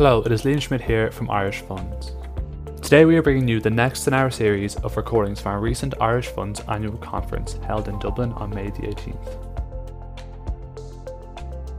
Hello, 0.00 0.22
it 0.22 0.32
is 0.32 0.44
Liam 0.44 0.62
Schmidt 0.62 0.80
here 0.80 1.10
from 1.10 1.30
Irish 1.30 1.60
Funds. 1.60 2.12
Today 2.80 3.04
we 3.04 3.18
are 3.18 3.22
bringing 3.22 3.46
you 3.46 3.60
the 3.60 3.68
next 3.68 4.06
in 4.06 4.14
our 4.14 4.30
series 4.30 4.76
of 4.76 4.96
recordings 4.96 5.42
from 5.42 5.52
our 5.52 5.60
recent 5.60 5.92
Irish 6.00 6.28
Funds 6.28 6.62
annual 6.68 6.96
conference 6.96 7.58
held 7.66 7.86
in 7.86 7.98
Dublin 7.98 8.32
on 8.32 8.48
May 8.48 8.70
the 8.70 8.86
18th. 8.86 9.36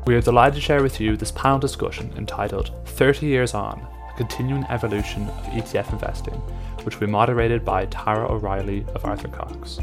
We 0.06 0.14
are 0.14 0.22
delighted 0.22 0.54
to 0.54 0.62
share 0.62 0.84
with 0.84 1.02
you 1.02 1.18
this 1.18 1.32
panel 1.32 1.58
discussion 1.58 2.14
entitled 2.16 2.72
30 2.90 3.26
Years 3.26 3.56
On 3.56 3.80
A 3.80 4.18
Continuing 4.18 4.66
Evolution 4.70 5.28
of 5.28 5.46
ETF 5.46 5.92
Investing, 5.92 6.36
which 6.84 7.00
will 7.00 7.08
be 7.08 7.12
moderated 7.12 7.66
by 7.66 7.88
Tara 7.88 8.32
O'Reilly 8.32 8.86
of 8.94 9.04
Arthur 9.04 9.30
Cox. 9.30 9.80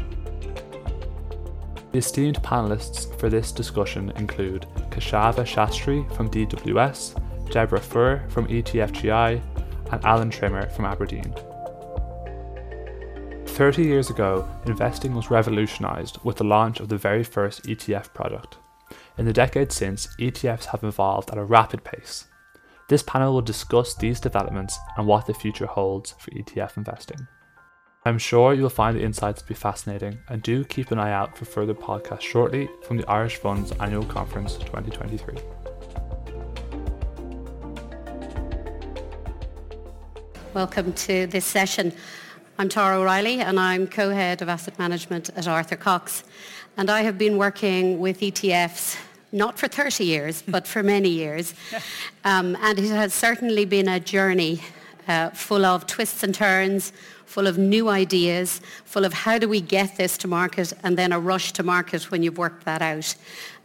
The 1.91 1.97
esteemed 1.97 2.41
panelists 2.41 3.13
for 3.19 3.27
this 3.27 3.51
discussion 3.51 4.11
include 4.11 4.65
Keshava 4.91 5.43
Shastry 5.43 6.09
from 6.15 6.29
DWS, 6.29 7.18
Deborah 7.49 7.79
Fuhr 7.79 8.29
from 8.31 8.47
ETFGI, 8.47 9.41
and 9.91 10.05
Allan 10.05 10.29
Trimmer 10.29 10.69
from 10.69 10.85
Aberdeen. 10.85 11.33
30 13.45 13.83
years 13.83 14.09
ago, 14.09 14.47
investing 14.67 15.13
was 15.13 15.29
revolutionised 15.29 16.17
with 16.23 16.37
the 16.37 16.43
launch 16.43 16.79
of 16.79 16.87
the 16.87 16.97
very 16.97 17.23
first 17.23 17.63
ETF 17.63 18.13
product. 18.13 18.57
In 19.17 19.25
the 19.25 19.33
decades 19.33 19.75
since, 19.75 20.07
ETFs 20.17 20.65
have 20.65 20.83
evolved 20.83 21.29
at 21.29 21.37
a 21.37 21.43
rapid 21.43 21.83
pace. 21.83 22.25
This 22.87 23.03
panel 23.03 23.33
will 23.33 23.41
discuss 23.41 23.95
these 23.95 24.19
developments 24.19 24.79
and 24.97 25.05
what 25.05 25.25
the 25.27 25.33
future 25.33 25.67
holds 25.67 26.13
for 26.13 26.31
ETF 26.31 26.77
investing. 26.77 27.27
I'm 28.05 28.17
sure 28.17 28.53
you'll 28.53 28.69
find 28.69 28.95
the 28.95 29.03
insights 29.03 29.41
to 29.41 29.47
be 29.47 29.53
fascinating 29.53 30.19
and 30.29 30.41
do 30.41 30.63
keep 30.63 30.91
an 30.91 30.99
eye 30.99 31.11
out 31.11 31.37
for 31.37 31.43
further 31.43 31.73
podcasts 31.73 32.21
shortly 32.21 32.69
from 32.83 32.95
the 32.95 33.07
Irish 33.09 33.35
Funds 33.35 33.73
Annual 33.73 34.05
Conference 34.05 34.55
2023. 34.55 35.58
Welcome 40.59 40.91
to 40.91 41.25
this 41.25 41.45
session. 41.45 41.93
I'm 42.57 42.67
Tara 42.67 42.99
O'Reilly 42.99 43.39
and 43.39 43.57
I'm 43.57 43.87
co-head 43.87 44.41
of 44.41 44.49
asset 44.49 44.77
management 44.77 45.29
at 45.37 45.47
Arthur 45.47 45.77
Cox. 45.77 46.25
And 46.75 46.89
I 46.89 47.03
have 47.03 47.17
been 47.17 47.37
working 47.37 47.97
with 47.97 48.19
ETFs 48.19 48.97
not 49.31 49.57
for 49.57 49.69
30 49.69 50.03
years, 50.03 50.41
but 50.49 50.67
for 50.67 50.83
many 50.83 51.07
years. 51.07 51.53
Um, 52.25 52.57
and 52.59 52.77
it 52.77 52.89
has 52.89 53.13
certainly 53.13 53.63
been 53.63 53.87
a 53.87 54.01
journey 54.01 54.61
uh, 55.07 55.29
full 55.29 55.63
of 55.63 55.87
twists 55.87 56.23
and 56.23 56.35
turns, 56.35 56.91
full 57.25 57.47
of 57.47 57.57
new 57.57 57.87
ideas, 57.87 58.59
full 58.83 59.05
of 59.05 59.13
how 59.13 59.37
do 59.37 59.47
we 59.47 59.61
get 59.61 59.95
this 59.95 60.17
to 60.17 60.27
market 60.27 60.73
and 60.83 60.97
then 60.97 61.13
a 61.13 61.19
rush 61.21 61.53
to 61.53 61.63
market 61.63 62.11
when 62.11 62.21
you've 62.21 62.37
worked 62.37 62.65
that 62.65 62.81
out. 62.81 63.15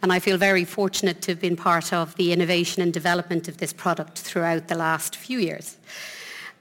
And 0.01 0.13
I 0.13 0.21
feel 0.21 0.39
very 0.39 0.65
fortunate 0.65 1.23
to 1.23 1.33
have 1.33 1.41
been 1.41 1.57
part 1.57 1.93
of 1.93 2.15
the 2.15 2.33
innovation 2.33 2.83
and 2.83 2.95
development 2.95 3.49
of 3.49 3.57
this 3.57 3.73
product 3.73 4.21
throughout 4.21 4.69
the 4.69 4.77
last 4.77 5.17
few 5.17 5.41
years. 5.41 5.77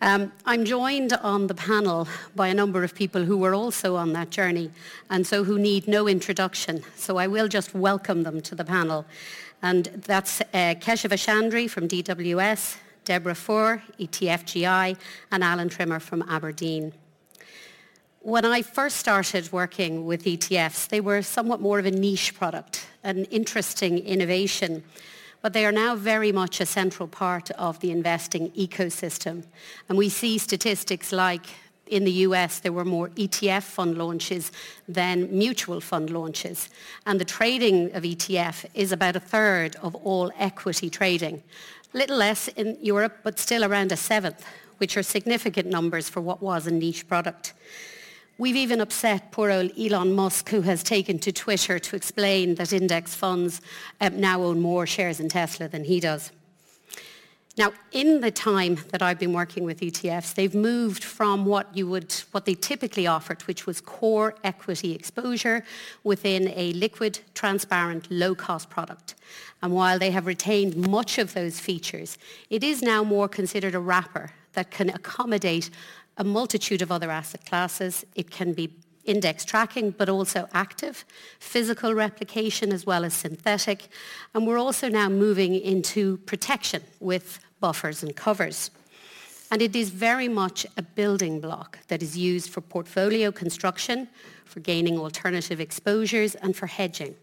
Um, 0.04 0.34
I'm 0.46 0.66
joined 0.66 1.14
on 1.14 1.48
the 1.48 1.56
panel 1.56 2.09
by 2.36 2.50
a 2.50 2.54
number 2.54 2.84
of 2.84 2.94
people 2.94 3.23
who 3.23 3.38
were 3.38 3.56
also 3.56 3.96
on 3.96 4.12
that 4.12 4.32
journey 4.32 4.70
and 5.09 5.26
so 5.26 5.46
who 5.46 5.58
need 5.58 5.88
no 5.88 6.09
introduction. 6.09 6.84
So 6.98 7.16
I 7.16 7.28
will 7.28 7.48
just 7.48 7.73
welcome 7.73 8.24
them 8.24 8.42
to 8.42 8.54
the 8.54 8.66
panel. 8.66 9.06
And 9.62 9.86
that's 9.86 10.42
uh, 10.42 10.76
Keshava 10.81 11.16
Shastry 11.16 11.70
from 11.70 11.88
DWS, 11.88 12.76
Deborah 13.06 13.34
Fuhr, 13.34 13.81
ETFGI, 13.98 14.98
and 15.31 15.42
Allan 15.42 15.70
Trimmer 15.70 16.02
from 16.02 16.22
Aberdeen. 16.24 16.92
When 18.20 18.44
I 18.44 18.62
first 18.62 18.98
started 18.98 19.54
working 19.54 20.06
with 20.06 20.26
ETFs, 20.26 20.90
they 20.90 21.00
were 21.00 21.22
somewhat 21.22 21.62
more 21.62 21.80
of 21.80 21.86
a 21.86 21.92
niche 21.92 22.36
product, 22.36 22.88
an 23.06 23.24
interesting 23.26 24.00
innovation, 24.00 24.84
but 25.44 25.52
they 25.52 25.66
are 25.66 25.74
now 25.74 25.94
very 25.94 26.31
much 26.31 26.62
a 26.62 26.66
central 26.66 27.08
part 27.08 27.52
of 27.52 27.80
the 27.81 27.92
investing 27.92 28.50
ecosystem. 28.52 29.44
And 29.90 29.98
we 29.98 30.08
see 30.08 30.38
statistics 30.38 31.12
like 31.12 31.46
in 31.88 32.06
the 32.06 32.12
US, 32.28 32.59
there 32.59 32.72
were 32.72 32.86
more 32.86 33.09
ETF 33.09 33.64
fund 33.64 33.98
launches 33.98 34.53
than 34.88 35.38
mutual 35.38 35.82
fund 35.82 36.09
launches. 36.09 36.70
And 37.06 37.20
the 37.20 37.26
trading 37.26 37.94
of 37.94 38.03
ETF 38.03 38.66
is 38.74 38.94
about 38.94 39.18
a 39.18 39.20
third 39.20 39.76
of 39.82 39.94
all 39.96 40.32
equity 40.40 40.90
trading 40.90 41.44
A 41.94 41.98
little 41.98 42.18
less 42.18 42.48
in 42.48 42.78
Europe, 42.82 43.18
but 43.22 43.38
still 43.38 43.66
around 43.66 43.92
a 43.92 43.98
seventh, 43.98 44.46
which 44.78 44.96
are 44.96 45.03
significant 45.03 45.68
numbers 45.68 46.08
for 46.09 46.22
what 46.22 46.42
was 46.42 46.68
a 46.68 46.72
niche 46.72 47.06
product. 47.08 47.53
We've 48.40 48.56
even 48.56 48.82
upset 48.82 49.32
poor 49.32 49.52
old 49.52 49.72
Elon 49.78 50.16
Musk, 50.16 50.50
who 50.50 50.62
has 50.62 50.82
taken 50.82 51.20
to 51.20 51.32
Twitter 51.32 51.78
to 51.78 51.96
explain 51.96 52.56
that 52.56 52.74
index 52.74 53.14
funds 53.14 53.62
um, 54.02 54.20
now 54.20 54.42
own 54.42 54.60
more 54.60 54.88
shares 54.88 55.20
in 55.20 55.30
Tesla 55.30 55.68
than 55.68 55.84
he 55.84 56.00
does. 56.00 56.32
Now, 57.56 57.74
in 57.92 58.22
the 58.22 58.32
time 58.32 58.80
that 58.90 59.04
I've 59.04 59.20
been 59.20 59.34
working 59.34 59.64
with 59.64 59.82
ETFs, 59.82 60.34
they've 60.34 60.56
moved 60.56 61.04
from 61.04 61.46
what 61.46 61.78
you 61.78 61.88
would, 61.88 62.12
what 62.32 62.46
they 62.46 62.56
typically 62.56 63.06
offered, 63.06 63.44
which 63.44 63.68
was 63.68 63.80
core 63.80 64.34
equity 64.44 64.96
exposure 64.96 65.64
within 66.04 66.48
a 66.56 66.74
liquid, 66.74 67.20
transparent, 67.36 68.10
low-cost 68.10 68.72
product. 68.72 69.14
And 69.62 69.72
while 69.72 70.00
they 70.00 70.10
have 70.10 70.26
retained 70.26 70.76
much 70.76 71.20
of 71.20 71.36
those 71.36 71.60
features, 71.60 72.18
it 72.50 72.64
is 72.64 72.82
now 72.82 73.04
more 73.04 73.28
considered 73.28 73.76
a 73.76 73.80
wrapper 73.80 74.32
that 74.54 74.72
can 74.72 74.90
accommodate 74.90 75.70
a 76.18 76.24
multitude 76.24 76.81
of 76.81 76.91
other 76.91 77.12
asset 77.12 77.46
classes. 77.46 78.06
It 78.16 78.31
can 78.31 78.53
be 78.53 78.74
index 79.06 79.44
tracking, 79.44 79.91
but 79.91 80.09
also 80.09 80.47
active, 80.53 81.06
physical 81.40 81.94
replication 81.94 82.72
as 82.72 82.85
well 82.85 83.03
as 83.03 83.13
synthetic. 83.13 83.90
And 84.34 84.47
we're 84.47 84.59
also 84.59 84.88
now 84.90 85.09
moving 85.09 85.56
into 85.56 86.18
protection 86.18 86.84
with 87.00 87.40
buffers 87.59 88.03
and 88.03 88.16
covers. 88.16 88.72
And 89.52 89.62
it 89.62 89.75
is 89.75 89.90
very 89.90 90.28
much 90.28 90.66
a 90.78 90.81
building 90.81 91.40
block 91.40 91.79
that 91.88 92.02
is 92.02 92.18
used 92.18 92.50
for 92.50 92.62
portfolio 92.62 93.31
construction, 93.31 94.07
for 94.46 94.62
gaining 94.62 94.97
alternative 94.97 95.59
exposures, 95.59 96.35
and 96.35 96.56
for 96.56 96.68
hedging. 96.68 97.16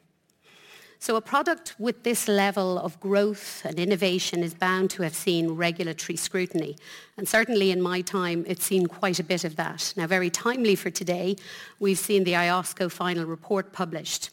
So 1.03 1.17
a 1.17 1.23
product 1.23 1.75
with 1.79 2.03
this 2.03 2.29
level 2.29 2.79
of 2.79 3.01
growth 3.01 3.65
and 3.65 3.79
innovation 3.79 4.43
is 4.43 4.53
bound 4.53 4.91
to 4.91 5.03
have 5.03 5.15
seen 5.15 5.53
regulatory 5.53 6.17
scrutiny. 6.17 6.77
And 7.17 7.27
certainly 7.27 7.71
in 7.71 7.81
my 7.81 8.03
time, 8.03 8.45
it's 8.47 8.67
seen 8.67 8.85
quite 8.87 9.19
a 9.19 9.25
bit 9.25 9.45
of 9.45 9.57
that. 9.57 9.95
Now, 9.97 10.07
very 10.07 10.29
timely 10.29 10.77
for 10.77 10.91
today, 10.91 11.37
we've 11.79 11.99
seen 11.99 12.25
the 12.25 12.35
IOSCO 12.35 12.91
final 12.93 13.25
report 13.25 13.73
published. 13.73 14.29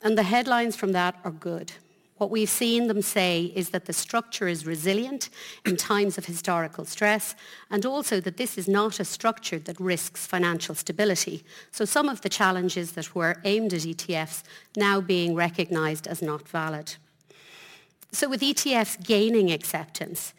And 0.00 0.16
the 0.16 0.22
headlines 0.22 0.74
from 0.74 0.92
that 0.92 1.16
are 1.22 1.30
good. 1.30 1.72
What 2.18 2.30
we've 2.30 2.48
seen 2.48 2.86
them 2.86 3.02
say 3.02 3.52
is 3.54 3.70
that 3.70 3.84
the 3.84 3.92
structure 3.92 4.48
is 4.48 4.64
resilient 4.64 5.28
in 5.66 5.76
times 5.76 6.16
of 6.16 6.24
historical 6.24 6.86
stress 6.86 7.34
and 7.70 7.84
also 7.84 8.20
that 8.20 8.38
this 8.38 8.56
is 8.56 8.66
not 8.66 8.98
a 9.00 9.04
structure 9.04 9.58
that 9.58 9.78
risks 9.78 10.26
financial 10.26 10.74
stability. 10.74 11.44
So 11.72 11.84
some 11.84 12.08
of 12.08 12.22
the 12.22 12.30
challenges 12.30 12.92
that 12.92 13.14
were 13.14 13.36
aimed 13.44 13.74
at 13.74 13.82
ETFs 13.82 14.44
now 14.76 15.00
being 15.00 15.34
recognised 15.34 16.06
as 16.06 16.22
not 16.22 16.48
valid. 16.48 16.96
So 18.12 18.30
with 18.30 18.40
ETFs 18.40 19.04
gaining 19.04 19.52
acceptance, 19.52 20.32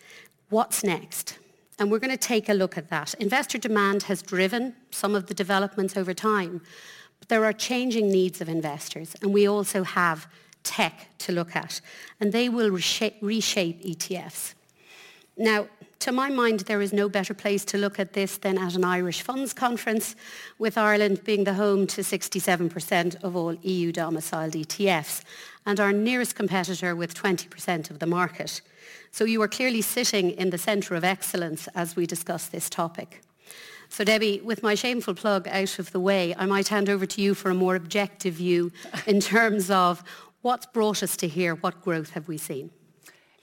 what's 0.50 0.84
next? 0.84 1.38
And 1.78 1.92
we're 1.92 2.00
going 2.00 2.10
to 2.10 2.18
take 2.18 2.50
a 2.50 2.54
look 2.54 2.76
at 2.76 2.90
that. 2.90 3.14
Investor 3.16 3.60
demand 3.60 4.04
has 4.04 4.24
driven 4.24 4.76
some 4.90 5.14
of 5.14 5.28
the 5.28 5.36
developments 5.36 5.96
over 5.96 6.16
time, 6.16 6.62
but 7.20 7.30
there 7.30 7.46
are 7.46 7.54
changing 7.54 8.10
needs 8.10 8.42
of 8.42 8.50
investors 8.50 9.16
and 9.22 9.32
we 9.32 9.48
also 9.48 9.84
have 9.84 10.28
tech 10.68 11.08
to 11.20 11.32
look 11.32 11.56
at, 11.56 11.82
and 12.20 12.32
they 12.32 12.50
will 12.50 12.70
reshape, 12.70 13.18
reshape 13.22 13.82
ETFs. 13.84 14.54
Now, 15.38 15.68
to 16.00 16.12
my 16.12 16.30
mind, 16.30 16.62
there 16.62 16.82
is 16.82 16.94
no 16.94 17.10
better 17.10 17.34
place 17.34 17.66
to 17.66 17.78
look 17.78 18.00
at 18.00 18.14
this 18.14 18.38
than 18.38 18.58
at 18.58 18.76
an 18.76 18.84
Irish 18.84 19.22
funds 19.22 19.54
conference, 19.54 20.16
with 20.60 20.78
Ireland 20.78 21.24
being 21.24 21.44
the 21.44 21.56
home 21.56 21.88
to 21.88 22.02
67% 22.02 23.24
of 23.24 23.36
all 23.36 23.54
EU 23.56 23.92
domiciled 23.92 24.54
ETFs, 24.54 25.24
and 25.66 25.80
our 25.80 25.92
nearest 25.92 26.36
competitor 26.36 26.96
with 26.96 27.16
20% 27.16 27.90
of 27.90 28.00
the 28.00 28.06
market. 28.06 28.62
So 29.12 29.26
you 29.26 29.42
are 29.42 29.48
clearly 29.48 29.82
sitting 29.82 30.32
in 30.32 30.50
the 30.50 30.58
centre 30.58 30.96
of 30.96 31.04
excellence 31.04 31.68
as 31.74 31.96
we 31.96 32.06
discuss 32.06 32.48
this 32.48 32.70
topic. 32.70 33.22
So 33.90 34.04
Debbie, 34.04 34.42
with 34.44 34.64
my 34.64 34.76
shameful 34.76 35.16
plug 35.16 35.48
out 35.48 35.80
of 35.80 35.92
the 35.92 36.00
way, 36.00 36.36
I 36.38 36.46
might 36.46 36.68
hand 36.68 36.90
over 36.90 37.06
to 37.06 37.22
you 37.22 37.34
for 37.34 37.50
a 37.50 37.56
more 37.56 37.76
objective 37.76 38.36
view 38.36 38.72
in 39.06 39.20
terms 39.20 39.72
of 39.72 40.04
What's 40.42 40.66
brought 40.68 41.02
us 41.02 41.18
to 41.18 41.28
here? 41.28 41.56
What 41.56 41.82
growth 41.82 42.12
have 42.12 42.28
we 42.28 42.38
seen? 42.38 42.70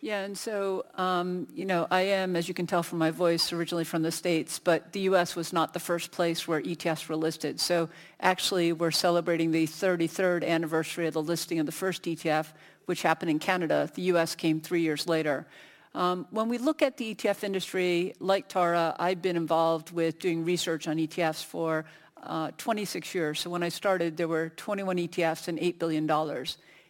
Yeah, 0.00 0.20
and 0.20 0.36
so, 0.36 0.84
um, 0.96 1.48
you 1.54 1.64
know, 1.64 1.86
I 1.90 2.02
am, 2.02 2.36
as 2.36 2.46
you 2.46 2.52
can 2.52 2.66
tell 2.66 2.82
from 2.82 2.98
my 2.98 3.10
voice, 3.10 3.54
originally 3.54 3.84
from 3.84 4.02
the 4.02 4.12
States, 4.12 4.58
but 4.58 4.92
the 4.92 5.00
U.S. 5.00 5.34
was 5.34 5.50
not 5.50 5.72
the 5.72 5.80
first 5.80 6.12
place 6.12 6.46
where 6.46 6.60
ETFs 6.60 7.08
were 7.08 7.16
listed. 7.16 7.58
So 7.58 7.88
actually, 8.20 8.74
we're 8.74 8.90
celebrating 8.90 9.50
the 9.50 9.66
33rd 9.66 10.46
anniversary 10.46 11.06
of 11.06 11.14
the 11.14 11.22
listing 11.22 11.58
of 11.58 11.64
the 11.64 11.72
first 11.72 12.02
ETF, 12.02 12.48
which 12.84 13.00
happened 13.00 13.30
in 13.30 13.38
Canada. 13.38 13.90
The 13.94 14.02
U.S. 14.02 14.34
came 14.34 14.60
three 14.60 14.82
years 14.82 15.08
later. 15.08 15.46
Um, 15.94 16.26
when 16.30 16.48
we 16.50 16.58
look 16.58 16.82
at 16.82 16.98
the 16.98 17.14
ETF 17.14 17.42
industry, 17.42 18.14
like 18.20 18.46
Tara, 18.48 18.94
I've 18.98 19.22
been 19.22 19.36
involved 19.36 19.90
with 19.90 20.18
doing 20.18 20.44
research 20.44 20.86
on 20.86 20.98
ETFs 20.98 21.42
for 21.42 21.86
uh, 22.22 22.50
26 22.58 23.14
years. 23.14 23.40
So 23.40 23.48
when 23.48 23.62
I 23.62 23.70
started, 23.70 24.16
there 24.16 24.28
were 24.28 24.50
21 24.50 24.96
ETFs 24.98 25.48
and 25.48 25.58
$8 25.58 25.78
billion. 25.78 26.06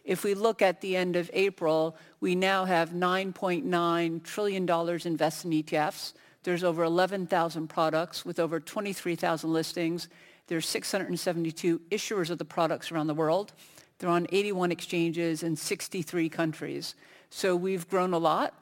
If 0.05 0.23
we 0.23 0.35
look 0.35 0.61
at 0.61 0.81
the 0.81 0.95
end 0.95 1.15
of 1.15 1.31
April, 1.33 1.97
we 2.19 2.35
now 2.35 2.65
have 2.65 2.91
$9.9 2.91 4.23
trillion 4.23 4.63
invested 4.63 5.51
in 5.51 5.63
ETFs. 5.63 6.13
There's 6.43 6.63
over 6.63 6.83
11,000 6.83 7.67
products 7.67 8.23
with 8.23 8.39
over 8.39 8.59
23,000 8.59 9.51
listings. 9.51 10.07
There's 10.45 10.67
672 10.67 11.81
issuers 11.89 12.29
of 12.29 12.37
the 12.37 12.45
products 12.45 12.91
around 12.91 13.07
the 13.07 13.15
world. 13.15 13.53
They're 13.97 14.09
on 14.09 14.27
81 14.31 14.71
exchanges 14.71 15.41
in 15.41 15.55
63 15.55 16.29
countries. 16.29 16.93
So 17.31 17.55
we've 17.55 17.89
grown 17.89 18.13
a 18.13 18.19
lot. 18.19 18.53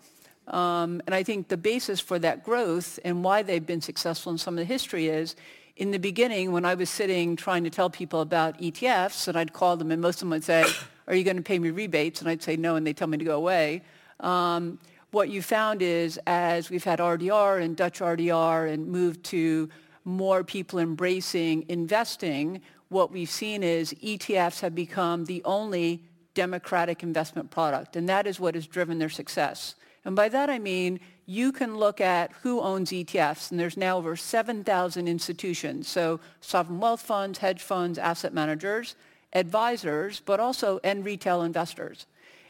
Um, 0.48 1.01
and 1.06 1.13
I 1.13 1.24
think 1.24 1.50
the 1.50 1.57
basis 1.57 2.00
for 2.00 2.19
that 2.19 2.44
growth 2.44 3.00
and 3.04 3.22
why 3.24 3.44
they've 3.44 3.66
been 3.66 3.81
successful 3.81 4.31
in 4.31 4.38
some 4.38 4.54
of 4.54 4.60
the 4.60 4.66
history 4.66 5.10
is 5.10 5.36
in 5.75 5.92
the 5.92 6.00
beginning 6.00 6.51
when 6.54 6.63
I 6.63 6.75
was 6.75 6.89
sitting 6.89 7.36
trying 7.36 7.63
to 7.66 7.69
tell 7.69 7.89
people 7.89 8.22
about 8.22 8.60
ETFs 8.60 9.28
and 9.28 9.38
I'd 9.38 9.51
call 9.54 9.75
them 9.75 9.92
and 9.92 10.01
most 10.01 10.18
of 10.18 10.19
them 10.22 10.30
would 10.31 10.44
say, 10.44 10.66
are 11.07 11.15
you 11.15 11.23
going 11.23 11.38
to 11.38 11.44
pay 11.44 11.59
me 11.59 11.69
rebates? 11.69 12.21
And 12.21 12.29
I'd 12.29 12.44
say 12.44 12.55
no 12.55 12.75
and 12.75 12.85
they'd 12.85 12.97
tell 12.97 13.07
me 13.07 13.17
to 13.17 13.25
go 13.25 13.38
away. 13.38 13.83
Um, 14.19 14.79
what 15.11 15.29
you 15.29 15.41
found 15.41 15.81
is 15.81 16.19
as 16.25 16.69
we've 16.69 16.83
had 16.83 17.00
RDR 17.00 17.61
and 17.61 17.75
Dutch 17.75 18.00
RDR 18.00 18.71
and 18.73 18.88
moved 18.88 19.23
to 19.25 19.69
more 20.05 20.44
people 20.44 20.79
embracing 20.79 21.65
investing, 21.69 22.61
what 22.89 23.11
we've 23.11 23.29
seen 23.29 23.63
is 23.63 23.94
ETFs 24.03 24.61
have 24.61 24.75
become 24.75 25.25
the 25.25 25.41
only 25.45 26.03
democratic 26.33 27.03
investment 27.03 27.51
product, 27.51 27.95
and 27.95 28.09
that 28.09 28.25
is 28.25 28.39
what 28.39 28.55
has 28.55 28.65
driven 28.65 28.97
their 29.00 29.09
success. 29.09 29.75
And 30.03 30.15
by 30.15 30.29
that 30.29 30.50
I 30.50 30.59
mean 30.59 31.00
you 31.25 31.51
can 31.51 31.77
look 31.77 32.01
at 32.01 32.31
who 32.41 32.59
owns 32.59 32.91
ETFs, 32.91 33.51
and 33.51 33.59
there's 33.59 33.77
now 33.77 33.97
over 33.97 34.15
7,000 34.15 35.07
institutions, 35.07 35.88
so 35.88 36.19
sovereign 36.41 36.79
wealth 36.79 37.01
funds, 37.01 37.39
hedge 37.39 37.61
funds, 37.61 37.97
asset 37.97 38.33
managers, 38.33 38.95
advisors, 39.33 40.21
but 40.25 40.39
also 40.39 40.80
end 40.83 41.06
retail 41.06 41.41
investors. 41.41 42.06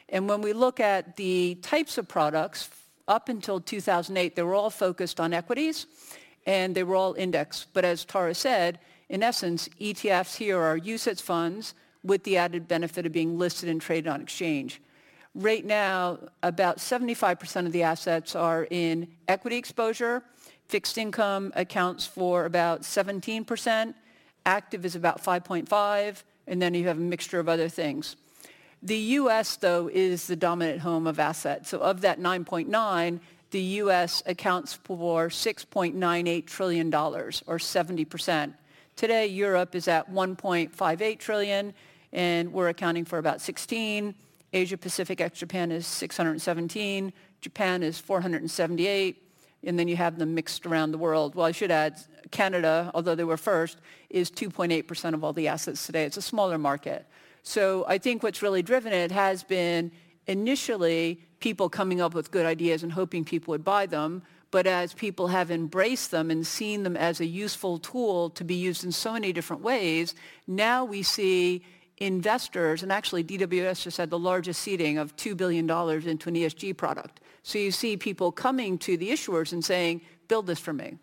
And 0.09 0.29
when 0.29 0.41
we 0.41 0.53
look 0.53 0.79
at 0.79 1.15
the 1.15 1.55
types 1.61 1.97
of 1.97 2.07
products, 2.07 2.69
up 3.07 3.29
until 3.29 3.59
2008, 3.59 4.35
they 4.35 4.43
were 4.43 4.55
all 4.55 4.69
focused 4.69 5.19
on 5.19 5.33
equities 5.33 5.87
and 6.45 6.75
they 6.75 6.83
were 6.83 6.95
all 6.95 7.13
indexed. 7.13 7.67
But 7.73 7.85
as 7.85 8.05
Tara 8.05 8.33
said, 8.35 8.79
in 9.09 9.23
essence, 9.23 9.69
ETFs 9.79 10.37
here 10.37 10.59
are 10.59 10.79
UCITS 10.79 11.21
funds 11.21 11.73
with 12.03 12.23
the 12.23 12.37
added 12.37 12.67
benefit 12.67 13.05
of 13.05 13.11
being 13.11 13.37
listed 13.37 13.69
and 13.69 13.81
traded 13.81 14.07
on 14.07 14.21
exchange. 14.21 14.81
Right 15.35 15.65
now, 15.65 16.19
about 16.43 16.77
75% 16.77 17.65
of 17.65 17.71
the 17.71 17.83
assets 17.83 18.35
are 18.35 18.67
in 18.69 19.07
equity 19.27 19.57
exposure. 19.57 20.23
Fixed 20.67 20.97
income 20.97 21.51
accounts 21.55 22.05
for 22.05 22.45
about 22.45 22.81
17%. 22.81 23.93
Active 24.45 24.85
is 24.85 24.95
about 24.95 25.23
5.5, 25.23 26.23
and 26.47 26.61
then 26.61 26.73
you 26.73 26.87
have 26.87 26.97
a 26.97 27.01
mixture 27.01 27.39
of 27.39 27.49
other 27.49 27.69
things. 27.69 28.15
The 28.81 28.97
U.S., 28.97 29.55
though, 29.55 29.89
is 29.91 30.27
the 30.27 30.35
dominant 30.35 30.81
home 30.81 31.07
of 31.07 31.19
assets. 31.19 31.69
So 31.69 31.79
of 31.79 32.01
that 32.01 32.19
9.9, 32.19 33.19
the 33.51 33.59
U.S. 33.61 34.21
accounts 34.25 34.73
for 34.73 35.29
$6.98 35.29 36.45
trillion, 36.45 36.93
or 36.93 37.29
70%. 37.31 38.53
Today, 38.95 39.27
Europe 39.27 39.73
is 39.73 39.87
at 39.87 40.11
1.58 40.11 41.19
trillion, 41.19 41.73
and 42.11 42.51
we're 42.51 42.69
accounting 42.69 43.05
for 43.05 43.19
about 43.19 43.39
16. 43.41 44.13
Asia 44.51 44.77
Pacific 44.77 45.21
ex 45.21 45.39
Japan 45.39 45.71
is 45.71 45.87
617. 45.87 47.13
Japan 47.41 47.83
is 47.83 47.99
478. 47.99 49.22
And 49.63 49.79
then 49.79 49.87
you 49.87 49.95
have 49.95 50.17
them 50.19 50.35
mixed 50.35 50.65
around 50.65 50.91
the 50.91 50.97
world. 50.97 51.35
Well, 51.35 51.45
I 51.45 51.51
should 51.51 51.71
add, 51.71 51.99
Canada, 52.31 52.91
although 52.93 53.15
they 53.15 53.23
were 53.23 53.37
first, 53.37 53.77
is 54.09 54.29
2.8% 54.29 55.13
of 55.13 55.23
all 55.23 55.33
the 55.33 55.47
assets 55.47 55.85
today. 55.85 56.03
It's 56.03 56.17
a 56.17 56.21
smaller 56.21 56.57
market. 56.57 57.05
So 57.43 57.85
I 57.87 57.97
think 57.97 58.23
what's 58.23 58.41
really 58.41 58.61
driven 58.61 58.93
it 58.93 59.11
has 59.11 59.43
been 59.43 59.91
initially 60.27 61.21
people 61.39 61.69
coming 61.69 62.01
up 62.01 62.13
with 62.13 62.31
good 62.31 62.45
ideas 62.45 62.83
and 62.83 62.91
hoping 62.91 63.25
people 63.25 63.51
would 63.51 63.63
buy 63.63 63.85
them. 63.85 64.23
But 64.51 64.67
as 64.67 64.93
people 64.93 65.27
have 65.27 65.49
embraced 65.49 66.11
them 66.11 66.29
and 66.29 66.45
seen 66.45 66.83
them 66.83 66.95
as 66.95 67.19
a 67.19 67.25
useful 67.25 67.79
tool 67.79 68.29
to 68.31 68.43
be 68.43 68.55
used 68.55 68.83
in 68.83 68.91
so 68.91 69.13
many 69.13 69.33
different 69.33 69.63
ways, 69.63 70.13
now 70.45 70.85
we 70.85 71.03
see 71.03 71.65
investors, 71.97 72.83
and 72.83 72.91
actually 72.91 73.23
DWS 73.23 73.83
just 73.83 73.97
had 73.97 74.09
the 74.09 74.19
largest 74.19 74.61
seeding 74.61 74.97
of 74.97 75.15
$2 75.15 75.35
billion 75.35 75.69
into 75.69 76.29
an 76.29 76.35
ESG 76.35 76.77
product. 76.77 77.19
So 77.43 77.59
you 77.59 77.71
see 77.71 77.97
people 77.97 78.31
coming 78.31 78.77
to 78.79 78.97
the 78.97 79.09
issuers 79.09 79.53
and 79.53 79.63
saying, 79.63 80.01
build 80.27 80.47
this 80.47 80.59
for 80.59 80.73
me 80.73 80.97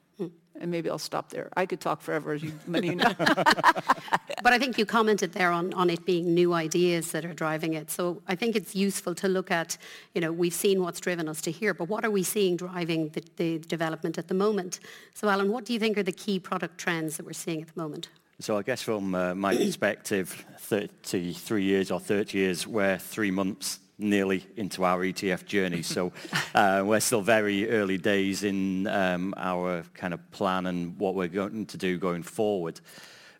and 0.60 0.70
maybe 0.70 0.90
I'll 0.90 0.98
stop 0.98 1.30
there. 1.30 1.48
I 1.56 1.66
could 1.66 1.80
talk 1.80 2.02
forever, 2.02 2.32
as 2.32 2.42
you 2.42 2.52
many 2.66 2.94
know. 2.94 3.12
but 3.18 4.52
I 4.52 4.58
think 4.58 4.78
you 4.78 4.84
commented 4.84 5.32
there 5.32 5.50
on, 5.50 5.72
on 5.74 5.88
it 5.88 6.04
being 6.04 6.34
new 6.34 6.52
ideas 6.52 7.12
that 7.12 7.24
are 7.24 7.32
driving 7.32 7.74
it. 7.74 7.90
So 7.90 8.22
I 8.28 8.34
think 8.34 8.54
it's 8.54 8.76
useful 8.76 9.14
to 9.16 9.28
look 9.28 9.50
at, 9.50 9.78
you 10.14 10.20
know, 10.20 10.30
we've 10.30 10.54
seen 10.54 10.82
what's 10.82 11.00
driven 11.00 11.28
us 11.28 11.40
to 11.42 11.50
here, 11.50 11.72
but 11.72 11.88
what 11.88 12.04
are 12.04 12.10
we 12.10 12.22
seeing 12.22 12.56
driving 12.56 13.08
the, 13.08 13.24
the 13.36 13.58
development 13.58 14.18
at 14.18 14.28
the 14.28 14.34
moment? 14.34 14.80
So 15.14 15.28
Allan, 15.28 15.50
what 15.50 15.64
do 15.64 15.72
you 15.72 15.78
think 15.78 15.96
are 15.96 16.02
the 16.02 16.12
key 16.12 16.38
product 16.38 16.78
trends 16.78 17.16
that 17.16 17.24
we're 17.24 17.32
seeing 17.32 17.62
at 17.62 17.74
the 17.74 17.80
moment? 17.80 18.10
So 18.38 18.56
I 18.56 18.62
guess 18.62 18.82
from 18.82 19.14
uh, 19.14 19.34
my 19.34 19.56
perspective, 19.56 20.44
33 20.58 21.62
years 21.62 21.90
or 21.90 22.00
30 22.00 22.38
years, 22.38 22.66
we're 22.66 22.98
three 22.98 23.30
months 23.30 23.80
nearly 24.00 24.44
into 24.56 24.84
our 24.84 25.00
ETF 25.00 25.44
journey. 25.44 25.82
So 25.90 26.12
uh, 26.54 26.82
we're 26.86 27.00
still 27.00 27.20
very 27.20 27.68
early 27.68 27.98
days 27.98 28.44
in 28.44 28.86
um, 28.86 29.34
our 29.36 29.82
kind 29.92 30.14
of 30.14 30.30
plan 30.30 30.66
and 30.66 30.96
what 30.98 31.16
we're 31.16 31.26
going 31.28 31.66
to 31.66 31.76
do 31.76 31.98
going 31.98 32.22
forward. 32.22 32.80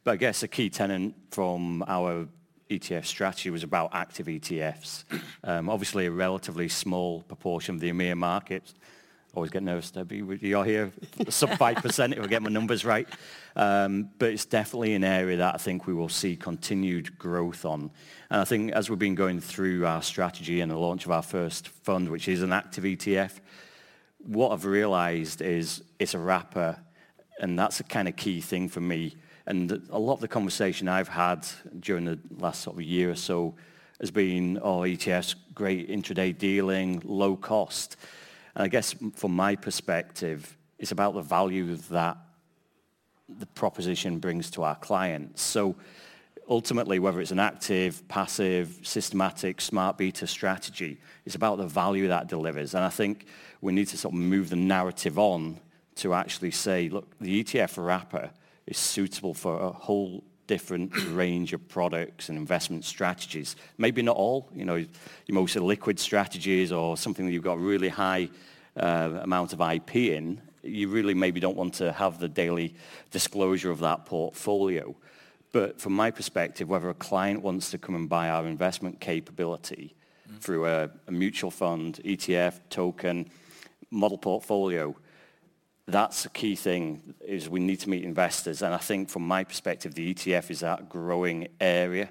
But 0.02 0.12
I 0.12 0.16
guess 0.16 0.42
a 0.42 0.48
key 0.48 0.68
tenant 0.68 1.14
from 1.30 1.84
our 1.86 2.26
ETF 2.70 3.04
strategy 3.04 3.50
was 3.50 3.62
about 3.62 3.90
active 3.92 4.26
ETFs. 4.26 5.04
Um, 5.42 5.70
obviously 5.70 6.04
a 6.04 6.10
relatively 6.10 6.68
small 6.68 7.22
proportion 7.22 7.74
of 7.76 7.80
the 7.80 7.90
EMEA 7.90 8.14
market, 8.14 8.74
always 9.35 9.50
get 9.50 9.62
nervous, 9.62 9.91
Debbie. 9.91 10.23
You're 10.41 10.65
here, 10.65 10.93
sub 11.29 11.50
5% 11.50 12.17
if 12.17 12.23
I 12.23 12.27
get 12.27 12.43
my 12.43 12.50
numbers 12.50 12.85
right. 12.85 13.09
Um, 13.56 14.11
but 14.19 14.31
it's 14.31 14.44
definitely 14.44 14.94
an 14.94 15.05
area 15.05 15.37
that 15.38 15.55
I 15.55 15.59
think 15.59 15.87
we 15.87 15.94
will 15.94 16.09
see 16.09 16.37
continued 16.37 17.19
growth 17.19 17.65
on. 17.65 17.91
And 18.31 18.41
I 18.41 18.44
think 18.44 18.73
as 18.73 18.91
we've 18.91 18.99
been 18.99 19.15
going 19.15 19.41
through 19.41 19.87
our 19.87 20.03
strategy 20.03 20.61
and 20.61 20.71
the 20.71 20.77
launch 20.77 21.05
of 21.05 21.11
our 21.11 21.23
first 21.23 21.69
fund, 21.69 22.09
which 22.09 22.29
is 22.29 22.43
an 22.43 22.53
active 22.53 22.85
ETF, 22.85 23.41
what 24.19 24.53
I've 24.53 24.65
realized 24.65 25.43
is 25.43 25.82
it's 25.99 26.15
a 26.15 26.19
wrapper, 26.19 26.77
and 27.41 27.59
that's 27.59 27.81
a 27.81 27.85
kind 27.85 28.09
of 28.09 28.17
key 28.17 28.41
thing 28.41 28.69
for 28.69 28.81
me. 28.81 29.17
And 29.46 29.82
a 29.91 29.99
lot 29.99 30.15
of 30.15 30.20
the 30.20 30.29
conversation 30.29 30.89
I've 30.89 31.08
had 31.08 31.46
during 31.81 32.05
the 32.05 32.19
last 32.39 32.63
sort 32.63 32.77
of 32.77 32.82
year 32.82 33.10
or 33.10 33.17
so 33.17 33.55
has 34.01 34.10
been, 34.10 34.58
oh, 34.63 34.81
ETFs, 34.81 35.34
great 35.55 35.89
intraday 35.89 36.37
dealing, 36.37 37.03
low 37.05 37.37
cost. 37.37 37.96
And 38.54 38.64
I 38.64 38.69
guess 38.69 38.94
from 39.14 39.34
my 39.34 39.56
perspective, 39.56 40.56
it's 40.78 40.92
about 40.92 41.14
the 41.14 41.22
value 41.22 41.76
that 41.90 42.16
the 43.28 43.46
proposition 43.46 44.19
brings 44.19 44.50
to 44.52 44.62
our 44.62 44.74
clients. 44.76 45.42
So 45.42 45.76
ultimately, 46.48 46.98
whether 46.98 47.20
it's 47.20 47.30
an 47.30 47.38
active, 47.38 48.06
passive, 48.08 48.80
systematic, 48.82 49.60
smart 49.60 49.96
beta 49.96 50.26
strategy, 50.26 50.98
it's 51.24 51.36
about 51.36 51.58
the 51.58 51.66
value 51.66 52.08
that 52.08 52.26
delivers. 52.26 52.74
And 52.74 52.84
I 52.84 52.88
think 52.88 53.26
we 53.60 53.72
need 53.72 53.86
to 53.88 53.96
sort 53.96 54.14
of 54.14 54.20
move 54.20 54.50
the 54.50 54.56
narrative 54.56 55.19
on 55.19 55.60
to 55.96 56.14
actually 56.14 56.50
say, 56.50 56.88
look, 56.88 57.16
the 57.20 57.44
ETF 57.44 57.84
wrapper 57.84 58.30
is 58.66 58.78
suitable 58.78 59.34
for 59.34 59.60
a 59.60 59.70
whole 59.70 60.24
different 60.50 60.92
range 61.12 61.52
of 61.52 61.69
products 61.69 62.28
and 62.28 62.36
investment 62.36 62.84
strategies. 62.84 63.54
Maybe 63.78 64.02
not 64.02 64.16
all, 64.16 64.48
you 64.52 64.64
know, 64.64 64.74
your 64.74 64.88
most 65.28 65.54
liquid 65.54 66.00
strategies 66.00 66.72
or 66.72 66.96
something 66.96 67.24
that 67.24 67.30
you've 67.30 67.44
got 67.44 67.60
really 67.60 67.88
high 67.88 68.28
uh, 68.76 69.20
amount 69.22 69.52
of 69.52 69.60
IP 69.60 69.94
in, 69.94 70.40
you 70.64 70.88
really 70.88 71.14
maybe 71.14 71.38
don't 71.38 71.56
want 71.56 71.74
to 71.74 71.92
have 71.92 72.19
the 72.19 72.28
daily 72.28 72.74
disclosure 73.12 73.70
of 73.70 73.78
that 73.78 74.06
portfolio. 74.06 74.92
But 75.52 75.80
from 75.80 75.92
my 75.92 76.10
perspective, 76.10 76.69
whether 76.69 76.90
a 76.90 76.94
client 76.94 77.42
wants 77.42 77.70
to 77.70 77.78
come 77.78 77.94
and 77.94 78.08
buy 78.08 78.28
our 78.28 78.44
investment 78.46 78.98
capability 78.98 79.94
mm. 80.28 80.40
through 80.40 80.66
a 80.66 80.90
mutual 81.08 81.52
fund, 81.52 82.00
ETF, 82.04 82.58
token, 82.70 83.30
model 83.92 84.19
portfolio, 84.19 84.96
that's 85.91 86.25
a 86.25 86.31
key 86.31 86.56
thing 86.56 87.15
is 87.20 87.49
we 87.49 87.61
need 87.61 87.81
to 87.81 87.91
meet 87.91 88.05
investors. 88.05 88.63
And 88.63 88.75
I 88.75 88.79
think 88.79 89.09
from 89.09 89.27
my 89.27 89.44
perspective, 89.44 89.94
the 89.94 90.15
ETF 90.15 90.51
is 90.51 90.61
that 90.61 90.89
growing 90.89 91.49
area 91.61 92.11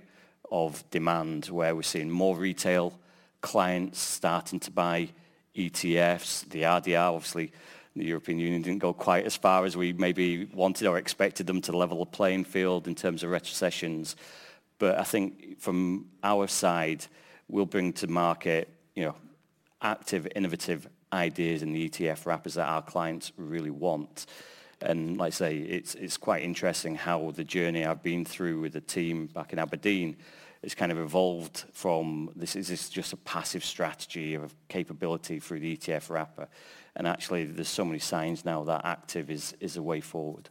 of 0.52 0.84
demand 0.90 1.48
where 1.48 1.76
we're 1.76 1.84
seeing 1.84 2.10
more 2.10 2.36
retail 2.36 2.94
clients 3.42 4.00
starting 4.00 4.60
to 4.62 4.72
buy 4.72 5.10
ETFs. 5.56 6.50
The 6.50 6.64
RDR, 6.64 7.14
obviously, 7.14 7.52
the 7.96 8.06
European 8.06 8.40
Union 8.40 8.62
didn't 8.62 8.80
go 8.80 8.94
quite 8.94 9.26
as 9.26 9.36
far 9.36 9.66
as 9.66 9.76
we 9.76 9.94
maybe 9.94 10.46
wanted 10.46 10.88
or 10.88 10.98
expected 10.98 11.48
them 11.48 11.62
to 11.62 11.76
level 11.76 12.00
the 12.00 12.06
playing 12.06 12.46
field 12.46 12.88
in 12.88 12.96
terms 12.96 13.24
of 13.24 13.30
retrocessions. 13.30 14.16
But 14.78 14.98
I 14.98 15.04
think 15.04 15.60
from 15.60 16.08
our 16.24 16.48
side, 16.48 17.06
we'll 17.48 17.66
bring 17.66 17.94
to 17.94 18.08
market, 18.08 18.70
you 18.96 19.04
know, 19.04 19.16
active, 19.82 20.28
innovative 20.36 20.88
ideas 21.12 21.64
in 21.64 21.74
the 21.74 21.90
ETF 21.90 22.26
wrappers 22.26 22.56
that 22.56 22.68
our 22.68 22.82
clients 22.82 23.32
really 23.38 23.72
want. 23.72 24.26
And 24.82 25.18
like 25.18 25.28
I 25.28 25.32
say, 25.32 25.58
it's, 25.58 25.96
it's 25.96 26.18
quite 26.18 26.44
interesting 26.44 26.96
how 26.96 27.32
the 27.32 27.44
journey 27.44 27.86
I've 27.86 28.04
been 28.04 28.24
through 28.24 28.62
with 28.62 28.74
the 28.74 28.82
team 28.82 29.28
back 29.28 29.52
in 29.52 29.60
Aberdeen 29.60 30.16
has 30.64 30.76
kind 30.76 30.92
of 30.92 30.98
evolved 30.98 31.66
from 31.72 32.32
this 32.36 32.56
is 32.56 32.68
this 32.68 32.90
just 32.90 33.14
a 33.14 33.18
passive 33.18 33.64
strategy 33.64 34.36
of 34.36 34.54
capability 34.68 35.40
through 35.40 35.60
the 35.60 35.78
ETF 35.78 36.10
wrapper. 36.10 36.48
And 36.96 37.08
actually, 37.08 37.46
there's 37.46 37.70
so 37.70 37.86
many 37.86 38.00
signs 38.00 38.44
now 38.44 38.64
that 38.66 38.82
active 38.84 39.30
is, 39.30 39.56
is 39.60 39.78
a 39.78 39.82
way 39.82 40.02
forward. 40.02 40.50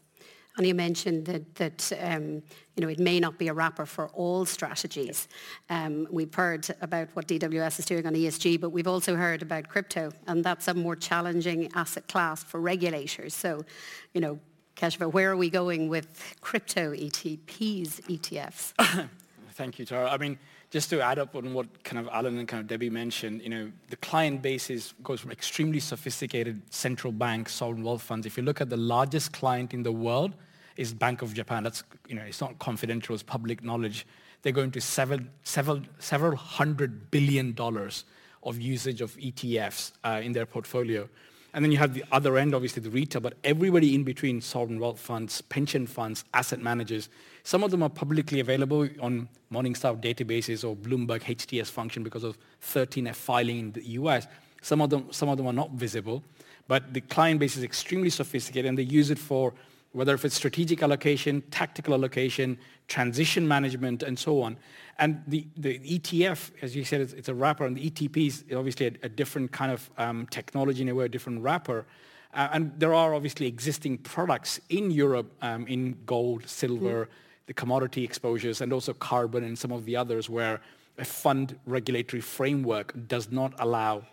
And 0.58 0.66
you 0.66 0.74
mentioned 0.74 1.26
that, 1.26 1.54
that 1.54 1.92
um, 2.00 2.42
you 2.74 2.82
know, 2.82 2.88
it 2.88 2.98
may 2.98 3.20
not 3.20 3.38
be 3.38 3.46
a 3.46 3.54
wrapper 3.54 3.86
for 3.86 4.08
all 4.08 4.44
strategies. 4.44 5.28
Um, 5.70 6.08
we've 6.10 6.34
heard 6.34 6.68
about 6.80 7.08
what 7.14 7.28
DWS 7.28 7.78
is 7.78 7.84
doing 7.86 8.04
on 8.04 8.14
ESG, 8.14 8.60
but 8.60 8.70
we've 8.70 8.88
also 8.88 9.14
heard 9.14 9.40
about 9.40 9.68
crypto, 9.68 10.10
and 10.26 10.44
that's 10.44 10.66
a 10.66 10.74
more 10.74 10.96
challenging 10.96 11.70
asset 11.74 12.08
class 12.08 12.42
for 12.42 12.60
regulators. 12.60 13.34
So, 13.34 13.64
you 14.12 14.20
know, 14.20 14.40
Keshava, 14.74 15.12
where 15.12 15.30
are 15.30 15.36
we 15.36 15.48
going 15.48 15.88
with 15.88 16.34
crypto 16.40 16.92
ETPs, 16.92 18.00
ETFs? 18.02 19.08
Thank 19.52 19.78
you, 19.78 19.84
Tara. 19.84 20.10
I 20.10 20.18
mean, 20.18 20.38
just 20.70 20.90
to 20.90 21.00
add 21.00 21.20
up 21.20 21.36
on 21.36 21.54
what 21.54 21.84
kind 21.84 22.04
of 22.04 22.12
Allan 22.12 22.36
and 22.36 22.48
kind 22.48 22.60
of 22.60 22.66
Debbie 22.66 22.90
mentioned, 22.90 23.42
you 23.42 23.48
know, 23.48 23.70
the 23.90 23.96
client 23.96 24.42
base 24.42 24.70
is, 24.70 24.92
goes 25.04 25.20
from 25.20 25.30
extremely 25.30 25.78
sophisticated 25.80 26.62
central 26.70 27.12
bank 27.12 27.48
sovereign 27.48 27.84
wealth 27.84 28.02
funds. 28.02 28.26
If 28.26 28.36
you 28.36 28.42
look 28.42 28.60
at 28.60 28.70
the 28.70 28.76
largest 28.76 29.32
client 29.32 29.72
in 29.72 29.84
the 29.84 29.92
world 29.92 30.34
is 30.78 30.94
Bank 30.94 31.20
of 31.22 31.34
Japan. 31.34 31.64
That's, 31.64 31.82
you 32.08 32.14
know, 32.14 32.22
it's 32.22 32.40
not 32.40 32.58
confidential, 32.60 33.14
it's 33.14 33.22
public 33.22 33.62
knowledge. 33.62 34.06
They're 34.42 34.52
going 34.52 34.70
to 34.70 34.80
several, 34.80 35.20
several, 35.42 35.82
several 35.98 36.36
hundred 36.36 37.10
billion 37.10 37.52
dollars 37.52 38.04
of 38.44 38.60
usage 38.60 39.00
of 39.00 39.16
ETFs 39.16 39.92
uh, 40.04 40.20
in 40.22 40.32
their 40.32 40.46
portfolio. 40.46 41.08
And 41.52 41.64
then 41.64 41.72
you 41.72 41.78
have 41.78 41.94
the 41.94 42.04
other 42.12 42.36
end, 42.38 42.54
obviously 42.54 42.80
the 42.80 42.90
retail, 42.90 43.20
but 43.20 43.34
everybody 43.42 43.94
in 43.94 44.04
between, 44.04 44.40
sovereign 44.40 44.78
wealth 44.78 45.00
funds, 45.00 45.40
pension 45.40 45.86
funds, 45.86 46.24
asset 46.32 46.60
managers, 46.60 47.08
some 47.42 47.64
of 47.64 47.72
them 47.72 47.82
are 47.82 47.88
publicly 47.88 48.38
available 48.38 48.88
on 49.00 49.28
Morningstar 49.52 50.00
databases 50.00 50.62
or 50.68 50.76
Bloomberg 50.76 51.22
HTS 51.22 51.70
function 51.70 52.04
because 52.04 52.22
of 52.22 52.38
13F 52.62 53.16
filing 53.16 53.58
in 53.58 53.72
the 53.72 53.82
US. 53.82 54.28
Some 54.62 54.80
of 54.80 54.90
them, 54.90 55.08
some 55.10 55.28
of 55.28 55.38
them 55.38 55.46
are 55.48 55.52
not 55.52 55.72
visible, 55.72 56.22
but 56.68 56.94
the 56.94 57.00
client 57.00 57.40
base 57.40 57.56
is 57.56 57.64
extremely 57.64 58.10
sophisticated 58.10 58.68
and 58.68 58.78
they 58.78 58.82
use 58.82 59.10
it 59.10 59.18
for 59.18 59.52
whether 59.92 60.14
if 60.14 60.24
it's 60.24 60.34
strategic 60.34 60.82
allocation, 60.82 61.42
tactical 61.50 61.94
allocation, 61.94 62.58
transition 62.88 63.46
management, 63.46 64.02
and 64.02 64.18
so 64.18 64.42
on. 64.42 64.56
And 64.98 65.22
the, 65.26 65.46
the 65.56 65.78
ETF, 65.78 66.50
as 66.62 66.74
you 66.74 66.84
said, 66.84 67.00
it's, 67.00 67.12
it's 67.12 67.28
a 67.28 67.34
wrapper, 67.34 67.64
and 67.64 67.76
the 67.76 67.90
ETP 67.90 68.26
is 68.26 68.44
obviously 68.54 68.86
a, 68.86 68.92
a 69.04 69.08
different 69.08 69.52
kind 69.52 69.72
of 69.72 69.90
um, 69.96 70.26
technology 70.30 70.82
in 70.82 70.88
a 70.88 70.94
way, 70.94 71.06
a 71.06 71.08
different 71.08 71.42
wrapper. 71.42 71.86
Uh, 72.34 72.48
and 72.52 72.72
there 72.78 72.92
are 72.94 73.14
obviously 73.14 73.46
existing 73.46 73.98
products 73.98 74.60
in 74.68 74.90
Europe 74.90 75.32
um, 75.40 75.66
in 75.66 75.96
gold, 76.04 76.46
silver, 76.46 77.06
mm. 77.06 77.08
the 77.46 77.54
commodity 77.54 78.04
exposures, 78.04 78.60
and 78.60 78.72
also 78.72 78.92
carbon 78.92 79.44
and 79.44 79.58
some 79.58 79.72
of 79.72 79.84
the 79.84 79.96
others 79.96 80.28
where 80.28 80.60
a 80.98 81.04
fund 81.04 81.58
regulatory 81.64 82.20
framework 82.20 82.92
does 83.06 83.30
not 83.30 83.54
allow 83.58 84.04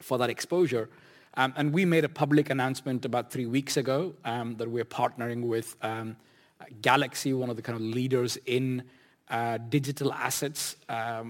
for 0.00 0.18
that 0.18 0.28
exposure. 0.28 0.90
Um, 1.38 1.54
and 1.56 1.72
we 1.72 1.84
made 1.84 2.04
a 2.04 2.08
public 2.08 2.50
announcement 2.50 3.04
about 3.04 3.30
three 3.30 3.46
weeks 3.46 3.76
ago 3.76 4.12
um, 4.24 4.56
that 4.56 4.68
we're 4.68 4.84
partnering 4.84 5.44
with 5.44 5.76
um, 5.82 6.16
Galaxy, 6.82 7.32
one 7.32 7.48
of 7.48 7.54
the 7.54 7.62
kind 7.62 7.76
of 7.76 7.82
leaders 7.82 8.36
in 8.44 8.82
uh, 9.30 9.58
digital 9.68 10.12
assets 10.12 10.74
uh, 10.88 11.22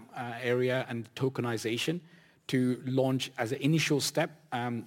area 0.42 0.86
and 0.88 1.14
tokenization 1.14 2.00
to 2.46 2.80
launch 2.86 3.30
as 3.36 3.52
an 3.52 3.58
initial 3.58 4.00
step 4.00 4.30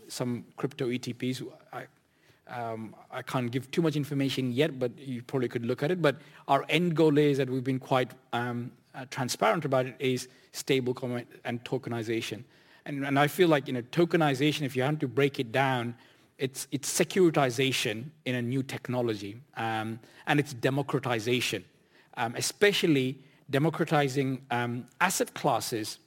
some 0.07 0.43
crypto 0.57 0.87
ETPs. 0.87 1.43
I, 1.71 3.21
can't 3.21 3.51
give 3.51 3.69
too 3.69 3.83
much 3.83 3.95
information 3.95 4.51
yet, 4.51 4.79
but 4.79 4.97
you 4.97 5.21
probably 5.21 5.49
could 5.49 5.67
look 5.67 5.83
at 5.83 5.91
it. 5.91 6.01
But 6.01 6.15
our 6.47 6.65
end 6.67 6.95
goal 6.95 7.19
is 7.19 7.37
that 7.37 7.47
we've 7.47 7.63
been 7.63 7.79
quite 7.79 8.11
uh, 8.33 8.55
transparent 9.11 9.65
about 9.65 9.85
it 9.85 9.95
is 9.99 10.27
stablecoin 10.51 11.25
and 11.45 11.63
tokenization. 11.63 12.43
And, 12.85 13.05
and 13.05 13.19
I 13.19 13.27
feel 13.27 13.47
like 13.47 13.67
you 13.67 13.73
know 13.73 13.81
tokenization, 13.81 14.63
if 14.63 14.75
you 14.75 14.83
have 14.83 14.99
to 14.99 15.07
break 15.07 15.39
it 15.39 15.51
down, 15.51 15.95
it's, 16.37 16.67
it's 16.71 16.91
securitization 16.91 18.05
in 18.25 18.35
a 18.35 18.41
new 18.41 18.63
technology, 18.63 19.39
um, 19.57 19.99
and 20.25 20.39
it's 20.39 20.53
democratization 20.53 21.63
um, 22.17 22.35
especially 22.37 23.17
democratizing 23.49 24.41
um, 24.51 24.85
asset 24.99 25.33
classes 25.33 25.99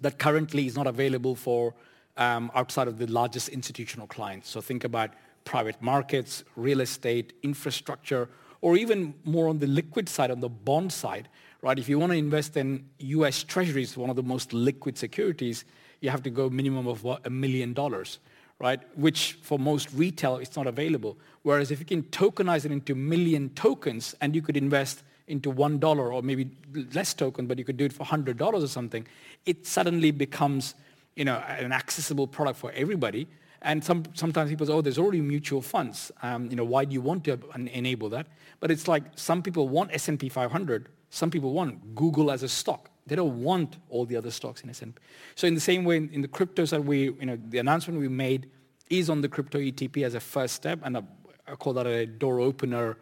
that 0.00 0.18
currently 0.18 0.66
is 0.66 0.76
not 0.76 0.86
available 0.86 1.34
for 1.34 1.74
um, 2.16 2.50
outside 2.54 2.88
of 2.88 2.98
the 2.98 3.06
largest 3.06 3.48
institutional 3.48 4.06
clients. 4.06 4.48
So 4.48 4.60
think 4.60 4.84
about 4.84 5.10
private 5.44 5.80
markets, 5.82 6.44
real 6.56 6.80
estate, 6.80 7.32
infrastructure, 7.42 8.28
or 8.60 8.76
even 8.76 9.14
more 9.24 9.48
on 9.48 9.58
the 9.58 9.66
liquid 9.66 10.08
side, 10.08 10.30
on 10.30 10.40
the 10.40 10.48
bond 10.48 10.92
side, 10.92 11.28
right? 11.60 11.78
If 11.78 11.88
you 11.88 11.98
want 11.98 12.12
to 12.12 12.18
invest 12.18 12.56
in 12.56 12.88
U.S. 12.98 13.42
Treasuries, 13.42 13.96
one 13.96 14.08
of 14.08 14.16
the 14.16 14.22
most 14.22 14.52
liquid 14.52 14.96
securities, 14.96 15.64
you 16.04 16.10
have 16.10 16.22
to 16.22 16.30
go 16.30 16.50
minimum 16.50 16.86
of 16.86 17.02
what, 17.02 17.26
a 17.26 17.30
million 17.30 17.72
dollars, 17.72 18.18
right? 18.58 18.80
Which 18.96 19.38
for 19.42 19.58
most 19.58 19.88
retail, 19.94 20.36
it's 20.36 20.54
not 20.54 20.66
available. 20.66 21.16
Whereas 21.42 21.70
if 21.70 21.80
you 21.80 21.86
can 21.86 22.02
tokenize 22.04 22.66
it 22.66 22.72
into 22.72 22.94
million 22.94 23.48
tokens 23.54 24.14
and 24.20 24.34
you 24.36 24.42
could 24.42 24.56
invest 24.56 25.02
into 25.26 25.48
one 25.48 25.78
dollar 25.78 26.12
or 26.12 26.22
maybe 26.22 26.50
less 26.92 27.14
token, 27.14 27.46
but 27.46 27.58
you 27.58 27.64
could 27.64 27.78
do 27.78 27.86
it 27.86 27.92
for 27.92 28.04
hundred 28.04 28.36
dollars 28.36 28.62
or 28.62 28.68
something, 28.68 29.06
it 29.46 29.66
suddenly 29.66 30.10
becomes 30.10 30.74
you 31.16 31.24
know 31.24 31.36
an 31.48 31.72
accessible 31.72 32.26
product 32.26 32.58
for 32.58 32.70
everybody. 32.72 33.26
And 33.62 33.82
some, 33.82 34.04
sometimes 34.12 34.50
people 34.50 34.66
say, 34.66 34.74
oh, 34.74 34.82
there's 34.82 34.98
already 34.98 35.22
mutual 35.22 35.62
funds. 35.62 36.12
Um, 36.22 36.50
you 36.50 36.56
know, 36.56 36.66
why 36.66 36.84
do 36.84 36.92
you 36.92 37.00
want 37.00 37.24
to 37.24 37.38
enable 37.54 38.10
that? 38.10 38.26
But 38.60 38.70
it's 38.70 38.86
like 38.86 39.04
some 39.16 39.42
people 39.42 39.70
want 39.70 39.90
S&P 39.94 40.28
500. 40.28 40.90
Some 41.08 41.30
people 41.30 41.54
want 41.54 41.94
Google 41.94 42.30
as 42.30 42.42
a 42.42 42.48
stock. 42.48 42.90
They 43.06 43.16
don't 43.16 43.42
want 43.42 43.76
all 43.90 44.06
the 44.06 44.16
other 44.16 44.30
stocks 44.30 44.62
in 44.62 44.70
S&P. 44.70 44.92
So 45.34 45.46
in 45.46 45.54
the 45.54 45.60
same 45.60 45.84
way, 45.84 45.96
in 45.96 46.22
the 46.22 46.28
cryptos 46.28 46.70
that 46.70 46.84
we, 46.84 47.04
you 47.04 47.26
know, 47.26 47.38
the 47.48 47.58
announcement 47.58 48.00
we 48.00 48.08
made 48.08 48.50
is 48.88 49.10
on 49.10 49.20
the 49.20 49.28
crypto 49.28 49.58
ETP 49.58 50.04
as 50.04 50.14
a 50.14 50.20
first 50.20 50.54
step, 50.54 50.80
and 50.82 50.96
I 50.96 51.54
call 51.56 51.74
that 51.74 51.86
a 51.86 52.06
door 52.06 52.40
opener 52.40 52.96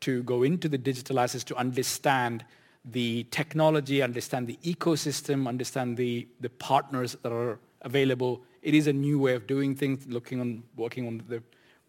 to 0.00 0.22
go 0.22 0.42
into 0.44 0.68
the 0.68 0.78
digital 0.78 1.18
assets 1.18 1.44
to 1.44 1.56
understand 1.56 2.44
the 2.84 3.24
technology, 3.30 4.02
understand 4.02 4.46
the 4.46 4.58
ecosystem, 4.62 5.48
understand 5.48 5.96
the, 5.96 6.28
the 6.40 6.50
partners 6.50 7.16
that 7.22 7.32
are 7.32 7.58
available. 7.82 8.42
It 8.62 8.74
is 8.74 8.86
a 8.86 8.92
new 8.92 9.18
way 9.18 9.34
of 9.34 9.46
doing 9.46 9.74
things, 9.74 10.06
looking 10.06 10.40
on, 10.40 10.62
working 10.76 11.06
on 11.06 11.22
the 11.28 11.42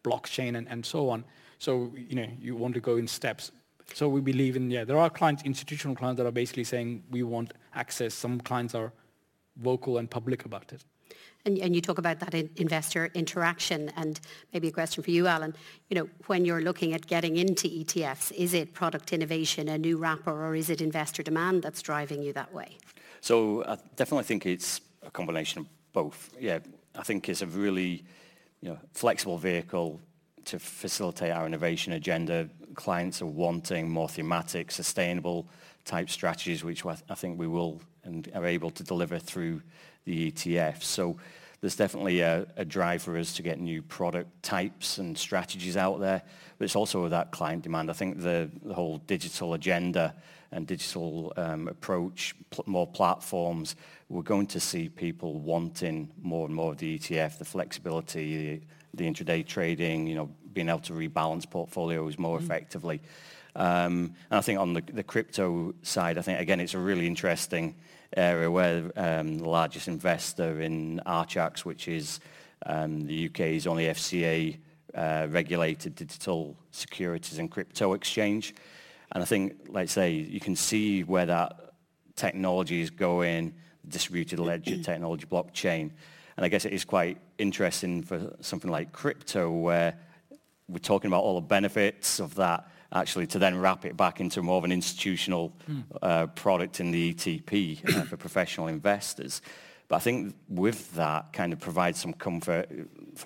blockchain 0.03 0.57
and, 0.57 0.67
and 0.67 0.85
so 0.85 1.09
on. 1.09 1.23
So, 1.59 1.93
you 1.95 2.15
know, 2.15 2.27
you 2.39 2.55
want 2.55 2.73
to 2.73 2.79
go 2.79 2.97
in 2.97 3.07
steps. 3.07 3.51
So 3.93 4.07
we 4.07 4.21
believe 4.21 4.55
in, 4.55 4.69
yeah, 4.71 4.83
there 4.83 4.97
are 4.97 5.09
clients, 5.09 5.43
institutional 5.43 5.95
clients 5.95 6.17
that 6.17 6.27
are 6.27 6.31
basically 6.31 6.63
saying 6.63 7.03
we 7.09 7.23
want 7.23 7.53
access. 7.73 8.13
Some 8.13 8.39
clients 8.39 8.75
are 8.75 8.91
vocal 9.57 9.97
and 9.97 10.09
public 10.09 10.45
about 10.45 10.71
it. 10.71 10.83
And, 11.45 11.57
and 11.57 11.73
you 11.73 11.81
talk 11.81 11.97
about 11.97 12.19
that 12.19 12.33
in 12.33 12.49
investor 12.57 13.09
interaction 13.13 13.89
and 13.95 14.19
maybe 14.53 14.67
a 14.67 14.71
question 14.71 15.03
for 15.03 15.11
you, 15.11 15.27
Allan. 15.27 15.55
You 15.89 15.95
know, 15.95 16.09
when 16.27 16.43
you're 16.45 16.61
looking 16.61 16.93
at 16.93 17.07
getting 17.07 17.37
into 17.37 17.67
ETFs, 17.67 18.31
is 18.33 18.53
it 18.53 18.73
product 18.73 19.13
innovation, 19.13 19.69
a 19.69 19.77
new 19.77 19.97
wrapper, 19.97 20.31
or 20.31 20.55
is 20.55 20.69
it 20.69 20.81
investor 20.81 21.23
demand 21.23 21.63
that's 21.63 21.81
driving 21.81 22.21
you 22.21 22.33
that 22.33 22.53
way? 22.53 22.77
So 23.21 23.63
I 23.63 23.77
definitely 23.95 24.25
think 24.25 24.45
it's 24.45 24.81
a 25.03 25.11
combination 25.11 25.61
of 25.61 25.67
both. 25.93 26.35
Yeah, 26.39 26.59
I 26.95 27.03
think 27.03 27.29
it's 27.29 27.41
a 27.41 27.47
really 27.47 28.03
you 28.61 28.69
know, 28.69 28.77
flexible 28.93 29.37
vehicle 29.37 29.99
to 30.45 30.59
facilitate 30.59 31.31
our 31.31 31.45
innovation 31.45 31.93
agenda. 31.93 32.49
Clients 32.75 33.21
are 33.21 33.27
wanting 33.27 33.89
more 33.89 34.09
thematic, 34.09 34.71
sustainable 34.71 35.47
type 35.85 36.09
strategies, 36.09 36.63
which 36.63 36.85
I 36.85 37.15
think 37.15 37.39
we 37.39 37.47
will 37.47 37.81
and 38.03 38.29
are 38.33 38.45
able 38.45 38.71
to 38.71 38.83
deliver 38.83 39.19
through 39.19 39.61
the 40.05 40.31
ETF. 40.31 40.83
So 40.83 41.17
there's 41.61 41.75
definitely 41.75 42.21
a, 42.21 42.45
drive 42.67 43.01
for 43.01 43.17
us 43.17 43.33
to 43.33 43.41
get 43.41 43.59
new 43.59 43.81
product 43.81 44.43
types 44.43 44.97
and 44.97 45.17
strategies 45.17 45.75
out 45.75 45.99
there, 45.99 46.21
but 46.57 46.65
it's 46.65 46.75
also 46.75 47.07
that 47.09 47.31
client 47.31 47.63
demand. 47.63 47.89
I 47.89 47.93
think 47.93 48.21
the, 48.21 48.49
whole 48.73 48.99
digital 48.99 49.53
agenda 49.53 50.15
and 50.51 50.65
digital 50.65 51.33
um, 51.37 51.67
approach, 51.67 52.33
more 52.65 52.87
platforms, 52.87 53.75
we're 54.07 54.23
going 54.23 54.47
to 54.47 54.59
see 54.59 54.89
people 54.89 55.39
wanting 55.39 56.09
more 56.21 56.47
and 56.47 56.55
more 56.55 56.71
of 56.71 56.77
the 56.77 56.97
ETF, 56.97 57.37
the 57.37 57.45
flexibility, 57.45 58.61
the 58.93 59.05
intraday 59.05 59.45
trading, 59.45 60.07
you 60.07 60.15
know, 60.15 60.29
being 60.59 60.67
able 60.67 60.79
to 60.79 60.91
rebalance 60.91 61.49
portfolios 61.49 62.19
more 62.19 62.37
mm. 62.37 62.43
effectively. 62.43 62.99
Um, 63.55 64.13
and 64.29 64.37
I 64.39 64.41
think 64.41 64.59
on 64.59 64.73
the, 64.73 64.81
the 64.81 65.03
crypto 65.03 65.73
side, 65.83 66.17
I 66.17 66.21
think, 66.21 66.41
again, 66.41 66.59
it's 66.59 66.73
a 66.73 66.79
really 66.79 67.07
interesting 67.07 67.75
area 68.17 68.51
where 68.51 68.91
um, 68.97 69.37
the 69.37 69.47
largest 69.47 69.87
investor 69.87 70.59
in 70.59 70.99
Archax, 71.05 71.59
which 71.59 71.87
is 71.87 72.19
um, 72.65 73.05
the 73.07 73.29
UK's 73.29 73.67
only 73.67 73.85
FCA 73.85 74.57
uh, 74.93 75.27
regulated 75.29 75.95
digital 75.95 76.57
securities 76.71 77.39
and 77.39 77.49
crypto 77.49 77.93
exchange. 77.93 78.53
And 79.13 79.23
I 79.23 79.25
think, 79.25 79.53
let's 79.69 79.93
say, 79.93 80.11
you 80.11 80.41
can 80.41 80.57
see 80.57 81.05
where 81.05 81.25
that 81.25 81.71
technology 82.17 82.81
is 82.81 82.89
going, 82.89 83.53
distributed 83.87 84.39
ledger 84.39 84.77
technology, 84.83 85.25
blockchain. 85.25 85.91
And 86.35 86.45
I 86.45 86.49
guess 86.49 86.65
it 86.65 86.73
is 86.73 86.83
quite 86.83 87.17
interesting 87.37 88.03
for 88.03 88.35
something 88.41 88.69
like 88.69 88.91
crypto 88.91 89.49
where 89.49 89.95
we're 90.69 90.79
talking 90.79 91.09
about 91.09 91.23
all 91.23 91.35
the 91.35 91.47
benefits 91.47 92.19
of 92.19 92.35
that 92.35 92.69
actually 92.91 93.27
to 93.27 93.39
then 93.39 93.57
wrap 93.57 93.85
it 93.85 93.95
back 93.95 94.19
into 94.19 94.41
more 94.41 94.57
of 94.57 94.63
an 94.63 94.71
institutional 94.71 95.53
mm. 95.69 95.83
uh, 96.01 96.27
product 96.27 96.79
in 96.79 96.91
the 96.91 97.13
ETP 97.13 97.95
uh, 97.95 98.03
for 98.03 98.17
professional 98.17 98.67
investors. 98.67 99.41
But 99.87 99.97
I 99.97 99.99
think 99.99 100.35
with 100.47 100.95
that 100.95 101.33
kind 101.33 101.51
of 101.53 101.59
provides 101.59 101.99
some 101.99 102.13
comfort 102.13 102.69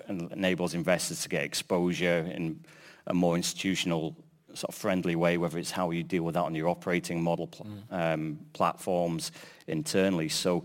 and 0.08 0.32
enables 0.32 0.74
investors 0.74 1.22
to 1.22 1.28
get 1.28 1.44
exposure 1.44 2.30
in 2.34 2.64
a 3.06 3.14
more 3.14 3.36
institutional 3.36 4.16
sort 4.54 4.70
of 4.70 4.74
friendly 4.74 5.16
way, 5.16 5.36
whether 5.36 5.58
it's 5.58 5.70
how 5.70 5.90
you 5.90 6.02
deal 6.02 6.22
with 6.22 6.34
that 6.34 6.42
on 6.42 6.54
your 6.54 6.68
operating 6.68 7.22
model 7.22 7.46
pl- 7.48 7.66
mm. 7.66 8.14
um, 8.14 8.38
platforms 8.52 9.32
internally. 9.66 10.28
So 10.28 10.64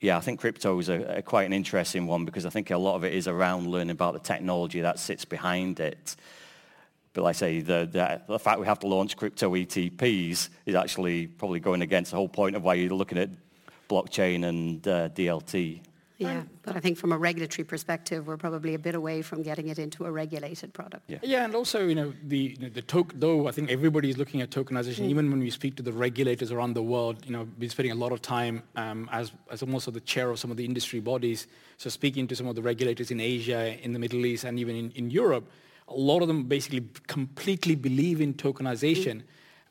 yeah, 0.00 0.16
I 0.16 0.20
think 0.20 0.40
crypto 0.40 0.78
is 0.78 0.88
a, 0.88 1.18
a, 1.18 1.22
quite 1.22 1.44
an 1.44 1.52
interesting 1.52 2.06
one 2.06 2.24
because 2.24 2.46
I 2.46 2.50
think 2.50 2.70
a 2.70 2.78
lot 2.78 2.94
of 2.94 3.04
it 3.04 3.14
is 3.14 3.26
around 3.26 3.66
learning 3.66 3.90
about 3.90 4.14
the 4.14 4.20
technology 4.20 4.80
that 4.80 4.98
sits 4.98 5.24
behind 5.24 5.80
it. 5.80 6.14
But 7.12 7.24
like 7.24 7.36
I 7.36 7.38
say, 7.38 7.60
the, 7.60 7.88
the, 7.90 8.22
the 8.28 8.38
fact 8.38 8.60
we 8.60 8.66
have 8.66 8.78
to 8.80 8.86
launch 8.86 9.16
crypto 9.16 9.54
ETPs 9.54 10.50
is 10.66 10.74
actually 10.76 11.26
probably 11.26 11.58
going 11.58 11.82
against 11.82 12.12
the 12.12 12.16
whole 12.16 12.28
point 12.28 12.54
of 12.54 12.62
why 12.62 12.74
you're 12.74 12.94
looking 12.94 13.18
at 13.18 13.30
blockchain 13.88 14.46
and 14.46 14.86
uh, 14.86 15.08
DLT. 15.08 15.80
Yeah, 16.18 16.42
but 16.62 16.76
I 16.76 16.80
think 16.80 16.98
from 16.98 17.12
a 17.12 17.18
regulatory 17.18 17.64
perspective, 17.64 18.26
we're 18.26 18.36
probably 18.36 18.74
a 18.74 18.78
bit 18.78 18.96
away 18.96 19.22
from 19.22 19.42
getting 19.42 19.68
it 19.68 19.78
into 19.78 20.04
a 20.04 20.10
regulated 20.10 20.74
product. 20.74 21.04
Yeah, 21.08 21.18
yeah 21.22 21.44
and 21.44 21.54
also, 21.54 21.86
you 21.86 21.94
know, 21.94 22.12
the, 22.24 22.38
you 22.38 22.56
know, 22.58 22.68
the 22.68 22.82
token, 22.82 23.20
though 23.20 23.46
I 23.46 23.52
think 23.52 23.70
everybody 23.70 24.10
is 24.10 24.18
looking 24.18 24.42
at 24.42 24.50
tokenization, 24.50 25.04
mm. 25.04 25.10
even 25.10 25.30
when 25.30 25.38
we 25.38 25.50
speak 25.50 25.76
to 25.76 25.82
the 25.82 25.92
regulators 25.92 26.50
around 26.50 26.74
the 26.74 26.82
world, 26.82 27.24
you 27.24 27.30
know, 27.30 27.44
been 27.44 27.70
spending 27.70 27.92
a 27.92 27.94
lot 27.94 28.10
of 28.10 28.20
time 28.20 28.64
um, 28.74 29.08
as, 29.12 29.30
as 29.52 29.62
almost 29.62 29.92
the 29.92 30.00
chair 30.00 30.30
of 30.30 30.40
some 30.40 30.50
of 30.50 30.56
the 30.56 30.64
industry 30.64 30.98
bodies, 30.98 31.46
so 31.76 31.88
speaking 31.88 32.26
to 32.26 32.34
some 32.34 32.48
of 32.48 32.56
the 32.56 32.62
regulators 32.62 33.12
in 33.12 33.20
Asia, 33.20 33.78
in 33.84 33.92
the 33.92 33.98
Middle 34.00 34.26
East, 34.26 34.42
and 34.42 34.58
even 34.58 34.74
in, 34.74 34.90
in 34.96 35.10
Europe, 35.10 35.48
a 35.86 35.94
lot 35.94 36.20
of 36.20 36.26
them 36.26 36.44
basically 36.44 36.84
completely 37.06 37.76
believe 37.76 38.20
in 38.20 38.34
tokenization. 38.34 39.18
Mm 39.18 39.22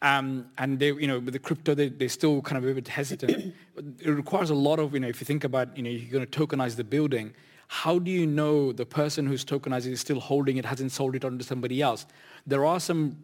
um, 0.01 0.45
and 0.57 0.79
they, 0.79 0.87
you 0.87 1.07
know, 1.07 1.19
with 1.19 1.33
the 1.33 1.39
crypto, 1.39 1.73
they, 1.73 1.89
they're 1.89 2.09
still 2.09 2.41
kind 2.41 2.63
of 2.63 2.69
a 2.69 2.73
bit 2.73 2.87
hesitant. 2.87 3.53
it 3.99 4.09
requires 4.09 4.49
a 4.49 4.55
lot 4.55 4.79
of, 4.79 4.93
you 4.93 4.99
know, 4.99 5.07
if 5.07 5.19
you 5.19 5.25
think 5.25 5.43
about, 5.43 5.75
you 5.75 5.83
know, 5.83 5.89
you're 5.89 6.11
going 6.11 6.25
to 6.25 6.39
tokenize 6.39 6.75
the 6.75 6.83
building, 6.83 7.33
how 7.67 7.99
do 7.99 8.11
you 8.11 8.25
know 8.25 8.71
the 8.71 8.85
person 8.85 9.25
who's 9.25 9.43
tokenizing 9.43 9.91
is 9.91 9.99
still 9.99 10.19
holding 10.19 10.57
it, 10.57 10.65
hasn't 10.65 10.91
sold 10.91 11.15
it 11.15 11.25
on 11.25 11.37
to 11.37 11.43
somebody 11.43 11.81
else? 11.81 12.05
There 12.45 12.65
are 12.65 12.79
some 12.79 13.17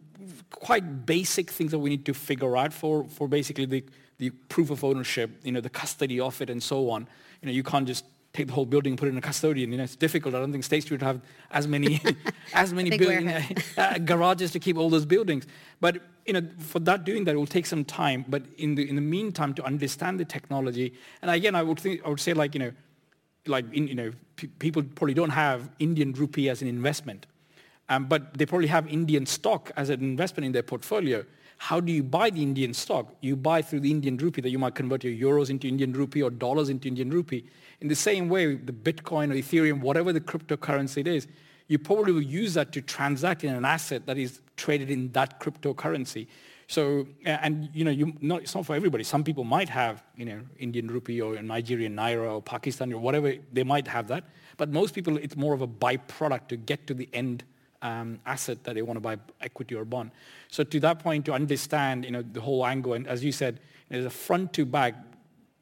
quite 0.50 1.06
basic 1.06 1.50
things 1.50 1.70
that 1.70 1.78
we 1.78 1.90
need 1.90 2.04
to 2.06 2.14
figure 2.14 2.56
out 2.56 2.72
for, 2.72 3.04
for 3.04 3.28
basically 3.28 3.66
the, 3.66 3.84
the 4.18 4.30
proof 4.30 4.70
of 4.70 4.84
ownership, 4.84 5.30
you 5.44 5.52
know, 5.52 5.60
the 5.60 5.70
custody 5.70 6.20
of 6.20 6.40
it 6.42 6.50
and 6.50 6.62
so 6.62 6.90
on. 6.90 7.06
You 7.40 7.46
know, 7.46 7.52
you 7.52 7.62
can't 7.62 7.86
just 7.86 8.04
take 8.32 8.48
the 8.48 8.52
whole 8.52 8.66
building 8.66 8.92
and 8.92 8.98
put 8.98 9.06
it 9.06 9.12
in 9.12 9.18
a 9.18 9.22
custodian. 9.22 9.70
You 9.70 9.78
know, 9.78 9.84
it's 9.84 9.96
difficult. 9.96 10.34
I 10.34 10.40
don't 10.40 10.52
think 10.52 10.64
State 10.64 10.82
Street 10.82 11.00
would 11.00 11.06
have 11.06 11.20
as 11.50 11.66
many 11.66 12.02
as 12.52 12.72
many 12.78 12.98
building, 12.98 13.30
uh, 13.78 13.98
garages 13.98 14.50
to 14.52 14.58
keep 14.58 14.76
all 14.76 14.90
those 14.90 15.06
buildings. 15.06 15.46
But 15.80 16.02
you 16.26 16.32
know, 16.32 16.42
for 16.58 16.78
that 16.80 17.04
doing 17.04 17.24
that, 17.24 17.34
it 17.34 17.38
will 17.38 17.46
take 17.46 17.66
some 17.66 17.84
time. 17.84 18.24
But 18.28 18.42
in 18.56 18.74
the 18.74 18.88
in 18.88 18.96
the 18.96 19.02
meantime, 19.02 19.54
to 19.54 19.64
understand 19.64 20.18
the 20.18 20.24
technology, 20.24 20.94
and 21.22 21.30
again, 21.30 21.54
I 21.54 21.62
would 21.62 21.78
think 21.78 22.00
I 22.04 22.08
would 22.08 22.20
say 22.20 22.32
like 22.32 22.54
you 22.54 22.60
know, 22.60 22.72
like 23.46 23.72
in, 23.72 23.88
you 23.88 23.94
know, 23.94 24.12
people 24.58 24.82
probably 24.82 25.14
don't 25.14 25.30
have 25.30 25.70
Indian 25.78 26.12
rupee 26.12 26.48
as 26.48 26.62
an 26.62 26.68
investment, 26.68 27.26
um, 27.88 28.06
but 28.06 28.36
they 28.38 28.46
probably 28.46 28.68
have 28.68 28.86
Indian 28.88 29.26
stock 29.26 29.70
as 29.76 29.90
an 29.90 30.00
investment 30.00 30.46
in 30.46 30.52
their 30.52 30.62
portfolio. 30.62 31.24
How 31.58 31.80
do 31.80 31.92
you 31.92 32.02
buy 32.02 32.30
the 32.30 32.42
Indian 32.42 32.74
stock? 32.74 33.14
You 33.20 33.36
buy 33.36 33.62
through 33.62 33.80
the 33.80 33.90
Indian 33.90 34.16
rupee 34.16 34.40
that 34.40 34.50
you 34.50 34.58
might 34.58 34.74
convert 34.74 35.04
your 35.04 35.14
euros 35.14 35.50
into 35.50 35.68
Indian 35.68 35.92
rupee 35.92 36.22
or 36.22 36.30
dollars 36.30 36.68
into 36.68 36.88
Indian 36.88 37.10
rupee. 37.10 37.44
In 37.80 37.88
the 37.88 37.94
same 37.94 38.28
way, 38.28 38.54
the 38.54 38.72
Bitcoin 38.72 39.30
or 39.30 39.34
Ethereum, 39.34 39.80
whatever 39.80 40.12
the 40.12 40.20
cryptocurrency 40.20 40.98
it 40.98 41.06
is, 41.06 41.28
you 41.66 41.78
probably 41.78 42.12
will 42.12 42.22
use 42.22 42.54
that 42.54 42.72
to 42.72 42.82
transact 42.82 43.44
in 43.44 43.54
an 43.54 43.64
asset 43.64 44.06
that 44.06 44.18
is 44.18 44.40
traded 44.56 44.90
in 44.90 45.10
that 45.12 45.40
cryptocurrency. 45.40 46.26
So, 46.66 47.06
and 47.24 47.68
you 47.74 47.84
know, 47.84 47.90
you, 47.90 48.14
not, 48.20 48.42
it's 48.42 48.54
not 48.54 48.64
for 48.66 48.74
everybody. 48.74 49.04
Some 49.04 49.22
people 49.22 49.44
might 49.44 49.68
have, 49.68 50.02
you 50.16 50.24
know, 50.24 50.40
Indian 50.58 50.88
rupee 50.88 51.20
or 51.20 51.40
Nigerian 51.42 51.94
naira 51.94 52.34
or 52.34 52.42
Pakistani 52.42 52.92
or 52.92 52.98
whatever, 52.98 53.34
they 53.52 53.64
might 53.64 53.86
have 53.88 54.08
that. 54.08 54.24
But 54.56 54.70
most 54.70 54.94
people, 54.94 55.16
it's 55.18 55.36
more 55.36 55.54
of 55.54 55.62
a 55.62 55.66
byproduct 55.68 56.48
to 56.48 56.56
get 56.56 56.86
to 56.86 56.94
the 56.94 57.08
end 57.12 57.44
um, 57.82 58.18
asset 58.24 58.64
that 58.64 58.74
they 58.74 58.82
want 58.82 58.96
to 58.96 59.00
buy, 59.00 59.18
equity 59.40 59.74
or 59.74 59.84
bond. 59.84 60.10
So 60.48 60.64
to 60.64 60.80
that 60.80 61.00
point, 61.00 61.26
to 61.26 61.32
understand, 61.32 62.04
you 62.04 62.10
know, 62.10 62.22
the 62.22 62.40
whole 62.40 62.64
angle, 62.64 62.94
and 62.94 63.06
as 63.06 63.22
you 63.22 63.30
said, 63.30 63.60
there's 63.90 64.06
a 64.06 64.10
front 64.10 64.54
to 64.54 64.64
back, 64.64 64.94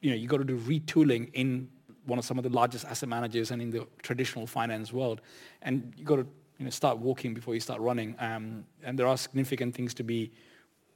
you 0.01 0.09
know, 0.09 0.15
you 0.15 0.27
got 0.27 0.37
to 0.37 0.45
do 0.45 0.57
retooling 0.57 1.29
in 1.33 1.69
one 2.05 2.19
of 2.19 2.25
some 2.25 2.37
of 2.37 2.43
the 2.43 2.49
largest 2.49 2.85
asset 2.85 3.09
managers 3.09 3.51
and 3.51 3.61
in 3.61 3.69
the 3.69 3.87
traditional 4.01 4.47
finance 4.47 4.91
world. 4.91 5.21
And 5.61 5.93
you 5.97 6.05
got 6.05 6.17
to 6.17 6.27
you 6.57 6.65
know, 6.65 6.69
start 6.69 6.97
walking 6.97 7.33
before 7.33 7.53
you 7.53 7.59
start 7.59 7.81
running. 7.81 8.15
Um, 8.19 8.65
and 8.83 8.97
there 8.97 9.07
are 9.07 9.17
significant 9.17 9.75
things 9.75 9.93
to 9.95 10.03
be 10.03 10.31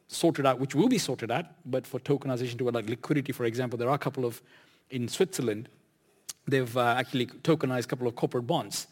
sorted 0.08 0.46
out, 0.46 0.60
which 0.60 0.76
will 0.76 0.88
be 0.88 0.98
sorted 0.98 1.32
out. 1.32 1.46
But 1.66 1.86
for 1.86 2.00
tokenization 2.00 2.58
to 2.60 2.70
like 2.70 2.90
liquidity, 2.90 3.32
for 3.32 3.46
example, 3.46 3.78
there 3.78 3.90
are 3.90 3.96
a 3.96 4.00
couple 4.00 4.26
of, 4.26 4.42
in 4.90 5.08
Switzerland, 5.08 5.70
they've 6.48 6.78
uh, 6.78 6.96
actually 6.98 7.28
tokenized 7.28 7.86
a 7.86 7.88
couple 7.88 8.08
of 8.08 8.16
corporate 8.16 8.48
bonds, 8.48 8.88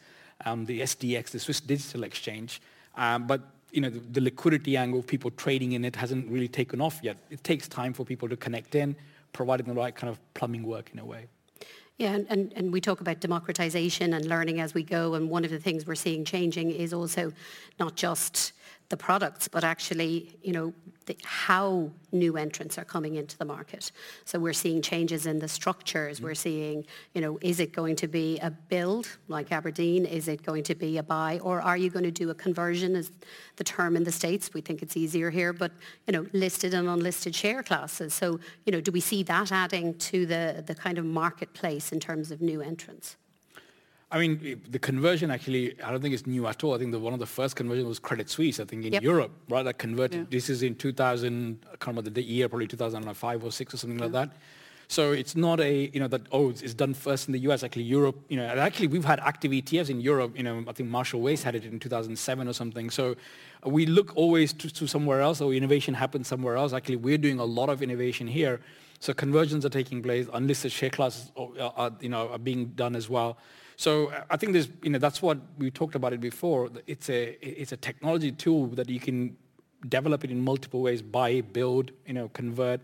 um, 0.46 0.66
the 0.66 0.82
SDX, 0.82 1.32
the 1.32 1.40
Swiss 1.40 1.62
Digital 1.62 2.04
Exchange. 2.04 2.62
Um, 2.96 3.28
but 3.28 3.42
you 3.72 3.82
know, 3.82 3.90
the, 3.90 4.00
the, 4.00 4.22
liquidity 4.22 4.78
angle, 4.78 5.00
of 5.00 5.08
people 5.08 5.32
trading 5.32 5.74
in 5.74 5.84
it 5.84 5.96
hasn't 5.98 6.30
really 6.30 6.48
taken 6.48 6.80
off 6.80 7.00
yet. 7.02 7.18
It 7.30 7.44
takes 7.44 7.68
time 7.68 7.94
for 7.94 8.06
people 8.06 8.30
to 8.30 8.38
connect 8.38 8.74
in, 8.76 8.96
providing 9.34 9.66
the 9.66 9.74
right 9.74 9.94
kind 9.94 10.10
of 10.10 10.20
plumbing 10.34 10.64
work 10.64 10.92
in 10.94 11.00
a 11.00 11.06
way. 11.06 11.28
Yeah, 11.98 12.14
and, 12.14 12.28
and, 12.30 12.54
and, 12.58 12.74
we 12.74 12.82
talk 12.82 13.00
about 13.00 13.22
democratization 13.22 14.14
and 14.14 14.26
learning 14.26 14.60
as 14.60 14.74
we 14.74 14.84
go. 14.84 15.14
And 15.14 15.30
one 15.30 15.46
of 15.46 15.52
the 15.52 15.60
things 15.60 15.88
we're 15.88 15.96
seeing 15.96 16.26
changing 16.26 16.72
is 16.72 16.94
also 16.94 17.32
not 17.80 17.96
just 17.96 18.52
the 18.90 18.98
products, 18.98 19.48
but 19.48 19.64
actually, 19.64 20.38
you 20.44 20.54
know, 20.54 20.74
the, 21.06 21.18
how 21.24 21.92
new 22.12 22.36
entrants 22.38 22.78
are 22.78 22.86
coming 22.86 23.16
into 23.16 23.38
the 23.38 23.46
market. 23.46 23.92
So 24.26 24.40
we're 24.40 24.54
seeing 24.54 24.82
changes 24.82 25.26
in 25.26 25.40
the 25.40 25.48
structures. 25.48 26.22
We're 26.22 26.36
seeing, 26.36 26.86
you 27.14 27.22
know, 27.22 27.38
is 27.42 27.60
it 27.60 27.74
going 27.74 27.96
to 27.98 28.08
be 28.08 28.40
a 28.40 28.50
build 28.50 29.08
like 29.28 29.52
Aberdeen? 29.52 30.06
Is 30.06 30.28
it 30.28 30.44
going 30.44 30.64
to 30.64 30.76
be 30.76 30.98
a 30.98 31.04
buy? 31.04 31.40
Or 31.44 31.62
are 31.62 31.78
you 31.78 31.90
going 31.90 32.06
to 32.06 32.12
do 32.12 32.30
a 32.30 32.36
conversion 32.36 32.96
as 32.96 33.12
the 33.56 33.64
term 33.64 33.96
in 33.96 34.04
the 34.04 34.12
States? 34.12 34.54
We 34.54 34.62
think 34.62 34.82
it's 34.82 34.98
easier 34.98 35.30
here, 35.30 35.54
but, 35.54 35.72
you 36.08 36.14
know, 36.14 36.26
listed 36.34 36.74
and 36.74 36.88
unlisted 36.88 37.36
share 37.36 37.64
classes. 37.64 38.14
So, 38.14 38.40
you 38.66 38.72
know, 38.72 38.82
do 38.82 38.92
we 38.92 39.00
see 39.00 39.24
that 39.24 39.52
adding 39.52 39.96
to 39.96 40.26
the, 40.26 40.64
the 40.66 40.76
kind 40.76 40.98
of 40.98 41.06
marketplace 41.06 41.92
in 41.92 42.00
terms 42.00 42.32
of 42.32 42.42
new 42.42 42.62
entrants? 42.62 43.18
I 44.16 44.18
mean, 44.18 44.62
the 44.70 44.80
conversion 44.80 45.30
actually, 45.30 45.76
I 45.84 45.92
don't 45.92 46.02
think 46.02 46.14
it's 46.14 46.26
new 46.26 46.48
at 46.48 46.64
all. 46.64 46.74
I 46.74 46.78
think 46.78 46.94
the, 46.94 47.00
one 47.00 47.12
of 47.12 47.20
the 47.20 47.26
first 47.26 47.58
conversions 47.58 47.86
was 47.86 48.00
Credit 48.00 48.30
Suisse, 48.30 48.62
I 48.62 48.64
think 48.64 48.86
in 48.86 48.94
yep. 48.94 49.04
Europe, 49.04 49.32
right? 49.50 49.64
That 49.64 49.78
converted. 49.78 50.20
Yeah. 50.22 50.26
This 50.30 50.50
is 50.50 50.64
in 50.64 50.76
2000, 50.76 51.60
I 51.66 51.68
can't 51.72 51.88
remember 51.88 52.10
the 52.10 52.24
year, 52.24 52.48
probably 52.48 52.68
2005 52.68 53.44
or 53.44 53.52
6 53.52 53.74
or 53.74 53.78
something 53.78 54.00
yeah. 54.00 54.06
like 54.06 54.14
that. 54.14 54.32
So 54.88 55.12
it's 55.12 55.36
not 55.36 55.60
a, 55.60 55.90
you 55.94 56.00
know, 56.00 56.08
that, 56.08 56.22
oh, 56.32 56.52
it's 56.52 56.74
done 56.74 56.94
first 56.94 57.28
in 57.28 57.34
the 57.34 57.40
US. 57.40 57.62
Actually, 57.62 57.84
Europe, 57.84 58.16
you 58.30 58.38
know, 58.38 58.46
actually 58.46 58.88
we've 58.88 59.04
had 59.04 59.20
active 59.20 59.52
ETFs 59.52 59.90
in 59.90 60.00
Europe. 60.00 60.38
You 60.38 60.44
know, 60.44 60.64
I 60.66 60.72
think 60.72 60.88
Marshall 60.88 61.20
Wace 61.20 61.44
had 61.44 61.54
it 61.54 61.66
in 61.66 61.78
2007 61.78 62.48
or 62.48 62.54
something. 62.54 62.90
So 62.92 63.18
we 63.66 63.86
look 63.86 64.16
always 64.16 64.54
to, 64.54 64.74
to 64.76 64.88
somewhere 64.88 65.20
else 65.20 65.42
or 65.42 65.54
innovation 65.54 65.94
happens 65.94 66.30
somewhere 66.30 66.56
else. 66.56 66.72
Actually, 66.72 66.98
we're 66.98 67.18
doing 67.18 67.40
a 67.40 67.46
lot 67.46 67.68
of 67.68 67.82
innovation 67.82 68.28
here. 68.28 68.62
So 69.02 69.14
conversions 69.14 69.66
are 69.66 69.70
taking 69.70 70.02
place. 70.02 70.30
Unlisted 70.34 70.72
share 70.72 70.90
classes 70.90 71.34
are, 71.36 71.74
are 71.76 71.92
you 72.00 72.08
know, 72.08 72.30
are 72.30 72.40
being 72.40 72.68
done 72.68 72.96
as 72.96 73.10
well. 73.10 73.38
So 73.78 74.12
I 74.30 74.38
think 74.38 74.54
there's, 74.54 74.70
you 74.84 74.90
know, 74.90 75.00
that's 75.00 75.22
what 75.22 75.38
we 75.58 75.70
talked 75.70 75.96
about 75.96 76.14
it 76.14 76.22
before. 76.22 76.70
It's 76.88 77.10
a, 77.10 77.38
it's 77.42 77.72
a 77.72 77.78
technology 77.78 78.32
tool 78.32 78.68
that 78.68 78.90
you 78.90 79.00
can 79.00 79.36
develop 79.90 80.24
it 80.24 80.32
in 80.32 80.44
multiple 80.44 80.82
ways, 80.82 81.02
buy, 81.02 81.42
build, 81.42 81.92
you 82.06 82.14
know, 82.14 82.30
convert. 82.30 82.82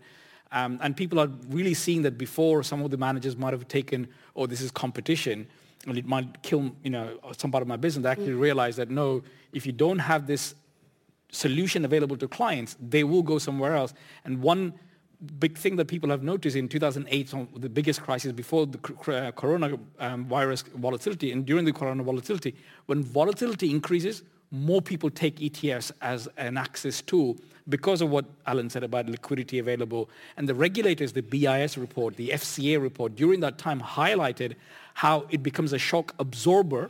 Um, 0.52 0.80
and 0.82 0.96
people 0.96 1.20
are 1.20 1.30
really 1.50 1.74
seeing 1.74 2.02
that 2.02 2.18
before 2.18 2.62
some 2.64 2.82
of 2.82 2.92
the 2.92 2.98
managers 2.98 3.38
might 3.38 3.54
have 3.54 3.68
taken, 3.68 4.08
oh, 4.36 4.46
this 4.48 4.62
is 4.62 4.70
competition, 4.70 5.48
and 5.88 5.98
it 5.98 6.06
might 6.06 6.44
kill, 6.44 6.72
you 6.84 6.90
know, 6.90 7.18
some 7.38 7.52
part 7.52 7.62
of 7.62 7.68
my 7.68 7.78
business. 7.78 8.04
They 8.04 8.10
actually 8.10 8.34
mm. 8.34 8.42
realize 8.42 8.76
that 8.76 8.90
no, 8.90 9.24
if 9.54 9.66
you 9.66 9.72
don't 9.72 10.00
have 10.00 10.28
this 10.28 10.56
solution 11.32 11.86
available 11.86 12.18
to 12.18 12.28
clients, 12.28 12.76
they 12.82 13.04
will 13.04 13.24
go 13.24 13.38
somewhere 13.38 13.76
else. 13.76 13.94
And 14.26 14.42
one 14.42 14.74
big 15.40 15.58
thing 15.58 15.76
that 15.76 15.86
people 15.86 16.10
have 16.10 16.24
noticed 16.24 16.56
in 16.56 16.68
2008, 16.68 17.34
the 17.58 17.70
biggest 17.70 18.02
crisis 18.02 18.32
before 18.32 18.66
the 18.66 18.80
uh, 19.14 19.32
corona 19.32 19.78
um, 20.00 20.26
volatility 20.26 21.32
and 21.32 21.46
during 21.46 21.66
the 21.66 21.74
corona 21.74 22.04
volatility, 22.04 22.56
when 22.88 23.04
volatility 23.04 23.70
increases, 23.70 24.24
more 24.52 24.82
people 24.82 25.10
take 25.10 25.38
ETFs 25.38 25.92
as 26.02 26.28
an 26.38 26.58
access 26.58 27.02
tool 27.02 27.38
because 27.70 28.02
of 28.02 28.10
what 28.10 28.26
Allan 28.48 28.70
said 28.70 28.84
about 28.84 29.08
liquidity 29.08 29.60
available. 29.60 30.10
And 30.36 30.50
the 30.50 30.56
regulators, 30.56 31.14
the 31.14 31.22
BIS 31.22 31.78
report, 31.78 32.16
the 32.16 32.30
FCA 32.30 32.82
report, 32.82 33.16
during 33.16 33.40
that 33.42 33.58
time 33.58 33.80
highlighted 33.80 34.56
how 34.96 35.28
it 35.30 35.42
becomes 35.44 35.72
a 35.72 35.78
shock 35.78 36.14
absorber 36.20 36.90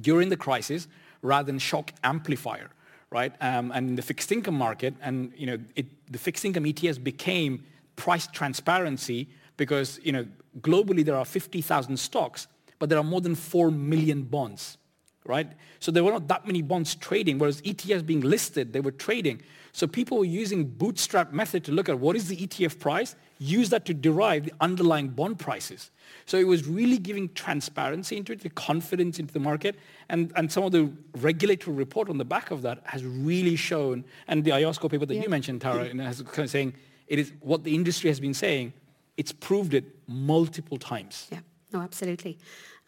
during 0.00 0.28
the 0.28 0.36
crisis 0.36 0.88
rather 1.22 1.46
than 1.46 1.58
shock 1.58 1.92
amplifier 2.04 2.70
right? 3.10 3.32
Um, 3.40 3.72
and 3.72 3.96
the 3.96 4.02
fixed 4.02 4.30
income 4.32 4.54
market, 4.54 4.94
and 5.00 5.32
you 5.36 5.46
know, 5.46 5.58
it, 5.76 5.86
the 6.10 6.18
fixed 6.18 6.44
income 6.44 6.64
ETFs 6.64 7.02
became 7.02 7.64
price 7.96 8.26
transparency 8.26 9.28
because 9.56 9.98
you 10.02 10.12
know, 10.12 10.26
globally 10.60 11.04
there 11.04 11.16
are 11.16 11.24
50,000 11.24 11.96
stocks, 11.96 12.46
but 12.78 12.88
there 12.88 12.98
are 12.98 13.04
more 13.04 13.20
than 13.20 13.34
4 13.34 13.70
million 13.70 14.22
bonds, 14.22 14.78
right? 15.24 15.50
So 15.80 15.90
there 15.90 16.04
were 16.04 16.12
not 16.12 16.28
that 16.28 16.46
many 16.46 16.62
bonds 16.62 16.94
trading, 16.94 17.38
whereas 17.38 17.60
ETFs 17.62 18.04
being 18.06 18.20
listed, 18.20 18.72
they 18.72 18.80
were 18.80 18.92
trading. 18.92 19.42
So 19.72 19.86
people 19.86 20.18
were 20.18 20.24
using 20.24 20.64
bootstrap 20.64 21.32
method 21.32 21.64
to 21.64 21.72
look 21.72 21.88
at 21.88 21.98
what 21.98 22.16
is 22.16 22.28
the 22.28 22.36
ETF 22.36 22.78
price, 22.78 23.16
use 23.38 23.70
that 23.70 23.84
to 23.86 23.94
derive 23.94 24.44
the 24.44 24.52
underlying 24.60 25.08
bond 25.08 25.38
prices. 25.38 25.90
So 26.26 26.36
it 26.38 26.46
was 26.46 26.66
really 26.66 26.98
giving 26.98 27.28
transparency 27.34 28.16
into 28.16 28.32
it, 28.32 28.40
the 28.40 28.50
confidence 28.50 29.18
into 29.18 29.32
the 29.32 29.40
market, 29.40 29.76
and, 30.08 30.32
and 30.36 30.50
some 30.50 30.64
of 30.64 30.72
the 30.72 30.90
regulatory 31.18 31.76
report 31.76 32.08
on 32.08 32.18
the 32.18 32.24
back 32.24 32.50
of 32.50 32.62
that 32.62 32.80
has 32.84 33.04
really 33.04 33.56
shown, 33.56 34.04
and 34.26 34.44
the 34.44 34.50
IOSCO 34.50 34.90
paper 34.90 35.06
that 35.06 35.14
yeah. 35.14 35.22
you 35.22 35.28
mentioned, 35.28 35.60
Tara, 35.60 35.94
has 36.02 36.22
kind 36.22 36.40
of 36.40 36.50
saying 36.50 36.74
it 37.06 37.18
is 37.18 37.32
what 37.40 37.64
the 37.64 37.74
industry 37.74 38.10
has 38.10 38.20
been 38.20 38.34
saying, 38.34 38.72
it's 39.16 39.32
proved 39.32 39.74
it 39.74 39.84
multiple 40.06 40.78
times. 40.78 41.28
Yeah, 41.30 41.40
no, 41.72 41.80
absolutely. 41.80 42.38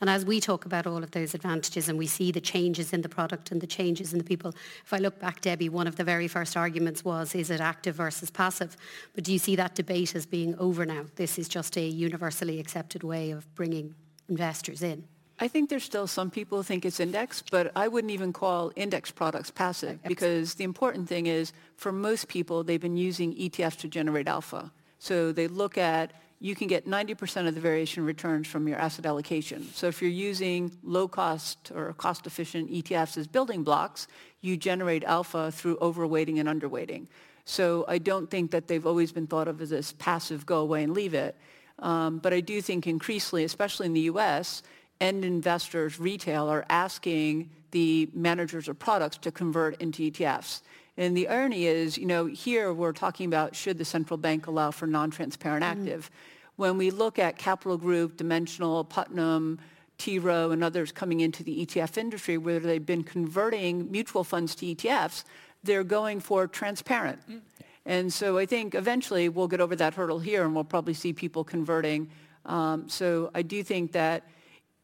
And 0.00 0.08
as 0.08 0.24
we 0.24 0.40
talk 0.40 0.64
about 0.64 0.86
all 0.86 1.02
of 1.02 1.10
those 1.10 1.34
advantages 1.34 1.88
and 1.88 1.98
we 1.98 2.06
see 2.06 2.32
the 2.32 2.40
changes 2.40 2.92
in 2.92 3.02
the 3.02 3.08
product 3.08 3.50
and 3.50 3.60
the 3.60 3.66
changes 3.66 4.12
in 4.12 4.18
the 4.18 4.24
people, 4.24 4.54
if 4.84 4.92
I 4.92 4.98
look 4.98 5.18
back, 5.20 5.42
Debbie, 5.42 5.68
one 5.68 5.86
of 5.86 5.96
the 5.96 6.04
very 6.04 6.26
first 6.26 6.56
arguments 6.56 7.04
was, 7.04 7.34
is 7.34 7.50
it 7.50 7.60
active 7.60 7.96
versus 7.96 8.30
passive? 8.30 8.76
But 9.14 9.24
do 9.24 9.32
you 9.32 9.38
see 9.38 9.56
that 9.56 9.74
debate 9.74 10.14
as 10.14 10.24
being 10.24 10.54
over 10.58 10.86
now? 10.86 11.04
This 11.16 11.38
is 11.38 11.48
just 11.48 11.76
a 11.76 11.82
universally 11.82 12.60
accepted 12.60 13.02
way 13.02 13.30
of 13.30 13.52
bringing 13.54 13.94
investors 14.28 14.82
in. 14.82 15.04
I 15.38 15.48
think 15.48 15.70
there's 15.70 15.84
still 15.84 16.06
some 16.06 16.30
people 16.30 16.58
who 16.58 16.64
think 16.64 16.84
it's 16.84 17.00
index, 17.00 17.42
but 17.50 17.72
I 17.74 17.88
wouldn't 17.88 18.10
even 18.10 18.32
call 18.32 18.72
index 18.76 19.10
products 19.10 19.50
passive 19.50 20.02
because 20.02 20.54
the 20.54 20.64
important 20.64 21.08
thing 21.08 21.26
is 21.26 21.54
for 21.76 21.92
most 21.92 22.28
people, 22.28 22.62
they've 22.62 22.80
been 22.80 22.98
using 22.98 23.34
ETFs 23.34 23.78
to 23.78 23.88
generate 23.88 24.28
alpha. 24.28 24.70
So 24.98 25.32
they 25.32 25.48
look 25.48 25.78
at 25.78 26.12
you 26.42 26.54
can 26.54 26.66
get 26.66 26.86
90% 26.88 27.46
of 27.46 27.54
the 27.54 27.60
variation 27.60 28.04
returns 28.04 28.46
from 28.46 28.66
your 28.66 28.78
asset 28.78 29.04
allocation. 29.04 29.68
So 29.74 29.88
if 29.88 30.00
you're 30.00 30.10
using 30.10 30.74
low 30.82 31.06
cost 31.06 31.70
or 31.74 31.92
cost 31.92 32.26
efficient 32.26 32.70
ETFs 32.70 33.18
as 33.18 33.26
building 33.26 33.62
blocks, 33.62 34.08
you 34.40 34.56
generate 34.56 35.04
alpha 35.04 35.52
through 35.52 35.76
overweighting 35.76 36.40
and 36.40 36.48
underweighting. 36.48 37.08
So 37.44 37.84
I 37.88 37.98
don't 37.98 38.30
think 38.30 38.52
that 38.52 38.68
they've 38.68 38.86
always 38.86 39.12
been 39.12 39.26
thought 39.26 39.48
of 39.48 39.60
as 39.60 39.68
this 39.68 39.92
passive 39.92 40.46
go 40.46 40.60
away 40.60 40.82
and 40.82 40.94
leave 40.94 41.12
it. 41.12 41.36
Um, 41.78 42.18
but 42.18 42.32
I 42.32 42.40
do 42.40 42.62
think 42.62 42.86
increasingly, 42.86 43.44
especially 43.44 43.86
in 43.86 43.92
the 43.92 44.02
US, 44.12 44.62
end 44.98 45.24
investors, 45.26 46.00
retail, 46.00 46.48
are 46.48 46.64
asking 46.70 47.50
the 47.70 48.08
managers 48.14 48.66
of 48.68 48.78
products 48.78 49.18
to 49.18 49.30
convert 49.30 49.80
into 49.80 50.10
ETFs. 50.10 50.62
And 51.00 51.16
the 51.16 51.28
irony 51.28 51.64
is, 51.64 51.96
you 51.96 52.04
know, 52.04 52.26
here 52.26 52.74
we're 52.74 52.92
talking 52.92 53.24
about 53.24 53.56
should 53.56 53.78
the 53.78 53.86
central 53.86 54.18
bank 54.18 54.46
allow 54.48 54.70
for 54.70 54.86
non-transparent 54.86 55.64
mm-hmm. 55.64 55.80
active. 55.80 56.10
When 56.56 56.76
we 56.76 56.90
look 56.90 57.18
at 57.18 57.38
Capital 57.38 57.78
Group, 57.78 58.18
Dimensional, 58.18 58.84
Putnam, 58.84 59.58
T. 59.96 60.18
Rowe, 60.18 60.50
and 60.50 60.62
others 60.62 60.92
coming 60.92 61.20
into 61.20 61.42
the 61.42 61.64
ETF 61.64 61.96
industry 61.96 62.36
where 62.36 62.60
they've 62.60 62.84
been 62.84 63.02
converting 63.02 63.90
mutual 63.90 64.24
funds 64.24 64.54
to 64.56 64.66
ETFs, 64.66 65.24
they're 65.64 65.84
going 65.84 66.20
for 66.20 66.46
transparent. 66.46 67.18
Mm. 67.30 67.40
And 67.86 68.12
so 68.12 68.36
I 68.36 68.44
think 68.44 68.74
eventually 68.74 69.30
we'll 69.30 69.48
get 69.48 69.62
over 69.62 69.74
that 69.76 69.94
hurdle 69.94 70.18
here 70.18 70.44
and 70.44 70.54
we'll 70.54 70.64
probably 70.64 70.92
see 70.92 71.14
people 71.14 71.44
converting. 71.44 72.10
Um, 72.44 72.90
so 72.90 73.30
I 73.34 73.40
do 73.40 73.62
think 73.62 73.92
that 73.92 74.28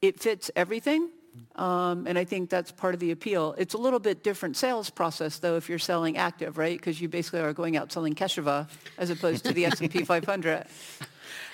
it 0.01 0.19
fits 0.19 0.51
everything. 0.57 1.11
Um, 1.57 2.07
and 2.07 2.19
I 2.19 2.25
think 2.25 2.51
that's 2.51 2.71
part 2.71 2.95
of 2.95 3.01
the 3.01 3.11
appeal. 3.11 3.55
It's 3.57 3.75
a 3.75 3.79
little 3.79 3.99
bit 3.99 4.23
different 4.23 4.57
sales 4.57 4.91
process, 4.91 5.39
though, 5.39 5.57
if 5.57 5.69
you're 5.69 5.79
selling 5.79 6.17
active, 6.17 6.59
right? 6.59 6.79
Because 6.79 7.01
you 7.01 7.09
basically 7.09 7.41
are 7.41 7.53
going 7.53 7.77
out 7.77 7.91
selling 7.91 8.15
Keshava 8.15 8.69
as 8.99 9.11
opposed 9.11 9.45
to 9.45 9.53
the 9.53 9.65
S&P 9.67 10.05
500. 10.05 10.67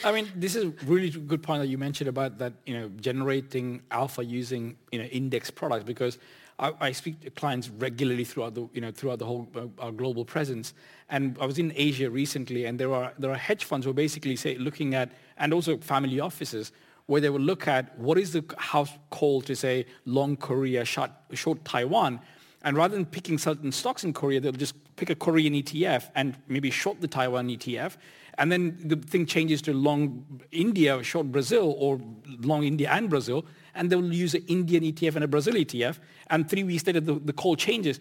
I 0.05 0.13
mean, 0.13 0.29
this 0.35 0.57
is 0.57 0.65
a 0.65 0.69
really 0.87 1.11
good 1.11 1.43
point 1.43 1.63
that 1.63 1.69
you 1.69 1.79
mentioned 1.79 2.09
about 2.09 2.39
that, 2.39 2.55
you 2.67 2.75
know, 2.75 2.91
generating 3.01 3.83
alpha 3.91 4.25
using, 4.25 4.77
you 4.91 4.99
know, 4.99 5.05
index 5.05 5.51
products 5.51 5.85
because 5.85 6.19
I, 6.59 6.73
I 6.81 6.93
speak 6.93 7.21
to 7.21 7.31
clients 7.31 7.69
regularly 7.69 8.25
throughout 8.25 8.55
the, 8.55 8.69
you 8.73 8.81
know, 8.81 8.91
throughout 8.91 9.19
the 9.19 9.27
whole 9.27 9.49
uh, 9.55 9.67
our 9.79 9.93
global 9.93 10.25
presence. 10.25 10.75
And 11.09 11.37
I 11.41 11.47
was 11.47 11.59
in 11.59 11.73
Asia 11.77 12.11
recently, 12.11 12.65
and 12.65 12.79
there 12.79 12.93
are 12.93 13.13
there 13.19 13.31
are 13.31 13.37
hedge 13.37 13.65
funds 13.65 13.85
who 13.85 13.91
are 13.91 13.95
basically 13.95 14.37
say 14.37 14.57
looking 14.57 14.95
at, 14.95 15.13
and 15.39 15.53
also 15.53 15.79
family 15.79 16.21
offices 16.21 16.73
where 17.07 17.21
they 17.21 17.31
will 17.31 17.41
look 17.41 17.67
at 17.69 17.99
what 17.99 18.19
is 18.19 18.33
the 18.33 18.45
house 18.59 18.91
call 19.11 19.43
to 19.43 19.55
say 19.55 19.87
long 20.05 20.37
Korea, 20.37 20.85
short, 20.85 21.11
short 21.33 21.65
Taiwan, 21.65 22.21
and 22.65 22.77
rather 22.77 22.95
than 22.95 23.07
picking 23.07 23.39
certain 23.39 23.73
stocks 23.73 24.05
in 24.05 24.13
Korea, 24.13 24.41
they'll 24.41 24.53
just 24.53 24.75
pick 24.97 25.11
a 25.11 25.15
Korean 25.15 25.53
ETF 25.55 26.11
and 26.15 26.37
maybe 26.49 26.71
short 26.71 27.01
the 27.01 27.09
Taiwan 27.09 27.49
ETF. 27.49 27.97
And 28.39 28.51
then 28.51 28.79
the 28.85 28.97
thing 28.97 29.27
changes 29.27 29.61
to 29.63 29.75
long 29.75 30.41
India, 30.53 31.03
short 31.03 31.31
Brazil, 31.31 31.75
or 31.79 32.01
long 32.41 32.65
India 32.65 32.89
and 32.91 33.11
Brazil, 33.11 33.45
and 33.75 33.91
they'll 33.91 34.13
use 34.13 34.35
an 34.35 34.45
Indian 34.49 34.85
ETF 34.85 35.17
and 35.17 35.25
a 35.25 35.29
Brazil 35.29 35.55
ETF. 35.55 35.99
And 36.31 36.49
three 36.49 36.65
weeks 36.65 36.87
later, 36.87 37.01
the, 37.01 37.15
the 37.15 37.33
call 37.33 37.57
changes. 37.57 38.01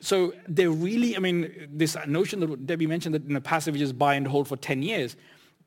So 0.00 0.34
they're 0.46 0.70
really, 0.70 1.16
I 1.16 1.20
mean, 1.20 1.68
this 1.72 1.96
notion 2.06 2.40
that 2.40 2.66
Debbie 2.66 2.86
mentioned 2.86 3.14
that 3.14 3.24
in 3.24 3.36
a 3.36 3.40
passive 3.40 3.74
you 3.74 3.80
just 3.80 3.98
buy 3.98 4.14
and 4.14 4.26
hold 4.26 4.46
for 4.46 4.56
10 4.56 4.82
years, 4.82 5.16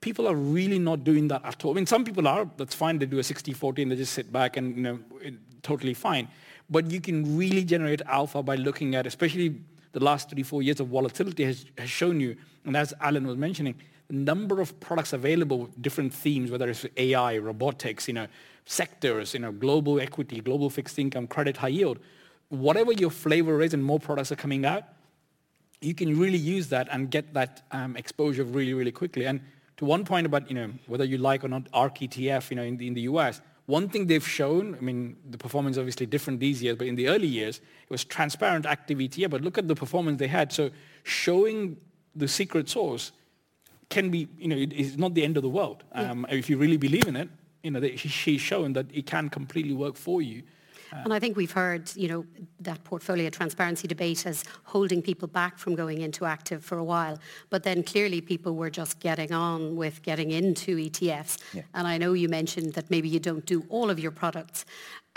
people 0.01 0.27
are 0.27 0.35
really 0.35 0.79
not 0.79 1.03
doing 1.03 1.27
that 1.29 1.43
at 1.43 1.65
all. 1.65 1.71
I 1.71 1.75
mean, 1.75 1.85
some 1.85 2.03
people 2.03 2.27
are, 2.27 2.49
that's 2.57 2.75
fine. 2.75 2.99
They 2.99 3.05
do 3.05 3.19
a 3.19 3.21
60-40 3.21 3.81
and 3.83 3.91
they 3.91 3.95
just 3.95 4.13
sit 4.13 4.31
back 4.31 4.57
and, 4.57 4.75
you 4.75 4.83
know, 4.83 4.99
totally 5.63 5.93
fine. 5.93 6.27
But 6.69 6.89
you 6.91 7.01
can 7.01 7.37
really 7.37 7.63
generate 7.63 8.01
alpha 8.03 8.41
by 8.41 8.55
looking 8.55 8.95
at, 8.95 9.05
especially 9.05 9.61
the 9.91 10.03
last 10.03 10.29
three, 10.29 10.43
four 10.43 10.61
years 10.61 10.79
of 10.79 10.87
volatility 10.87 11.45
has, 11.45 11.65
has 11.77 11.89
shown 11.89 12.19
you, 12.19 12.35
and 12.65 12.75
as 12.75 12.93
Allan 12.99 13.25
was 13.25 13.37
mentioning, 13.37 13.75
the 14.07 14.15
number 14.15 14.61
of 14.61 14.79
products 14.79 15.13
available, 15.13 15.69
different 15.81 16.13
themes, 16.13 16.51
whether 16.51 16.69
it's 16.69 16.85
AI, 16.97 17.37
robotics, 17.37 18.07
you 18.07 18.13
know, 18.13 18.27
sectors, 18.65 19.33
you 19.33 19.39
know, 19.39 19.51
global 19.51 19.99
equity, 19.99 20.41
global 20.41 20.69
fixed 20.69 20.99
income, 20.99 21.27
credit, 21.27 21.57
high 21.57 21.69
yield, 21.69 21.99
whatever 22.49 22.91
your 22.91 23.09
flavor 23.09 23.61
is 23.61 23.73
and 23.73 23.83
more 23.83 23.99
products 23.99 24.31
are 24.31 24.35
coming 24.35 24.65
out, 24.65 24.83
you 25.81 25.93
can 25.93 26.17
really 26.19 26.37
use 26.37 26.67
that 26.69 26.87
and 26.91 27.11
get 27.11 27.33
that 27.33 27.63
um, 27.71 27.95
exposure 27.95 28.43
really, 28.43 28.73
really 28.73 28.91
quickly. 28.91 29.25
And 29.25 29.41
to 29.77 29.85
one 29.85 30.05
point 30.05 30.25
about, 30.25 30.49
you 30.49 30.55
know, 30.55 30.71
whether 30.87 31.03
you 31.03 31.17
like 31.17 31.43
or 31.43 31.47
not 31.47 31.67
ARK 31.73 31.99
ETF, 31.99 32.49
you 32.49 32.55
know, 32.55 32.63
in 32.63 32.77
the, 32.77 32.87
in 32.87 32.93
the 32.93 33.01
US, 33.01 33.41
one 33.65 33.89
thing 33.89 34.05
they've 34.05 34.27
shown, 34.27 34.75
I 34.75 34.81
mean, 34.81 35.17
the 35.29 35.37
performance 35.37 35.75
is 35.75 35.79
obviously 35.79 36.05
different 36.05 36.39
these 36.39 36.61
years, 36.61 36.77
but 36.77 36.87
in 36.87 36.95
the 36.95 37.09
early 37.09 37.27
years, 37.27 37.57
it 37.57 37.89
was 37.89 38.03
transparent 38.03 38.65
active 38.65 38.99
ETF, 38.99 39.31
but 39.31 39.41
look 39.41 39.57
at 39.57 39.67
the 39.67 39.75
performance 39.75 40.19
they 40.19 40.27
had. 40.27 40.51
So 40.51 40.69
showing 41.03 41.77
the 42.15 42.27
secret 42.27 42.69
sauce 42.69 43.11
can 43.89 44.09
be, 44.09 44.27
you 44.37 44.47
know, 44.47 44.55
it's 44.57 44.97
not 44.97 45.13
the 45.13 45.23
end 45.23 45.37
of 45.37 45.43
the 45.43 45.49
world. 45.49 45.83
Um, 45.93 46.25
yeah. 46.29 46.35
If 46.35 46.49
you 46.49 46.57
really 46.57 46.77
believe 46.77 47.07
in 47.07 47.15
it, 47.15 47.29
you 47.63 47.71
know, 47.71 47.81
she's 47.95 48.41
shown 48.41 48.73
that 48.73 48.85
it 48.93 49.07
can 49.07 49.29
completely 49.29 49.73
work 49.73 49.95
for 49.95 50.21
you. 50.21 50.43
And 51.03 51.13
I 51.13 51.19
think 51.19 51.35
we've 51.37 51.51
heard, 51.51 51.91
you 51.95 52.07
know, 52.07 52.25
that 52.59 52.83
portfolio 52.83 53.29
transparency 53.29 53.87
debate 53.87 54.25
as 54.25 54.43
holding 54.63 55.01
people 55.01 55.27
back 55.27 55.57
from 55.57 55.75
going 55.75 56.01
into 56.01 56.25
active 56.25 56.63
for 56.63 56.77
a 56.77 56.83
while. 56.83 57.19
But 57.49 57.63
then 57.63 57.83
clearly 57.83 58.21
people 58.21 58.55
were 58.55 58.69
just 58.69 58.99
getting 58.99 59.31
on 59.31 59.75
with 59.75 60.01
getting 60.01 60.31
into 60.31 60.77
ETFs. 60.77 61.37
Yeah. 61.53 61.63
And 61.73 61.87
I 61.87 61.97
know 61.97 62.13
you 62.13 62.29
mentioned 62.29 62.73
that 62.73 62.89
maybe 62.89 63.09
you 63.09 63.19
don't 63.19 63.45
do 63.45 63.65
all 63.69 63.89
of 63.89 63.99
your 63.99 64.11
products. 64.11 64.65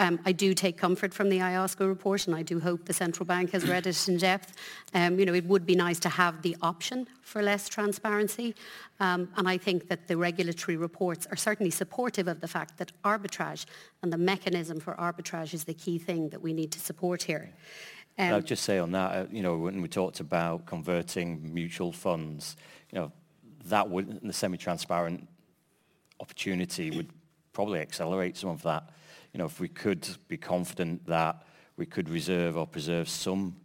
Um, 0.01 0.21
I 0.25 0.33
do 0.33 0.55
take 0.55 0.79
comfort 0.79 1.13
from 1.13 1.29
the 1.29 1.39
IOSCO 1.39 1.89
report 1.89 2.27
and 2.27 2.37
I 2.37 2.43
do 2.43 2.61
hope 2.61 2.85
the 2.85 2.93
central 2.93 3.27
bank 3.27 3.51
has 3.51 3.69
read 3.69 3.87
it 3.87 4.09
in 4.09 4.17
depth. 4.17 4.55
Um, 4.95 5.19
you 5.19 5.27
know, 5.27 5.35
it 5.35 5.45
would 5.47 5.67
be 5.67 5.75
nice 5.75 5.99
to 6.01 6.09
have 6.09 6.43
the 6.43 6.57
option 6.63 7.09
for 7.23 7.43
less 7.43 7.69
transparency. 7.69 8.55
Um, 9.01 9.29
and 9.37 9.49
I 9.49 9.59
think 9.59 9.89
that 9.89 10.07
the 10.07 10.17
regulatory 10.17 10.77
reports 10.77 11.27
are 11.31 11.37
certainly 11.37 11.71
supportive 11.71 12.29
of 12.29 12.41
the 12.41 12.49
fact 12.49 12.79
that 12.79 12.93
arbitrage 13.05 13.67
and 14.03 14.13
the 14.13 14.19
mechanism 14.19 14.79
for 14.79 14.95
arbitrage 14.95 15.53
is 15.53 15.65
the 15.65 15.75
key 15.75 15.99
thing 15.99 16.29
that 16.29 16.41
we 16.41 16.53
need 16.53 16.71
to 16.73 16.79
support 16.79 17.25
here. 17.25 17.51
Um, 18.19 18.35
I'll 18.35 18.41
just 18.41 18.65
say 18.65 18.79
on 18.79 18.93
that, 18.93 19.13
uh, 19.13 19.27
you 19.31 19.43
know, 19.43 19.57
when 19.57 19.83
we 19.83 19.89
talked 19.89 20.21
about 20.21 20.67
converting 20.67 21.53
mutual 21.55 21.93
funds, 21.93 22.57
you 22.93 22.99
know, 22.99 23.13
that 23.67 23.89
would, 23.91 24.21
the 24.23 24.33
semi-transparent 24.33 25.29
opportunity 26.21 26.91
would 26.91 27.11
probably 27.53 27.81
accelerate 27.81 28.37
some 28.37 28.51
of 28.51 28.63
that 28.63 28.91
you 29.33 29.39
know, 29.39 29.47
if 29.47 29.61
we 29.61 29.69
could 29.69 30.09
be 30.29 30.37
confident 30.37 31.07
that 31.07 31.43
we 31.77 31.87
could 31.87 32.09
reserve 32.09 32.57
or 32.57 32.67
preserve 32.67 33.09
some 33.09 33.57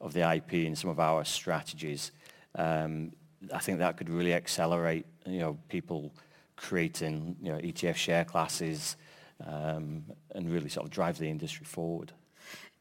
of 0.00 0.12
the 0.12 0.34
IP 0.34 0.54
in 0.54 0.76
some 0.76 0.90
of 0.90 1.00
our 1.00 1.24
strategies, 1.24 2.12
um, 2.56 3.12
I 3.52 3.58
think 3.58 3.78
that 3.78 3.96
could 3.96 4.10
really 4.10 4.34
accelerate, 4.34 5.06
you 5.26 5.38
know, 5.38 5.58
people 5.68 6.14
creating, 6.56 7.36
you 7.40 7.52
know, 7.52 7.58
ETF 7.58 7.96
share 7.96 8.24
classes 8.24 8.96
um, 9.44 10.04
and 10.34 10.50
really 10.50 10.68
sort 10.68 10.86
of 10.86 10.90
drive 10.90 11.18
the 11.18 11.28
industry 11.28 11.66
forward. 11.66 12.12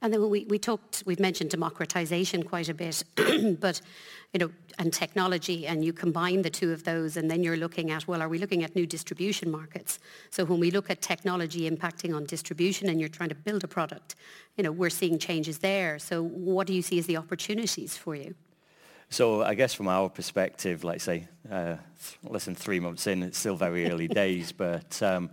And 0.03 0.11
then 0.11 0.29
we, 0.29 0.43
we 0.49 0.59
talked, 0.59 1.01
we've 1.05 1.19
mentioned 1.19 1.49
democratization 1.49 2.43
quite 2.43 2.67
a 2.67 2.73
bit, 2.73 3.03
but, 3.61 3.79
you 4.33 4.39
know, 4.39 4.51
and 4.77 4.91
technology, 4.91 5.65
and 5.65 5.85
you 5.85 5.93
combine 5.93 6.41
the 6.41 6.49
two 6.49 6.73
of 6.73 6.83
those, 6.83 7.15
and 7.15 7.31
then 7.31 7.41
you're 7.41 7.55
looking 7.55 7.89
at, 7.89 8.05
well, 8.05 8.21
are 8.21 8.27
we 8.27 8.37
looking 8.37 8.65
at 8.65 8.75
new 8.75 8.85
distribution 8.85 9.49
markets? 9.49 9.99
So 10.29 10.43
when 10.43 10.59
we 10.59 10.71
look 10.71 10.89
at 10.89 11.01
technology 11.01 11.71
impacting 11.71 12.13
on 12.13 12.25
distribution 12.25 12.89
and 12.89 12.99
you're 12.99 13.07
trying 13.07 13.29
to 13.29 13.35
build 13.35 13.63
a 13.63 13.67
product, 13.67 14.15
you 14.57 14.63
know, 14.63 14.73
we're 14.73 14.89
seeing 14.89 15.17
changes 15.19 15.59
there. 15.59 15.97
So 15.99 16.21
what 16.21 16.67
do 16.67 16.73
you 16.73 16.81
see 16.81 16.99
as 16.99 17.05
the 17.05 17.15
opportunities 17.15 17.95
for 17.95 18.13
you? 18.13 18.35
So 19.09 19.41
I 19.41 19.53
guess 19.53 19.73
from 19.73 19.87
our 19.87 20.09
perspective, 20.09 20.83
like 20.83 20.99
say, 20.99 21.29
uh, 21.49 21.77
less 22.23 22.43
than 22.43 22.55
three 22.55 22.81
months 22.81 23.07
in, 23.07 23.23
it's 23.23 23.37
still 23.37 23.55
very 23.55 23.89
early 23.89 24.09
days, 24.09 24.51
but 24.65 25.01
um, 25.01 25.29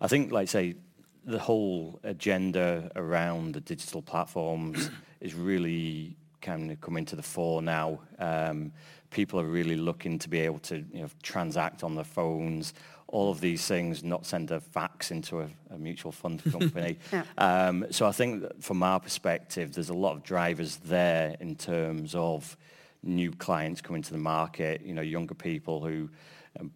I 0.00 0.06
think, 0.06 0.30
like 0.30 0.48
say, 0.48 0.76
the 1.24 1.38
whole 1.38 2.00
agenda 2.02 2.90
around 2.96 3.54
the 3.54 3.60
digital 3.60 4.02
platforms 4.02 4.90
is 5.20 5.34
really 5.34 6.16
kind 6.40 6.70
of 6.70 6.80
coming 6.80 7.04
to 7.06 7.16
the 7.16 7.22
fore 7.22 7.62
now. 7.62 8.00
Um, 8.18 8.72
people 9.10 9.38
are 9.40 9.46
really 9.46 9.76
looking 9.76 10.18
to 10.18 10.28
be 10.28 10.40
able 10.40 10.58
to 10.58 10.84
you 10.92 11.02
know, 11.02 11.08
transact 11.22 11.84
on 11.84 11.94
their 11.94 12.04
phones, 12.04 12.74
all 13.08 13.30
of 13.30 13.40
these 13.40 13.66
things, 13.66 14.02
not 14.02 14.26
send 14.26 14.50
a 14.50 14.60
fax 14.60 15.10
into 15.10 15.40
a, 15.40 15.48
a 15.70 15.78
mutual 15.78 16.10
fund 16.10 16.42
company. 16.50 16.98
yeah. 17.12 17.24
um, 17.38 17.86
so 17.90 18.06
I 18.06 18.12
think 18.12 18.62
from 18.62 18.82
our 18.82 18.98
perspective, 18.98 19.74
there's 19.74 19.90
a 19.90 19.94
lot 19.94 20.16
of 20.16 20.22
drivers 20.22 20.76
there 20.78 21.36
in 21.40 21.54
terms 21.54 22.14
of 22.14 22.56
new 23.02 23.30
clients 23.32 23.80
coming 23.80 24.02
to 24.02 24.12
the 24.12 24.18
market, 24.18 24.82
you 24.84 24.94
know, 24.94 25.02
younger 25.02 25.34
people 25.34 25.84
who 25.84 26.08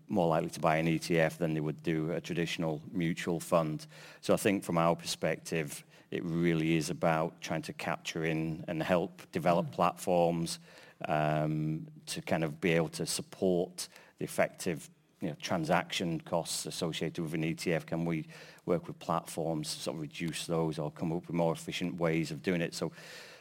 more 0.09 0.29
likely 0.29 0.51
to 0.51 0.61
buy 0.61 0.77
an 0.77 0.87
ETF 0.87 1.39
than 1.39 1.55
they 1.55 1.61
would 1.61 1.83
do 1.83 2.13
a 2.13 2.21
traditional 2.21 2.81
mutual 2.93 3.41
fund. 3.41 3.87
So 4.21 4.35
I 4.35 4.37
think 4.37 4.65
from 4.65 4.79
our 4.79 4.97
perspective, 4.97 5.85
it 6.11 6.25
really 6.25 6.77
is 6.77 6.91
about 6.91 7.41
trying 7.41 7.63
to 7.63 7.73
capture 7.73 8.25
in 8.25 8.65
and 8.69 8.83
help 8.83 9.23
develop 9.33 9.67
mm. 9.67 9.73
platforms 9.73 10.59
um, 11.09 11.87
to 12.07 12.23
kind 12.23 12.45
of 12.45 12.61
be 12.61 12.73
able 12.73 12.89
to 12.91 13.07
support 13.07 13.89
the 14.19 14.25
effective 14.25 14.89
you 15.21 15.29
know, 15.29 15.37
transaction 15.41 16.21
costs 16.21 16.67
associated 16.67 17.23
with 17.23 17.35
an 17.35 17.43
ETF. 17.43 17.87
Can 17.87 18.05
we 18.05 18.27
work 18.65 18.87
with 18.87 18.99
platforms 18.99 19.75
to 19.75 19.81
sort 19.81 19.97
of 19.97 20.03
reduce 20.03 20.47
those 20.47 20.79
or 20.79 20.91
come 20.91 21.13
up 21.13 21.27
with 21.27 21.35
more 21.35 21.53
efficient 21.53 21.99
ways 21.99 22.31
of 22.31 22.43
doing 22.43 22.61
it? 22.61 22.75
So 22.75 22.93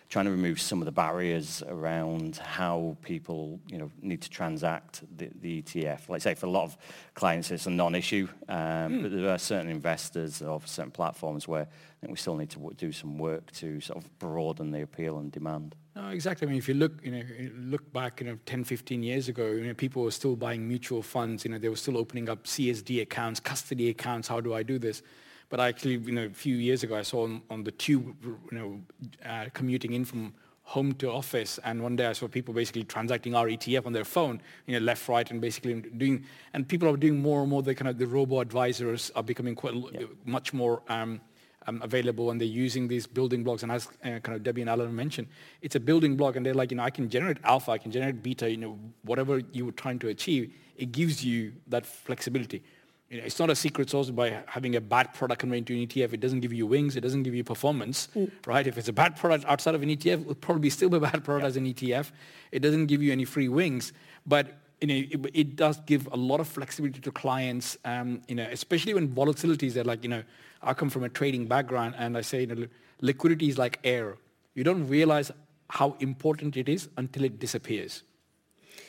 trying 0.09 0.25
to 0.25 0.31
remove 0.31 0.61
some 0.61 0.81
of 0.81 0.85
the 0.85 0.91
barriers 0.91 1.63
around 1.67 2.37
how 2.37 2.95
people 3.01 3.59
you 3.67 3.77
know 3.77 3.91
need 4.01 4.21
to 4.21 4.29
transact 4.29 5.03
the, 5.17 5.29
the 5.41 5.61
ETF. 5.61 6.09
Like 6.09 6.21
I 6.21 6.23
say, 6.23 6.35
for 6.35 6.45
a 6.45 6.49
lot 6.49 6.63
of 6.63 6.77
clients, 7.13 7.51
it's 7.51 7.65
a 7.65 7.71
non-issue, 7.71 8.27
um, 8.47 8.57
mm. 8.57 9.01
but 9.01 9.11
there 9.11 9.29
are 9.29 9.37
certain 9.37 9.69
investors 9.69 10.41
or 10.41 10.61
certain 10.65 10.91
platforms 10.91 11.47
where 11.47 11.63
I 11.63 11.97
think 12.01 12.11
we 12.11 12.17
still 12.17 12.35
need 12.35 12.49
to 12.51 12.59
w- 12.59 12.75
do 12.75 12.91
some 12.91 13.17
work 13.17 13.51
to 13.53 13.79
sort 13.81 13.97
of 13.97 14.19
broaden 14.19 14.71
the 14.71 14.81
appeal 14.81 15.17
and 15.17 15.31
demand. 15.31 15.75
No, 15.95 16.09
exactly. 16.09 16.45
I 16.45 16.49
mean, 16.49 16.57
if 16.57 16.67
you 16.67 16.73
look, 16.73 17.03
you 17.03 17.11
know, 17.11 17.23
look 17.55 17.91
back, 17.93 18.19
you 18.19 18.27
know, 18.27 18.37
10, 18.45 18.65
15 18.65 19.01
years 19.01 19.29
ago, 19.29 19.47
you 19.47 19.65
know, 19.65 19.73
people 19.73 20.03
were 20.03 20.11
still 20.11 20.35
buying 20.35 20.67
mutual 20.67 21.01
funds. 21.01 21.45
You 21.45 21.51
know, 21.51 21.57
they 21.57 21.69
were 21.69 21.77
still 21.77 21.97
opening 21.97 22.27
up 22.27 22.43
CSD 22.43 23.01
accounts, 23.01 23.39
custody 23.39 23.89
accounts. 23.89 24.27
How 24.27 24.41
do 24.41 24.53
I 24.53 24.61
do 24.61 24.77
this? 24.77 25.01
But 25.49 25.59
actually, 25.59 25.97
you 25.97 26.11
know, 26.11 26.25
a 26.25 26.29
few 26.29 26.55
years 26.55 26.83
ago, 26.83 26.95
I 26.95 27.03
saw 27.03 27.23
on, 27.23 27.41
on 27.49 27.63
the 27.63 27.71
tube, 27.71 28.15
you 28.23 28.37
know, 28.51 28.81
uh, 29.25 29.45
commuting 29.53 29.93
in 29.93 30.05
from 30.05 30.33
home 30.63 30.93
to 30.93 31.11
office, 31.11 31.59
and 31.63 31.83
one 31.83 31.95
day 31.95 32.07
I 32.07 32.13
saw 32.13 32.27
people 32.27 32.51
basically 32.51 32.83
transacting 32.83 33.35
our 33.35 33.45
ETF 33.45 33.85
on 33.85 33.93
their 33.93 34.03
phone, 34.03 34.41
you 34.65 34.73
know, 34.73 34.83
left, 34.83 35.07
right, 35.07 35.29
and 35.29 35.39
basically 35.39 35.75
doing. 35.81 36.25
And 36.53 36.67
people 36.67 36.89
are 36.89 36.97
doing 36.97 37.21
more 37.21 37.41
and 37.41 37.49
more. 37.49 37.61
The 37.61 37.75
kind 37.75 37.87
of 37.87 37.99
the 37.99 38.07
robo 38.07 38.39
advisors 38.39 39.11
are 39.15 39.23
becoming 39.23 39.55
quite 39.55 39.75
yeah. 39.75 40.07
much 40.25 40.53
more. 40.53 40.81
Um, 40.89 41.21
um, 41.67 41.81
available 41.81 42.31
and 42.31 42.39
they're 42.39 42.47
using 42.47 42.87
these 42.87 43.07
building 43.07 43.43
blocks. 43.43 43.63
And 43.63 43.71
as 43.71 43.87
uh, 44.03 44.19
kind 44.19 44.35
of 44.35 44.43
Debbie 44.43 44.61
and 44.61 44.69
Allan 44.69 44.95
mentioned, 44.95 45.27
it's 45.61 45.75
a 45.75 45.79
building 45.79 46.15
block 46.15 46.35
and 46.35 46.45
they're 46.45 46.53
like, 46.53 46.71
you 46.71 46.77
know, 46.77 46.83
I 46.83 46.89
can 46.89 47.09
generate 47.09 47.37
alpha, 47.43 47.71
I 47.71 47.77
can 47.77 47.91
generate 47.91 48.21
beta, 48.21 48.49
you 48.49 48.57
know, 48.57 48.79
whatever 49.03 49.41
you 49.51 49.65
were 49.65 49.71
trying 49.71 49.99
to 49.99 50.09
achieve, 50.09 50.53
it 50.77 50.91
gives 50.91 51.23
you 51.23 51.53
that 51.67 51.85
flexibility. 51.85 52.63
You 53.09 53.17
know, 53.19 53.23
it's 53.23 53.37
not 53.37 53.49
a 53.51 53.55
secret 53.55 53.89
sauce 53.89 54.09
by 54.09 54.41
having 54.47 54.75
a 54.75 54.81
bad 54.81 55.13
product 55.13 55.39
conveyed 55.39 55.69
into 55.69 55.73
an 55.73 55.87
ETF. 55.87 56.13
It 56.13 56.19
doesn't 56.19 56.39
give 56.39 56.51
you 56.51 56.65
wings. 56.65 56.95
It 56.95 57.01
doesn't 57.01 57.23
give 57.23 57.35
you 57.35 57.43
performance, 57.43 58.07
mm. 58.15 58.31
right? 58.47 58.65
If 58.65 58.77
it's 58.77 58.87
a 58.87 58.93
bad 58.93 59.15
product 59.15 59.45
outside 59.45 59.75
of 59.75 59.83
an 59.83 59.89
ETF, 59.89 60.21
it 60.21 60.25
will 60.25 60.35
probably 60.35 60.71
still 60.71 60.89
be 60.89 60.97
a 60.97 60.99
bad 60.99 61.23
product 61.23 61.43
yeah. 61.43 61.47
as 61.47 61.57
an 61.57 61.65
ETF. 61.65 62.11
It 62.51 62.59
doesn't 62.59 62.87
give 62.87 63.03
you 63.03 63.11
any 63.11 63.25
free 63.25 63.47
wings, 63.47 63.93
but 64.25 64.57
you 64.81 64.87
know, 64.87 64.93
it, 64.95 65.31
it 65.33 65.55
does 65.55 65.79
give 65.85 66.07
a 66.11 66.17
lot 66.17 66.39
of 66.39 66.47
flexibility 66.47 66.99
to 66.99 67.11
clients. 67.11 67.77
Um, 67.85 68.21
you 68.27 68.35
know, 68.35 68.47
especially 68.51 68.93
when 68.93 69.09
volatilities 69.09 69.77
are 69.77 69.83
like, 69.83 70.03
you 70.03 70.09
know, 70.09 70.23
I 70.61 70.73
come 70.73 70.89
from 70.89 71.03
a 71.03 71.09
trading 71.09 71.45
background, 71.45 71.95
and 71.97 72.17
I 72.17 72.21
say, 72.21 72.41
you 72.41 72.47
know, 72.47 72.67
liquidity 73.01 73.49
is 73.49 73.57
like 73.57 73.79
air. 73.83 74.17
You 74.53 74.63
don't 74.63 74.87
realize 74.87 75.31
how 75.69 75.95
important 75.99 76.57
it 76.57 76.69
is 76.69 76.89
until 76.97 77.23
it 77.23 77.39
disappears, 77.39 78.03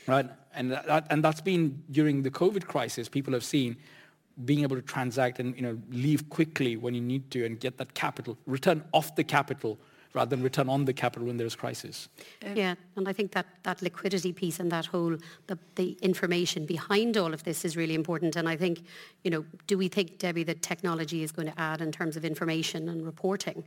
right? 0.07 0.29
And 0.55 0.73
that, 0.73 1.07
and 1.11 1.23
that's 1.23 1.41
been 1.41 1.83
during 1.91 2.23
the 2.23 2.31
COVID 2.31 2.67
crisis. 2.67 3.09
People 3.09 3.33
have 3.35 3.45
seen 3.45 3.77
being 4.44 4.62
able 4.62 4.77
to 4.77 4.83
transact 4.83 5.38
and 5.40 5.57
you 5.57 5.62
know 5.62 5.79
leave 5.90 6.29
quickly 6.29 6.77
when 6.77 6.94
you 6.94 7.01
need 7.01 7.31
to 7.31 7.44
and 7.44 7.59
get 7.59 7.79
that 7.79 7.94
capital 7.94 8.37
return 8.46 8.85
off 8.92 9.14
the 9.16 9.25
capital 9.25 9.79
rather 10.16 10.31
than 10.31 10.42
return 10.42 10.68
on 10.68 10.87
the 10.87 10.94
capital 10.94 11.29
when 11.29 11.37
there's 11.37 11.55
crisis. 11.55 12.09
Yeah, 12.55 12.75
and 12.96 13.07
I 13.07 13.12
think 13.12 13.33
that, 13.33 13.46
that 13.64 13.83
liquidity 13.83 14.33
piece 14.33 14.59
and 14.59 14.72
that 14.72 14.87
whole 14.87 15.18
the, 15.46 15.59
the 15.75 15.92
information 16.01 16.64
behind 16.64 17.18
all 17.18 17.35
of 17.35 17.44
this 17.44 17.66
is 17.66 17.77
really 17.77 17.94
important. 17.94 18.35
And 18.35 18.49
I 18.49 18.57
think, 18.57 18.83
you 19.25 19.31
know, 19.31 19.44
do 19.66 19.77
we 19.77 19.88
think, 19.88 20.18
Debbie, 20.18 20.42
that 20.44 20.62
technology 20.62 21.22
is 21.22 21.33
going 21.33 21.49
to 21.49 21.61
add 21.61 21.83
in 21.83 21.92
terms 21.92 22.16
of 22.16 22.25
information 22.25 22.88
and 22.88 23.05
reporting? 23.05 23.64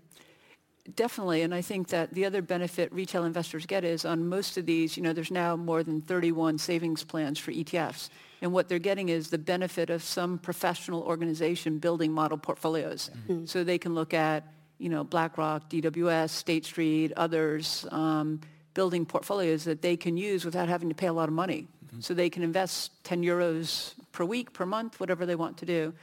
Definitely, 0.95 1.43
and 1.43 1.53
I 1.53 1.62
think 1.62 1.89
that 1.89 2.15
the 2.15 2.25
other 2.25 2.41
benefit 2.41 2.91
retail 2.91 3.25
investors 3.25 3.67
get 3.67 3.84
is 3.84 4.03
on 4.03 4.27
most 4.27 4.58
of 4.58 4.65
these, 4.65 4.97
you 4.97 5.03
know, 5.03 5.13
there's 5.13 5.29
now 5.29 5.55
more 5.55 5.84
than 5.84 6.01
31 6.01 6.58
savings 6.58 7.03
plans 7.03 7.38
for 7.38 7.51
ETFs. 7.51 8.10
And 8.41 8.54
what 8.54 8.69
they're 8.69 8.80
getting 8.80 9.10
is 9.10 9.30
the 9.30 9.38
benefit 9.38 9.89
of 9.89 10.04
some 10.04 10.38
professional 10.38 11.02
organization 11.04 11.80
building 11.80 12.12
model 12.12 12.38
portfolios. 12.38 13.12
Mm-hmm. 13.28 13.45
So 13.45 13.63
they 13.63 13.78
can 13.78 13.95
look 13.95 14.13
at, 14.13 14.45
you 14.78 14.89
know, 14.89 15.04
BlackRock, 15.04 15.69
DWS, 15.69 16.30
State 16.30 16.65
Street, 16.65 17.12
others, 17.17 17.86
um, 17.91 18.39
building 18.73 19.06
portfolios 19.06 19.65
that 19.65 19.82
they 19.82 19.97
can 19.97 20.15
use 20.15 20.45
without 20.45 20.69
having 20.69 20.89
to 20.89 20.95
pay 20.95 21.08
a 21.08 21.13
lot 21.13 21.28
of 21.28 21.36
money. 21.36 21.67
Mm-hmm. 21.88 21.99
So 22.02 22.13
they 22.13 22.30
can 22.30 22.43
invest 22.43 22.91
10 23.04 23.23
euros 23.23 23.93
per 24.12 24.23
week, 24.23 24.54
per 24.54 24.65
month, 24.65 24.99
whatever 24.99 25.25
they 25.25 25.36
want 25.36 25.58
to 25.58 25.65
do. 25.65 25.93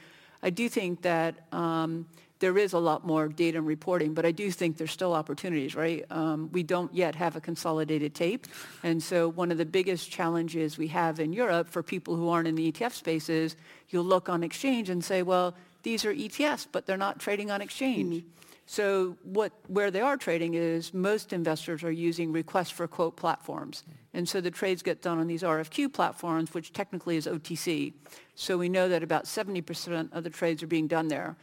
I 0.43 0.51
do 0.51 0.69
think 0.69 1.01
that 1.01 1.35
um, 1.51 2.05
there 2.39 2.57
is 2.57 2.73
a 2.73 2.79
lot 2.79 3.05
more 3.05 3.27
data 3.27 3.57
and 3.57 3.67
reporting, 3.67 4.13
but 4.13 4.25
I 4.25 4.31
do 4.31 4.51
think 4.51 4.77
there's 4.77 4.91
still 4.91 5.13
opportunities, 5.13 5.75
right? 5.75 6.05
Um, 6.09 6.49
we 6.51 6.63
don't 6.63 6.93
yet 6.93 7.15
have 7.15 7.35
a 7.35 7.41
consolidated 7.41 8.13
tape. 8.13 8.47
And 8.83 9.01
so 9.01 9.29
one 9.29 9.51
of 9.51 9.57
the 9.57 9.65
biggest 9.65 10.11
challenges 10.11 10.77
we 10.77 10.87
have 10.87 11.19
in 11.19 11.33
Europe 11.33 11.67
for 11.67 11.81
people 11.81 12.15
who 12.15 12.29
aren't 12.29 12.47
in 12.47 12.55
the 12.55 12.71
ETF 12.71 12.93
space 12.93 13.29
is 13.29 13.55
you'll 13.89 14.03
look 14.03 14.29
on 14.29 14.43
exchange 14.43 14.89
and 14.89 15.03
say, 15.03 15.23
well, 15.23 15.55
these 15.83 16.05
are 16.05 16.13
ETFs, 16.13 16.67
but 16.71 16.85
they're 16.85 16.97
not 16.97 17.19
trading 17.19 17.49
on 17.49 17.61
exchange. 17.61 18.15
Mm-hmm. 18.15 18.29
So 18.69 19.15
what, 19.23 19.53
where 19.67 19.89
they 19.89 20.01
are 20.01 20.17
trading 20.17 20.55
is 20.55 20.93
most 20.93 21.31
investors 21.31 21.85
are 21.85 21.91
using 21.91 22.33
request 22.33 22.73
for 22.73 22.85
quote 22.85 23.15
platforms. 23.15 23.85
And 24.13 24.27
so 24.27 24.41
the 24.41 24.51
trades 24.51 24.83
get 24.83 25.01
done 25.01 25.19
on 25.19 25.27
these 25.27 25.41
RFQ 25.41 25.93
platforms, 25.93 26.53
which 26.53 26.73
technically 26.73 27.15
is 27.15 27.27
OTC. 27.27 27.93
So 28.35 28.57
we 28.57 28.67
know 28.67 28.89
that 28.89 29.03
about 29.03 29.23
70% 29.23 30.11
of 30.11 30.25
the 30.25 30.29
trades 30.29 30.61
are 30.61 30.67
being 30.67 30.87
done 30.87 31.07
there 31.07 31.37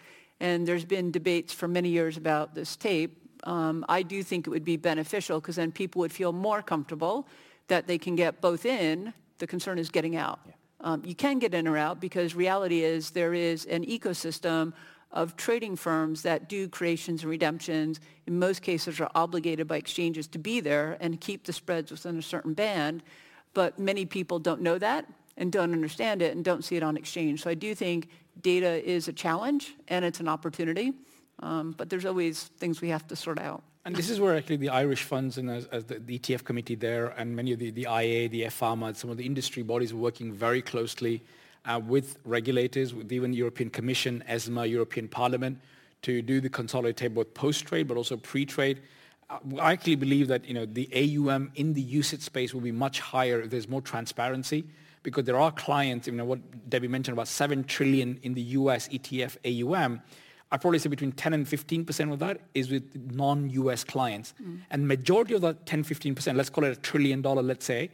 and 0.44 0.68
there's 0.68 0.85
been 0.85 1.11
debates 1.11 1.54
for 1.54 1.66
many 1.66 1.88
years 1.88 2.18
about 2.18 2.54
this 2.54 2.76
tape. 2.76 3.16
Um, 3.44 3.83
I 3.88 4.02
do 4.02 4.22
think 4.22 4.46
it 4.46 4.50
would 4.50 4.64
be 4.64 4.76
beneficial 4.76 5.40
because 5.40 5.57
then 5.57 5.72
people 5.72 6.00
would 6.00 6.12
feel 6.12 6.35
more 6.35 6.61
comfortable 6.61 7.26
that 7.68 7.87
they 7.87 7.96
can 7.96 8.14
get 8.14 8.42
both 8.42 8.66
in. 8.66 9.14
The 9.38 9.46
concern 9.46 9.78
is 9.78 9.88
getting 9.88 10.16
out. 10.16 10.40
Yeah. 10.46 10.52
Um, 10.80 11.02
you 11.02 11.14
can 11.14 11.38
get 11.38 11.54
in 11.54 11.66
or 11.66 11.78
out 11.78 11.98
because 11.98 12.35
reality 12.35 12.83
is 12.83 13.11
there 13.11 13.33
is 13.33 13.64
an 13.64 13.87
ecosystem 13.87 14.74
of 15.12 15.35
trading 15.37 15.76
firms 15.76 16.20
that 16.22 16.46
do 16.46 16.68
creations 16.68 17.22
and 17.22 17.30
redemptions. 17.30 18.00
In 18.26 18.38
most 18.38 18.61
cases 18.61 19.00
are 19.00 19.11
obligated 19.14 19.66
by 19.66 19.78
exchanges 19.78 20.26
to 20.28 20.38
be 20.38 20.61
there 20.61 20.98
and 21.00 21.18
keep 21.22 21.44
the 21.44 21.54
spreads 21.54 21.90
within 21.90 22.18
a 22.18 22.22
certain 22.22 22.52
band. 22.52 23.02
But 23.54 23.78
many 23.78 24.04
people 24.04 24.38
don't 24.38 24.61
know 24.61 24.76
that 24.76 25.07
and 25.38 25.50
don't 25.50 25.72
understand 25.72 26.20
it 26.20 26.37
and 26.37 26.44
don't 26.44 26.64
see 26.64 26.76
it 26.76 26.83
on 26.83 26.98
exchange. 26.98 27.42
So 27.42 27.48
I 27.48 27.54
do 27.54 27.74
think 27.74 28.09
data 28.40 28.87
is 28.88 29.09
a 29.09 29.12
challenge 29.12 29.75
and 29.88 30.05
it's 30.05 30.20
an 30.20 30.29
opportunity, 30.29 30.92
um, 31.40 31.73
but 31.77 31.90
there's 31.90 32.05
always 32.05 32.44
things 32.59 32.81
we 32.81 32.88
have 32.88 33.07
to 33.09 33.16
sort 33.16 33.38
out. 33.38 33.62
And 33.87 33.94
this 33.94 34.09
is 34.09 34.18
where 34.18 34.35
actually 34.35 34.57
the 34.57 34.70
Irish 34.70 35.03
funds 35.03 35.37
and 35.37 35.51
as, 35.51 35.66
as 35.66 35.85
the, 35.85 35.99
the, 35.99 36.18
ETF 36.18 36.44
committee 36.44 36.75
there 36.75 37.09
and 37.18 37.37
many 37.37 37.53
of 37.53 37.59
the, 37.59 37.70
the 37.70 37.83
IA, 37.83 38.31
the 38.31 38.42
EFAMA, 38.44 38.97
some 38.97 39.11
of 39.11 39.18
the 39.18 39.27
industry 39.27 39.62
bodies 39.62 39.92
are 39.92 39.97
working 39.97 40.33
very 40.33 40.62
closely 40.62 41.23
uh, 41.66 41.79
with 41.87 42.18
regulators, 42.25 42.94
with 42.94 43.12
even 43.12 43.33
the 43.33 43.37
European 43.37 43.68
Commission, 43.68 44.25
ESMA, 44.27 44.64
European 44.66 45.07
Parliament, 45.07 45.59
to 46.01 46.23
do 46.23 46.40
the 46.40 46.49
consolidated 46.49 47.14
both 47.14 47.35
post-trade 47.35 47.87
but 47.87 47.99
also 47.99 48.16
pre-trade. 48.16 48.81
Uh, 49.29 49.38
I 49.59 49.73
actually 49.73 49.97
believe 49.97 50.29
that 50.29 50.47
you 50.47 50.55
know 50.55 50.64
the 50.64 50.88
AUM 50.94 51.53
in 51.55 51.75
the 51.75 51.85
UCITS 51.85 52.23
space 52.23 52.55
will 52.55 52.62
be 52.62 52.73
much 52.73 53.01
higher 53.01 53.42
if 53.42 53.51
there's 53.51 53.68
more 53.68 53.83
transparency 53.83 54.64
because 55.05 55.25
there 55.25 55.38
are 55.38 55.53
clients, 55.53 56.09
you 56.09 56.14
know, 56.14 56.25
what 56.25 56.40
Debbie 56.69 56.88
mentioned 56.88 57.12
about 57.12 57.29
7 57.29 57.62
trillion 57.64 58.19
in 58.25 58.35
the 58.35 58.43
US 58.59 58.88
ETF 58.88 59.37
AUM, 59.45 60.03
I'd 60.51 60.61
probably 60.61 60.79
say 60.81 60.88
between 60.88 61.12
10 61.12 61.35
and 61.35 61.47
15% 61.47 62.12
of 62.12 62.19
that 62.19 62.40
is 62.55 62.71
with 62.71 62.85
non-US 63.12 63.85
clients. 63.85 64.35
Mm. 64.43 64.61
And 64.71 64.88
majority 64.88 65.35
of 65.35 65.43
that 65.43 65.67
10, 65.67 65.85
15%, 65.85 66.37
let's 66.37 66.51
call 66.51 66.64
it 66.64 66.77
a 66.77 66.81
trillion 66.81 67.23
dollar, 67.23 67.43
let's 67.43 67.64
say, 67.64 67.90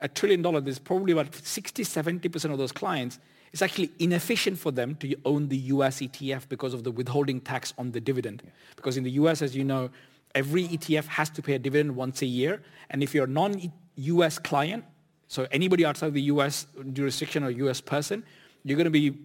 a 0.00 0.08
trillion 0.08 0.42
dollar, 0.42 0.60
there's 0.60 0.78
probably 0.78 1.12
about 1.12 1.34
60, 1.34 1.82
70% 1.82 2.52
of 2.52 2.58
those 2.58 2.72
clients, 2.72 3.18
it's 3.52 3.62
actually 3.62 3.90
inefficient 3.98 4.58
for 4.58 4.70
them 4.70 4.94
to 4.96 5.14
own 5.24 5.48
the 5.48 5.56
US 5.56 6.00
ETF 6.00 6.48
because 6.48 6.72
of 6.72 6.84
the 6.84 6.90
withholding 6.90 7.40
tax 7.40 7.74
on 7.78 7.90
the 7.92 8.00
dividend. 8.00 8.42
Yeah. 8.44 8.50
Because 8.76 8.96
in 8.96 9.04
the 9.04 9.10
US, 9.12 9.42
as 9.42 9.56
you 9.56 9.64
know, 9.64 9.90
every 10.34 10.68
ETF 10.68 11.06
has 11.06 11.30
to 11.30 11.42
pay 11.42 11.54
a 11.54 11.58
dividend 11.58 11.96
once 11.96 12.22
a 12.22 12.26
year. 12.26 12.62
And 12.90 13.02
if 13.02 13.14
you're 13.14 13.24
a 13.24 13.28
non-US 13.28 14.38
client, 14.38 14.84
so 15.30 15.46
anybody 15.52 15.84
outside 15.84 16.12
the 16.12 16.22
US 16.22 16.66
jurisdiction 16.92 17.44
or 17.44 17.50
US 17.50 17.80
person, 17.80 18.24
you're 18.64 18.76
going 18.76 18.84
to 18.84 18.90
be 18.90 19.16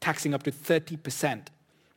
taxing 0.00 0.32
up 0.32 0.42
to 0.44 0.50
30% 0.50 1.48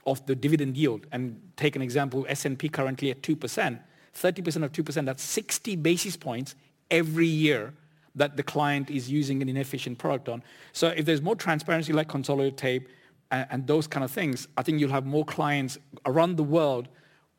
of 0.06 0.26
the 0.26 0.36
dividend 0.36 0.76
yield. 0.76 1.08
And 1.13 1.39
take 1.56 1.78
an 1.78 1.82
example, 1.82 2.26
S&P 2.28 2.67
currently 2.67 3.10
at 3.10 3.21
2%, 3.21 3.38
30% 3.38 4.63
of 4.63 4.71
2%, 4.73 5.06
that's 5.06 5.23
60 5.23 5.78
basis 5.78 6.17
points 6.17 6.56
every 6.91 7.26
year 7.26 7.73
that 8.15 8.36
the 8.36 8.43
client 8.43 8.89
is 8.89 9.10
using 9.10 9.41
an 9.41 9.47
inefficient 9.47 9.97
product 9.97 10.28
on. 10.28 10.43
So 10.73 10.89
if 10.89 11.06
there's 11.06 11.21
more 11.21 11.38
transparency 11.38 11.93
like 11.93 12.10
consolidated 12.10 12.58
tape 12.58 12.89
and, 13.32 13.47
and 13.49 13.65
those 13.65 13.88
kind 13.88 14.04
of 14.04 14.12
things, 14.12 14.45
I 14.58 14.63
think 14.63 14.82
you'll 14.82 14.91
have 14.91 15.06
more 15.06 15.23
clients 15.23 15.78
around 16.06 16.36
the 16.36 16.43
world 16.43 16.89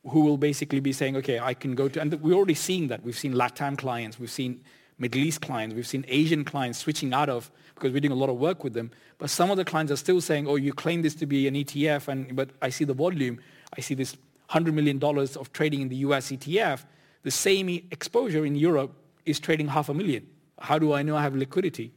who 0.09 0.21
will 0.21 0.39
basically 0.39 0.81
be 0.81 0.95
saying, 0.95 1.17
okay, 1.19 1.39
I 1.39 1.53
can 1.53 1.75
go 1.75 1.87
to, 1.91 2.01
and 2.01 2.15
we're 2.23 2.33
already 2.35 2.55
seeing 2.55 2.89
that. 2.89 3.03
We've 3.03 3.19
seen 3.19 3.35
LATAM 3.35 3.77
clients, 3.77 4.19
we've 4.19 4.31
seen 4.31 4.65
Middle 4.99 5.21
East 5.21 5.41
clients, 5.41 5.75
we've 5.75 5.87
seen 5.87 6.05
Asian 6.09 6.45
clients 6.45 6.79
switching 6.79 7.13
out 7.13 7.29
of, 7.29 7.51
because 7.75 7.93
we're 7.93 8.01
doing 8.01 8.13
a 8.13 8.17
lot 8.17 8.29
of 8.29 8.37
work 8.37 8.63
with 8.63 8.75
them. 8.75 8.91
But 9.19 9.29
some 9.31 9.51
of 9.51 9.57
the 9.57 9.65
clients 9.65 9.91
are 9.91 9.97
still 9.97 10.21
saying, 10.21 10.47
oh, 10.47 10.57
you 10.57 10.73
claim 10.73 11.03
this 11.03 11.15
to 11.17 11.27
be 11.27 11.49
an 11.49 11.55
ETF, 11.55 12.09
and, 12.09 12.37
but 12.37 12.51
I 12.63 12.69
see 12.69 12.85
the 12.85 12.95
volume, 12.95 13.41
I 13.77 13.81
see 13.81 13.95
this 13.95 14.17
$100 14.51 14.73
million 14.73 15.03
of 15.03 15.53
trading 15.53 15.81
in 15.83 15.89
the 15.89 15.97
US 15.97 16.31
ETF. 16.31 16.85
The 17.23 17.31
same 17.31 17.69
exposure 17.91 18.45
in 18.45 18.55
Europe 18.55 18.93
is 19.25 19.41
trading 19.41 19.69
half 19.69 19.89
a 19.89 19.95
million. 19.95 20.27
How 20.61 20.79
do 20.79 20.93
I 20.93 21.03
know 21.03 21.17
I 21.17 21.23
have 21.23 21.35
liquidity? 21.35 21.93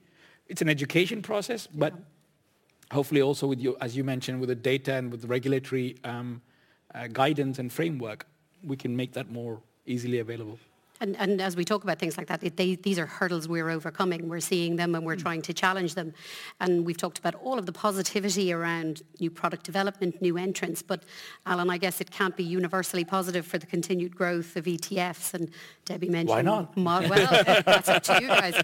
It's 0.47 0.61
an 0.61 0.69
education 0.69 1.21
process, 1.21 1.67
but 1.67 1.93
hopefully 2.91 3.21
also 3.21 3.47
with 3.47 3.59
you, 3.59 3.77
as 3.81 3.95
you 3.95 4.03
mentioned, 4.03 4.39
with 4.39 4.49
the 4.49 4.55
data 4.55 4.93
and 4.93 5.11
with 5.11 5.21
the 5.21 5.27
regulatory 5.27 5.97
um, 6.03 6.41
uh, 6.95 7.07
guidance 7.07 7.59
and 7.59 7.71
framework, 7.71 8.25
we 8.63 8.75
can 8.75 8.95
make 8.95 9.13
that 9.13 9.29
more 9.29 9.61
easily 9.85 10.19
available. 10.19 10.57
And, 10.99 11.15
and, 11.17 11.41
as 11.41 11.55
we 11.55 11.63
talk 11.63 11.83
about 11.83 11.99
things 11.99 12.17
like 12.17 12.27
that, 12.27 12.43
it, 12.43 12.57
they, 12.57 12.75
these 12.75 12.97
are 12.97 13.05
hurdles 13.05 13.47
we're 13.47 13.69
overcoming. 13.69 14.27
We're 14.27 14.39
seeing 14.39 14.75
them 14.75 14.95
and 14.95 15.05
we're 15.05 15.15
mm. 15.15 15.21
trying 15.21 15.41
to 15.43 15.53
challenge 15.53 15.93
them. 15.93 16.13
And 16.59 16.85
we've 16.85 16.97
talked 16.97 17.19
about 17.19 17.35
all 17.35 17.59
of 17.59 17.65
the 17.65 17.71
positivity 17.71 18.51
around 18.51 19.03
new 19.19 19.29
product 19.29 19.63
development, 19.63 20.21
new 20.21 20.37
entrants. 20.37 20.81
But 20.81 21.03
Allan, 21.45 21.69
I 21.69 21.77
guess 21.77 22.01
it 22.01 22.09
can't 22.09 22.35
be 22.35 22.43
universally 22.43 23.05
positive 23.05 23.45
for 23.45 23.57
the 23.57 23.67
continued 23.67 24.15
growth 24.15 24.55
of 24.55 24.65
ETFs. 24.65 25.33
And 25.33 25.51
Debbie 25.85 26.09
mentioned... 26.09 26.29
Why 26.29 26.41
not? 26.41 26.75
Mo- 26.75 27.07
well, 27.07 27.43
that's 27.65 27.89
up 27.89 28.03
to 28.03 28.21
you 28.21 28.27
guys. 28.27 28.61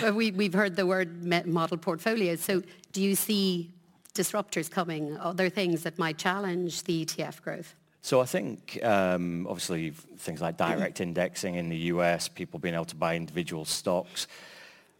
But 0.00 0.14
we, 0.14 0.30
we've 0.30 0.54
heard 0.54 0.76
the 0.76 0.86
word 0.86 1.24
model 1.46 1.78
portfolios. 1.78 2.40
So 2.40 2.62
do 2.92 3.02
you 3.02 3.14
see 3.14 3.72
disruptors 4.14 4.70
coming, 4.70 5.16
other 5.18 5.48
things 5.48 5.82
that 5.84 5.98
might 5.98 6.18
challenge 6.18 6.84
the 6.84 7.04
ETF 7.04 7.40
growth? 7.42 7.74
So 8.04 8.20
I 8.20 8.24
think 8.24 8.80
um, 8.82 9.46
obviously 9.46 9.90
things 9.90 10.40
like 10.40 10.56
direct 10.56 11.00
indexing 11.00 11.54
in 11.54 11.68
the 11.68 11.76
US, 11.76 12.26
people 12.26 12.58
being 12.58 12.74
able 12.74 12.84
to 12.86 12.96
buy 12.96 13.14
individual 13.14 13.64
stocks. 13.64 14.26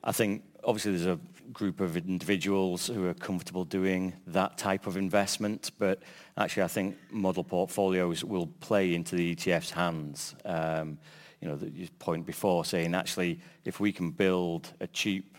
I 0.04 0.12
think 0.12 0.44
obviously 0.62 0.92
there's 0.92 1.06
a 1.06 1.18
group 1.52 1.80
of 1.80 1.96
individuals 1.96 2.86
who 2.86 3.06
are 3.08 3.14
comfortable 3.14 3.64
doing 3.64 4.14
that 4.28 4.56
type 4.56 4.86
of 4.86 4.96
investment, 4.96 5.72
but 5.80 6.00
actually 6.36 6.62
I 6.62 6.68
think 6.68 6.96
model 7.10 7.42
portfolios 7.42 8.22
will 8.22 8.46
play 8.60 8.94
into 8.94 9.16
the 9.16 9.34
ETF's 9.34 9.72
hands. 9.72 10.36
Um, 10.44 10.96
you 11.40 11.48
know, 11.48 11.56
the 11.56 11.88
point 11.98 12.24
before 12.24 12.64
saying 12.64 12.94
actually 12.94 13.40
if 13.64 13.80
we 13.80 13.90
can 13.90 14.12
build 14.12 14.72
a 14.80 14.86
cheap 14.86 15.36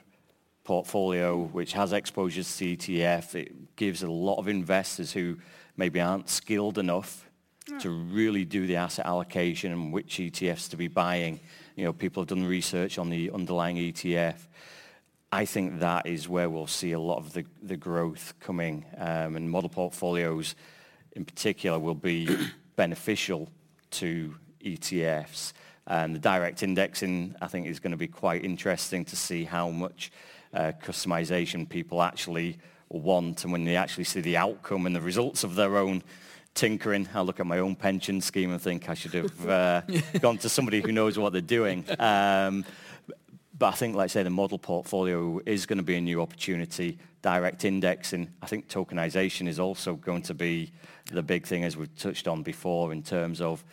portfolio 0.66 1.44
which 1.54 1.72
has 1.72 1.94
exposures 1.94 2.58
to 2.58 2.76
ETF, 2.76 3.36
it 3.36 3.76
gives 3.78 4.04
a 4.04 4.12
lot 4.12 4.36
of 4.36 4.50
investors 4.50 5.14
who 5.14 5.38
maybe 5.78 6.02
aren't 6.02 6.30
skilled 6.30 6.78
enough 6.78 7.30
to 7.80 7.90
really 7.90 8.46
do 8.46 8.68
the 8.68 8.76
asset 8.76 9.06
allocation 9.06 9.72
and 9.72 9.94
which 9.94 10.18
ETFs 10.18 10.70
to 10.70 10.78
be 10.78 10.88
buying. 10.88 11.40
You 11.76 11.86
know, 11.86 11.94
people 11.94 12.22
have 12.22 12.28
done 12.28 12.46
research 12.46 12.98
on 12.98 13.10
the 13.10 13.32
underlying 13.32 13.78
ETF. 13.78 14.36
I 15.32 15.46
think 15.46 15.80
that 15.80 16.06
is 16.06 16.30
where 16.30 16.50
we'll 16.50 16.68
see 16.68 16.92
a 16.92 17.00
lot 17.00 17.18
of 17.18 17.34
the, 17.34 17.78
growth 17.78 18.34
coming. 18.40 18.86
Um, 18.98 19.36
and 19.36 19.50
model 19.50 19.70
portfolios 19.70 20.56
in 21.14 21.26
particular 21.26 21.80
will 21.80 21.96
be 21.96 22.30
beneficial 22.76 23.50
to 23.92 24.36
ETFs. 24.64 25.54
And 25.88 26.16
the 26.16 26.20
direct 26.20 26.64
indexing, 26.64 27.36
I 27.42 27.48
think, 27.48 27.68
is 27.68 27.80
going 27.80 27.92
to 27.92 27.98
be 27.98 28.08
quite 28.08 28.46
interesting 28.46 29.06
to 29.06 29.16
see 29.16 29.44
how 29.44 29.70
much 29.70 30.12
uh, 30.54 30.72
customization 30.84 31.68
people 31.68 32.02
actually 32.02 32.60
want 32.90 33.44
and 33.44 33.52
when 33.52 33.66
they 33.66 33.76
actually 33.76 34.04
see 34.04 34.22
the 34.22 34.38
outcome 34.38 34.86
and 34.86 34.96
the 34.96 35.02
results 35.02 35.44
of 35.44 35.56
their 35.56 35.78
own 35.78 36.04
tinkering. 36.54 37.08
I 37.14 37.22
look 37.22 37.40
at 37.40 37.46
my 37.46 37.60
own 37.60 37.76
pension 37.76 38.22
scheme 38.22 38.52
and 38.52 38.62
think 38.62 38.90
I 38.90 38.94
should 38.94 39.14
have 39.14 39.48
uh, 39.48 39.82
gone 40.20 40.38
to 40.40 40.50
somebody 40.50 40.82
who 40.82 40.92
knows 40.92 41.18
what 41.18 41.32
they're 41.32 41.42
doing. 41.42 41.86
Um, 42.00 42.66
but 43.58 43.68
I 43.68 43.72
think, 43.72 43.96
like 43.96 44.06
I 44.06 44.08
say, 44.08 44.24
the 44.24 44.30
model 44.30 44.58
portfolio 44.58 45.40
is 45.46 45.66
going 45.66 45.78
to 45.78 45.84
be 45.84 45.96
a 45.96 46.02
new 46.02 46.22
opportunity. 46.22 46.98
Direct 47.22 47.64
indexing, 47.64 48.30
I 48.42 48.48
think 48.48 48.68
tokenization 48.68 49.48
is 49.48 49.60
also 49.60 49.96
going 49.96 50.24
to 50.24 50.34
be 50.34 50.72
the 51.12 51.24
big 51.24 51.46
thing, 51.46 51.64
as 51.64 51.78
we've 51.78 51.96
touched 51.96 52.28
on 52.28 52.44
before, 52.44 52.92
in 52.92 53.04
terms 53.04 53.40
of 53.42 53.64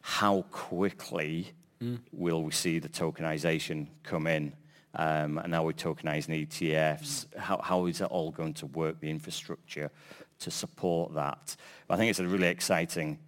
how 0.00 0.44
quickly 0.50 1.52
mm. 1.82 1.98
will 2.12 2.42
we 2.42 2.52
see 2.52 2.78
the 2.78 2.88
tokenization 2.88 3.86
come 4.02 4.26
in. 4.26 4.52
Um, 4.94 5.38
and 5.38 5.50
now 5.50 5.64
we're 5.64 5.72
tokenizing 5.72 6.46
ETFs. 6.46 7.26
How, 7.36 7.60
how 7.62 7.86
is 7.86 8.00
it 8.00 8.06
all 8.06 8.30
going 8.30 8.54
to 8.54 8.66
work, 8.66 9.00
the 9.00 9.10
infrastructure? 9.10 9.90
To 10.40 10.50
support 10.50 11.14
that. 11.14 11.56
I 11.90 11.96
think 11.96 12.10
it's 12.10 12.20
a 12.20 12.26
really 12.26 12.48
exciting 12.48 13.18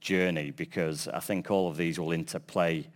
journey 0.00 0.50
because 0.50 1.08
I 1.08 1.20
think 1.20 1.50
all 1.50 1.68
of 1.68 1.76
these 1.76 1.98
will 1.98 2.12
interplay 2.12 2.86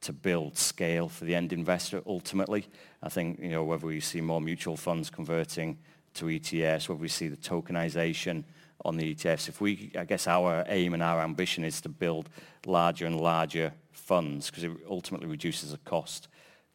to 0.00 0.12
build 0.12 0.56
scale 0.56 1.08
for 1.08 1.24
the 1.24 1.34
end 1.34 1.52
investor 1.52 2.02
ultimately. 2.06 2.66
I 3.02 3.08
think, 3.08 3.40
you 3.40 3.50
know, 3.50 3.64
whether 3.64 3.86
we 3.86 4.00
see 4.00 4.20
more 4.20 4.40
mutual 4.40 4.76
funds 4.76 5.10
converting 5.10 5.78
to 6.14 6.26
ETFs, 6.26 6.88
whether 6.88 7.00
we 7.00 7.08
see 7.08 7.28
the 7.28 7.36
tokenization 7.36 8.44
on 8.84 8.96
the 8.96 9.14
ETFs, 9.14 9.48
if 9.48 9.60
we, 9.60 9.92
I 9.98 10.04
guess 10.04 10.26
our 10.26 10.64
aim 10.68 10.94
and 10.94 11.02
our 11.02 11.22
ambition 11.22 11.64
is 11.64 11.80
to 11.82 11.88
build 11.88 12.28
larger 12.66 13.06
and 13.06 13.20
larger 13.20 13.72
funds 13.92 14.50
because 14.50 14.64
it 14.64 14.72
ultimately 14.88 15.26
reduces 15.26 15.72
the 15.72 15.78
cost 15.78 16.28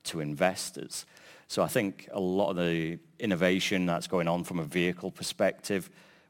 to 0.05 0.19
investors. 0.19 1.05
So 1.47 1.63
I 1.63 1.67
think 1.67 2.09
a 2.11 2.19
lot 2.19 2.51
of 2.51 2.57
the 2.57 2.99
innovation 3.19 3.85
that's 3.85 4.07
going 4.07 4.27
on 4.27 4.43
from 4.43 4.59
a 4.59 4.63
vehicle 4.63 5.11
perspective 5.11 5.89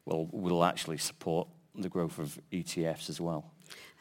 will, 0.09 0.27
will 0.31 0.63
actually 0.63 0.97
support 0.97 1.47
the 1.75 1.89
growth 1.89 2.19
of 2.19 2.39
ETFs 2.51 3.09
as 3.09 3.21
well. 3.21 3.51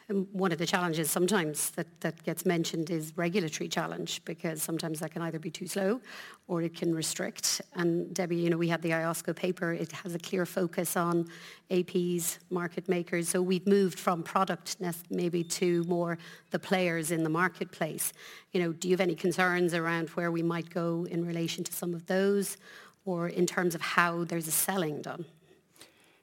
And 0.09 0.27
one 0.31 0.51
of 0.51 0.57
the 0.57 0.65
challenges 0.65 1.11
sometimes 1.11 1.69
that, 1.71 2.01
that 2.01 2.23
gets 2.23 2.43
mentioned 2.43 2.89
is 2.89 3.13
regulatory 3.15 3.69
challenge 3.69 4.25
because 4.25 4.63
sometimes 4.63 4.99
that 5.01 5.11
can 5.11 5.21
either 5.21 5.37
be 5.37 5.51
too 5.51 5.67
slow 5.67 6.01
or 6.47 6.63
it 6.63 6.75
can 6.75 6.95
restrict. 6.95 7.61
And 7.75 8.11
Debbie, 8.11 8.37
you 8.37 8.49
know, 8.49 8.57
we 8.57 8.67
had 8.67 8.81
the 8.81 8.89
IOSCO 8.89 9.35
paper. 9.35 9.71
It 9.71 9.91
has 9.91 10.15
a 10.15 10.19
clear 10.19 10.47
focus 10.47 10.97
on 10.97 11.27
APs, 11.69 12.39
market 12.49 12.89
makers. 12.89 13.29
So 13.29 13.39
we've 13.43 13.67
moved 13.67 13.99
from 13.99 14.23
product 14.23 14.77
maybe 15.11 15.43
to 15.43 15.83
more 15.83 16.17
the 16.49 16.57
players 16.57 17.11
in 17.11 17.21
the 17.21 17.29
marketplace. 17.29 18.11
You 18.51 18.63
know, 18.63 18.73
do 18.73 18.87
you 18.87 18.93
have 18.93 19.01
any 19.01 19.15
concerns 19.15 19.75
around 19.75 20.09
where 20.09 20.31
we 20.31 20.41
might 20.41 20.71
go 20.71 21.05
in 21.07 21.23
relation 21.23 21.63
to 21.65 21.71
some 21.71 21.93
of 21.93 22.07
those 22.07 22.57
or 23.05 23.27
in 23.27 23.45
terms 23.45 23.75
of 23.75 23.81
how 23.81 24.23
there's 24.23 24.47
a 24.47 24.51
selling 24.51 25.03
done? 25.03 25.25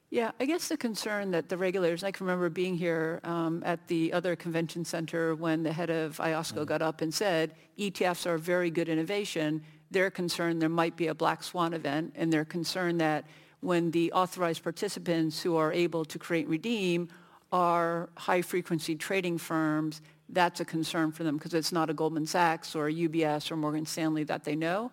Yeah, 0.09 0.31
I 0.39 0.45
guess 0.45 0.69
the 0.69 0.77
concern 0.77 1.31
that 1.31 1.49
the 1.49 1.57
regulators, 1.57 2.01
I 2.03 2.11
can 2.11 2.25
remember 2.25 2.49
being 2.49 2.77
here 2.77 3.19
um, 3.25 3.61
at 3.65 3.87
the 3.87 4.13
other 4.13 4.37
convention 4.37 4.85
center 4.85 5.35
when 5.35 5.63
the 5.63 5.73
head 5.73 5.89
of 5.89 6.17
IOSCO 6.17 6.53
mm-hmm. 6.53 6.63
got 6.63 6.81
up 6.81 7.01
and 7.01 7.13
said, 7.13 7.55
ETFs 7.77 8.25
are 8.25 8.37
very 8.37 8.71
good 8.71 8.87
innovation. 8.87 9.61
They're 9.91 10.09
concerned 10.09 10.61
there 10.61 10.69
might 10.69 10.95
be 10.95 11.07
a 11.07 11.13
black 11.13 11.43
swan 11.43 11.73
event, 11.73 12.13
and 12.15 12.31
they're 12.31 12.45
concerned 12.45 13.01
that 13.01 13.25
when 13.59 13.91
the 13.91 14.13
authorized 14.13 14.63
participants 14.63 15.41
who 15.41 15.57
are 15.57 15.73
able 15.73 16.05
to 16.05 16.17
create 16.17 16.43
and 16.43 16.51
redeem 16.51 17.09
are 17.51 18.09
high-frequency 18.15 18.95
trading 18.95 19.37
firms, 19.37 20.01
that's 20.29 20.61
a 20.61 20.65
concern 20.65 21.11
for 21.11 21.23
them 21.23 21.35
because 21.35 21.53
it's 21.53 21.73
not 21.73 21.89
a 21.89 21.93
Goldman 21.93 22.25
Sachs 22.25 22.75
or 22.75 22.87
a 22.87 22.93
UBS 22.93 23.51
or 23.51 23.57
Morgan 23.57 23.85
Stanley 23.85 24.23
that 24.25 24.45
they 24.45 24.55
know. 24.55 24.91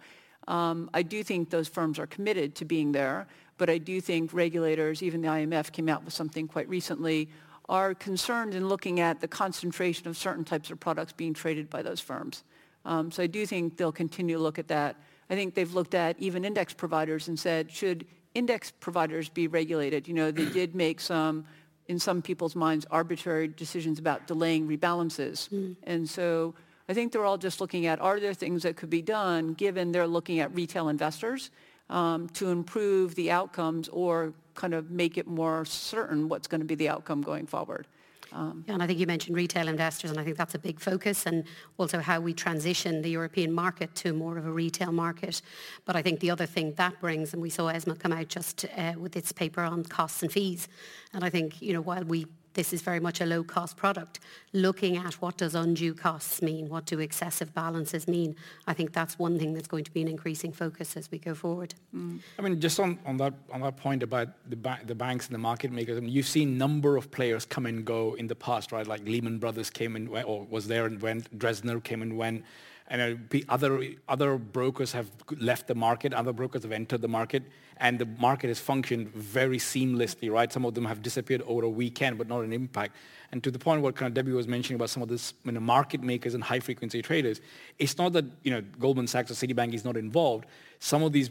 Um, 0.48 0.90
I 0.92 1.02
do 1.02 1.22
think 1.22 1.50
those 1.50 1.68
firms 1.68 1.98
are 1.98 2.06
committed 2.06 2.54
to 2.56 2.64
being 2.64 2.92
there. 2.92 3.26
But 3.56 3.70
I 3.70 3.78
do 3.78 4.00
think 4.00 4.32
regulators, 4.32 5.02
even 5.02 5.20
the 5.20 5.28
IMF 5.28 5.72
came 5.72 5.88
out 5.88 6.04
with 6.04 6.12
something 6.12 6.48
quite 6.48 6.68
recently, 6.68 7.28
are 7.68 7.94
concerned 7.94 8.54
in 8.54 8.68
looking 8.68 9.00
at 9.00 9.20
the 9.20 9.28
concentration 9.28 10.08
of 10.08 10.16
certain 10.16 10.44
types 10.44 10.70
of 10.70 10.80
products 10.80 11.12
being 11.12 11.32
traded 11.32 11.70
by 11.70 11.82
those 11.82 12.00
firms. 12.00 12.42
Um, 12.84 13.10
so 13.10 13.22
I 13.22 13.26
do 13.26 13.46
think 13.46 13.76
they'll 13.76 13.92
continue 13.92 14.36
to 14.36 14.42
look 14.42 14.58
at 14.58 14.68
that. 14.68 14.96
I 15.30 15.34
think 15.34 15.54
they've 15.54 15.72
looked 15.72 15.94
at 15.94 16.18
even 16.18 16.44
index 16.44 16.74
providers 16.74 17.28
and 17.28 17.38
said, 17.38 17.70
should 17.70 18.04
index 18.34 18.70
providers 18.70 19.28
be 19.28 19.46
regulated? 19.46 20.06
You 20.06 20.14
know, 20.14 20.30
they 20.30 20.44
did 20.46 20.74
make 20.74 21.00
some, 21.00 21.46
in 21.86 21.98
some 21.98 22.20
people's 22.20 22.54
minds, 22.54 22.84
arbitrary 22.90 23.48
decisions 23.48 23.98
about 23.98 24.26
delaying 24.26 24.68
rebalances. 24.68 25.48
Mm. 25.48 25.76
And 25.84 26.10
so 26.10 26.54
I 26.88 26.94
think 26.94 27.12
they're 27.12 27.24
all 27.24 27.38
just 27.38 27.60
looking 27.60 27.86
at, 27.86 28.00
are 28.00 28.20
there 28.20 28.34
things 28.34 28.62
that 28.62 28.76
could 28.76 28.90
be 28.90 29.02
done 29.02 29.54
given 29.54 29.92
they're 29.92 30.06
looking 30.06 30.40
at 30.40 30.54
retail 30.54 30.88
investors 30.88 31.50
um, 31.90 32.28
to 32.30 32.48
improve 32.50 33.14
the 33.14 33.30
outcomes 33.30 33.88
or 33.88 34.34
kind 34.54 34.74
of 34.74 34.90
make 34.90 35.18
it 35.18 35.26
more 35.26 35.64
certain 35.64 36.28
what's 36.28 36.46
going 36.46 36.60
to 36.60 36.66
be 36.66 36.74
the 36.74 36.88
outcome 36.88 37.22
going 37.22 37.46
forward. 37.46 37.86
Um, 38.32 38.64
yeah, 38.66 38.74
and 38.74 38.82
I 38.82 38.86
think 38.86 38.98
you 38.98 39.06
mentioned 39.06 39.36
retail 39.36 39.68
investors, 39.68 40.10
and 40.10 40.18
I 40.18 40.24
think 40.24 40.36
that's 40.36 40.56
a 40.56 40.58
big 40.58 40.80
focus, 40.80 41.26
and 41.26 41.44
also 41.78 42.00
how 42.00 42.18
we 42.18 42.34
transition 42.34 43.00
the 43.00 43.10
European 43.10 43.52
market 43.52 43.94
to 43.96 44.12
more 44.12 44.36
of 44.36 44.44
a 44.44 44.50
retail 44.50 44.90
market. 44.90 45.40
But 45.84 45.94
I 45.94 46.02
think 46.02 46.18
the 46.18 46.32
other 46.32 46.46
thing 46.46 46.74
that 46.74 47.00
brings, 47.00 47.32
and 47.32 47.40
we 47.40 47.48
saw 47.48 47.68
ESMA 47.68 47.94
come 47.94 48.12
out 48.12 48.26
just 48.26 48.64
uh, 48.76 48.94
with 48.98 49.16
its 49.16 49.30
paper 49.30 49.60
on 49.62 49.84
costs 49.84 50.22
and 50.24 50.32
fees, 50.32 50.68
and 51.12 51.24
I 51.24 51.30
think 51.30 51.62
you 51.62 51.72
know 51.72 51.80
while 51.80 52.02
we 52.02 52.26
this 52.54 52.72
is 52.72 52.82
very 52.82 53.00
much 53.00 53.20
a 53.20 53.26
low-cost 53.26 53.76
product. 53.76 54.20
Looking 54.52 54.96
at 54.96 55.14
what 55.14 55.36
does 55.36 55.54
undue 55.54 55.94
costs 55.94 56.40
mean, 56.40 56.68
what 56.68 56.86
do 56.86 57.00
excessive 57.00 57.52
balances 57.54 58.08
mean, 58.08 58.36
I 58.66 58.72
think 58.72 58.92
that's 58.92 59.18
one 59.18 59.38
thing 59.38 59.54
that's 59.54 59.68
going 59.68 59.84
to 59.84 59.92
be 59.92 60.02
an 60.02 60.08
increasing 60.08 60.52
focus 60.52 60.96
as 60.96 61.10
we 61.10 61.18
go 61.18 61.34
forward. 61.34 61.74
Mm. 61.94 62.20
I 62.38 62.42
mean, 62.42 62.60
just 62.60 62.80
on, 62.80 62.98
on, 63.04 63.16
that, 63.18 63.34
on 63.52 63.60
that 63.60 63.76
point 63.76 64.02
about 64.02 64.28
the, 64.48 64.56
ba- 64.56 64.80
the 64.86 64.94
banks 64.94 65.26
and 65.26 65.34
the 65.34 65.38
market 65.38 65.70
makers, 65.70 65.96
I 65.98 66.00
mean, 66.00 66.12
you've 66.12 66.26
seen 66.26 66.56
number 66.56 66.96
of 66.96 67.10
players 67.10 67.44
come 67.44 67.66
and 67.66 67.84
go 67.84 68.14
in 68.14 68.26
the 68.26 68.36
past, 68.36 68.72
right? 68.72 68.86
Like 68.86 69.04
Lehman 69.04 69.38
Brothers 69.38 69.70
came 69.70 69.96
and 69.96 70.08
went, 70.08 70.26
or 70.28 70.46
was 70.48 70.66
there 70.66 70.86
and 70.86 71.00
went, 71.02 71.36
Dresdner 71.38 71.82
came 71.82 72.02
and 72.02 72.16
went, 72.16 72.44
and 72.88 73.30
other, 73.48 73.82
other 74.08 74.36
brokers 74.38 74.92
have 74.92 75.10
left 75.38 75.66
the 75.66 75.74
market, 75.74 76.12
other 76.12 76.32
brokers 76.32 76.62
have 76.62 76.72
entered 76.72 77.00
the 77.00 77.08
market 77.08 77.42
and 77.78 77.98
the 77.98 78.06
market 78.06 78.48
has 78.48 78.60
functioned 78.60 79.12
very 79.14 79.58
seamlessly, 79.58 80.30
right? 80.30 80.52
Some 80.52 80.64
of 80.64 80.74
them 80.74 80.84
have 80.84 81.02
disappeared 81.02 81.42
over 81.46 81.64
a 81.64 81.68
weekend, 81.68 82.18
but 82.18 82.28
not 82.28 82.44
an 82.44 82.52
impact. 82.52 82.94
And 83.32 83.42
to 83.42 83.50
the 83.50 83.58
point 83.58 83.82
what 83.82 83.96
kind 83.96 84.08
of 84.08 84.14
Debbie 84.14 84.32
was 84.32 84.46
mentioning 84.46 84.76
about 84.76 84.90
some 84.90 85.02
of 85.02 85.08
this 85.08 85.34
you 85.44 85.52
know, 85.52 85.60
market 85.60 86.02
makers 86.02 86.34
and 86.34 86.44
high 86.44 86.60
frequency 86.60 87.02
traders, 87.02 87.40
it's 87.78 87.98
not 87.98 88.12
that 88.12 88.24
you 88.42 88.50
know 88.50 88.60
Goldman 88.78 89.06
Sachs 89.06 89.30
or 89.30 89.34
Citibank 89.34 89.74
is 89.74 89.84
not 89.84 89.96
involved. 89.96 90.46
Some 90.78 91.02
of 91.02 91.12
these 91.12 91.30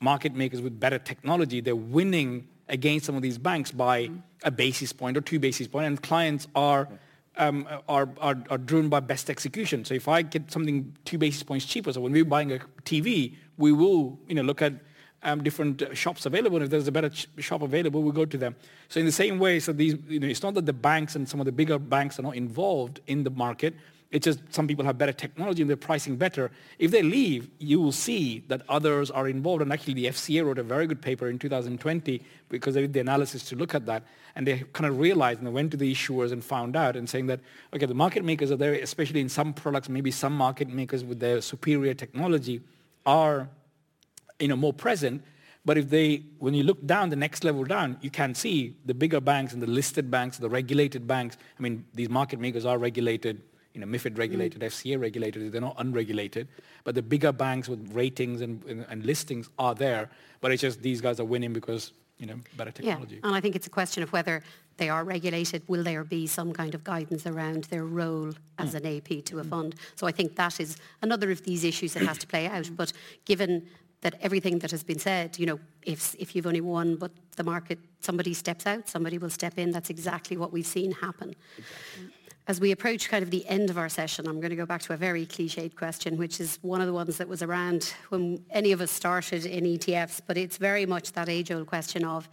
market 0.00 0.34
makers 0.34 0.60
with 0.60 0.78
better 0.78 0.98
technology, 0.98 1.60
they're 1.60 1.76
winning 1.76 2.48
against 2.68 3.06
some 3.06 3.14
of 3.14 3.22
these 3.22 3.38
banks 3.38 3.70
by 3.70 4.04
mm-hmm. 4.04 4.18
a 4.44 4.50
basis 4.50 4.92
point 4.92 5.16
or 5.16 5.20
two 5.20 5.38
basis 5.38 5.68
point, 5.68 5.86
and 5.86 6.02
clients 6.02 6.48
are. 6.54 6.88
Um, 7.40 7.68
are, 7.88 8.08
are, 8.20 8.36
are 8.50 8.58
driven 8.58 8.88
by 8.88 8.98
best 8.98 9.30
execution. 9.30 9.84
So 9.84 9.94
if 9.94 10.08
I 10.08 10.22
get 10.22 10.50
something 10.50 10.92
two 11.04 11.18
basis 11.18 11.44
points 11.44 11.64
cheaper, 11.66 11.92
so 11.92 12.00
when 12.00 12.10
we're 12.10 12.24
buying 12.24 12.50
a 12.50 12.58
TV, 12.84 13.36
we 13.56 13.70
will 13.70 14.18
you 14.26 14.34
know, 14.34 14.42
look 14.42 14.60
at 14.60 14.72
um, 15.22 15.42
different 15.42 15.82
uh, 15.82 15.94
shops 15.94 16.26
available. 16.26 16.56
And 16.56 16.64
If 16.64 16.70
there's 16.70 16.88
a 16.88 16.92
better 16.92 17.10
ch- 17.10 17.28
shop 17.38 17.62
available, 17.62 18.02
we 18.02 18.12
go 18.12 18.24
to 18.24 18.38
them. 18.38 18.56
So 18.88 19.00
in 19.00 19.06
the 19.06 19.12
same 19.12 19.38
way, 19.38 19.60
so 19.60 19.72
these, 19.72 19.96
you 20.08 20.20
know, 20.20 20.26
it's 20.26 20.42
not 20.42 20.54
that 20.54 20.66
the 20.66 20.72
banks 20.72 21.16
and 21.16 21.28
some 21.28 21.40
of 21.40 21.46
the 21.46 21.52
bigger 21.52 21.78
banks 21.78 22.18
are 22.18 22.22
not 22.22 22.36
involved 22.36 23.00
in 23.06 23.24
the 23.24 23.30
market. 23.30 23.74
It's 24.10 24.24
just 24.24 24.40
some 24.50 24.66
people 24.66 24.86
have 24.86 24.96
better 24.96 25.12
technology 25.12 25.60
and 25.60 25.68
they're 25.68 25.76
pricing 25.76 26.16
better. 26.16 26.50
If 26.78 26.90
they 26.90 27.02
leave, 27.02 27.50
you 27.58 27.78
will 27.78 27.92
see 27.92 28.42
that 28.48 28.62
others 28.68 29.10
are 29.10 29.28
involved. 29.28 29.60
And 29.60 29.70
actually, 29.70 29.94
the 29.94 30.06
FCA 30.06 30.46
wrote 30.46 30.58
a 30.58 30.62
very 30.62 30.86
good 30.86 31.02
paper 31.02 31.28
in 31.28 31.38
2020 31.38 32.22
because 32.48 32.74
they 32.74 32.80
did 32.80 32.94
the 32.94 33.00
analysis 33.00 33.44
to 33.50 33.56
look 33.56 33.74
at 33.74 33.84
that. 33.84 34.04
And 34.34 34.46
they 34.46 34.64
kind 34.72 34.86
of 34.86 34.98
realized 34.98 35.40
and 35.40 35.46
they 35.46 35.52
went 35.52 35.70
to 35.72 35.76
the 35.76 35.92
issuers 35.92 36.32
and 36.32 36.42
found 36.42 36.74
out 36.74 36.96
and 36.96 37.08
saying 37.08 37.26
that, 37.26 37.40
okay, 37.74 37.84
the 37.84 37.94
market 37.94 38.24
makers 38.24 38.50
are 38.50 38.56
there, 38.56 38.72
especially 38.74 39.20
in 39.20 39.28
some 39.28 39.52
products, 39.52 39.90
maybe 39.90 40.10
some 40.10 40.34
market 40.34 40.68
makers 40.68 41.04
with 41.04 41.20
their 41.20 41.42
superior 41.42 41.92
technology 41.92 42.62
are 43.04 43.48
you 44.38 44.48
know, 44.48 44.56
more 44.56 44.72
present. 44.72 45.22
But 45.64 45.76
if 45.76 45.90
they, 45.90 46.22
when 46.38 46.54
you 46.54 46.62
look 46.62 46.84
down, 46.86 47.10
the 47.10 47.16
next 47.16 47.44
level 47.44 47.64
down, 47.64 47.98
you 48.00 48.10
can 48.10 48.34
see 48.34 48.76
the 48.86 48.94
bigger 48.94 49.20
banks 49.20 49.52
and 49.52 49.62
the 49.62 49.66
listed 49.66 50.10
banks, 50.10 50.38
the 50.38 50.48
regulated 50.48 51.06
banks. 51.06 51.36
I 51.58 51.62
mean, 51.62 51.84
these 51.92 52.08
market 52.08 52.40
makers 52.40 52.64
are 52.64 52.78
regulated, 52.78 53.42
you 53.78 53.86
know, 53.86 53.92
MIFID 53.98 54.18
regulated, 54.18 54.60
mm. 54.60 54.66
FCA 54.66 55.00
regulated. 55.00 55.52
They're 55.52 55.60
not 55.60 55.76
unregulated. 55.78 56.48
But 56.82 56.96
the 56.96 57.02
bigger 57.02 57.30
banks 57.32 57.68
with 57.68 57.92
ratings 57.92 58.40
and, 58.40 58.64
and, 58.64 58.84
and 58.88 59.06
listings 59.06 59.48
are 59.58 59.74
there. 59.74 60.10
But 60.40 60.50
it's 60.50 60.62
just 60.62 60.82
these 60.82 61.00
guys 61.00 61.20
are 61.20 61.24
winning 61.24 61.52
because 61.52 61.92
you 62.18 62.26
know, 62.26 62.40
better 62.56 62.72
technology. 62.72 63.16
Yeah, 63.16 63.28
and 63.28 63.36
I 63.36 63.40
think 63.40 63.54
it's 63.54 63.68
a 63.68 63.70
question 63.70 64.02
of 64.02 64.12
whether 64.12 64.42
they 64.76 64.88
are 64.88 65.04
regulated. 65.04 65.62
Will 65.68 65.84
there 65.84 66.02
be 66.02 66.26
some 66.26 66.52
kind 66.52 66.74
of 66.74 66.82
guidance 66.82 67.24
around 67.28 67.64
their 67.64 67.84
role 67.84 68.32
as 68.58 68.74
mm. 68.74 68.78
an 68.78 68.96
AP 68.96 69.24
to 69.26 69.38
a 69.38 69.44
mm. 69.44 69.50
fund? 69.50 69.76
So 69.94 70.08
I 70.08 70.10
think 70.10 70.34
that 70.34 70.58
is 70.58 70.78
another 71.00 71.30
of 71.30 71.44
these 71.44 71.62
issues 71.62 71.94
that 71.94 72.02
has 72.02 72.18
to 72.18 72.26
play 72.26 72.48
out. 72.48 72.68
But 72.76 72.92
given 73.24 73.68
that 74.00 74.14
everything 74.20 74.58
that 74.60 74.72
has 74.72 74.82
been 74.82 74.98
said, 74.98 75.38
you 75.38 75.46
know, 75.46 75.60
if, 75.82 76.16
if 76.18 76.34
you've 76.34 76.46
only 76.46 76.60
one, 76.60 76.96
but 76.96 77.12
the 77.36 77.44
market, 77.44 77.78
somebody 78.00 78.34
steps 78.34 78.66
out, 78.66 78.88
somebody 78.88 79.18
will 79.18 79.30
step 79.30 79.56
in. 79.56 79.70
That's 79.70 79.90
exactly 79.90 80.36
what 80.36 80.52
we've 80.52 80.66
seen 80.66 80.90
happen. 80.90 81.36
Exactly. 81.56 82.17
As 82.48 82.62
we 82.62 82.72
approach 82.72 83.10
kind 83.10 83.22
of 83.22 83.30
the 83.30 83.46
end 83.46 83.68
of 83.68 83.76
our 83.76 83.90
session, 83.90 84.26
I'm 84.26 84.40
going 84.40 84.48
to 84.48 84.56
go 84.56 84.64
back 84.64 84.80
to 84.82 84.94
a 84.94 84.96
very 84.96 85.26
cliched 85.26 85.76
question, 85.76 86.16
which 86.16 86.40
is 86.40 86.58
one 86.62 86.80
of 86.80 86.86
the 86.86 86.94
ones 86.94 87.18
that 87.18 87.28
was 87.28 87.42
around 87.42 87.92
when 88.08 88.42
any 88.50 88.72
of 88.72 88.80
us 88.80 88.90
started 88.90 89.44
in 89.44 89.64
ETFs, 89.64 90.22
but 90.26 90.38
it's 90.38 90.56
very 90.56 90.86
much 90.86 91.12
that 91.12 91.28
age-old 91.28 91.66
question 91.66 92.06
of, 92.06 92.26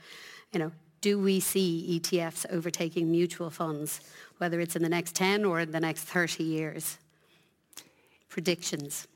you 0.54 0.60
know, 0.60 0.72
do 1.02 1.20
we 1.20 1.42
see 1.42 2.00
ETFs 2.00 2.46
overtaking 2.50 3.12
mutual 3.12 3.50
funds, 3.50 4.00
whether 4.38 4.62
it's 4.62 4.78
in 4.78 4.84
the 4.84 4.90
next 4.90 5.16
10 5.16 5.44
or 5.44 5.60
in 5.60 5.72
the 5.72 5.82
next 5.82 6.04
30 6.04 6.46
years? 6.46 6.98
Predictions. 8.30 9.10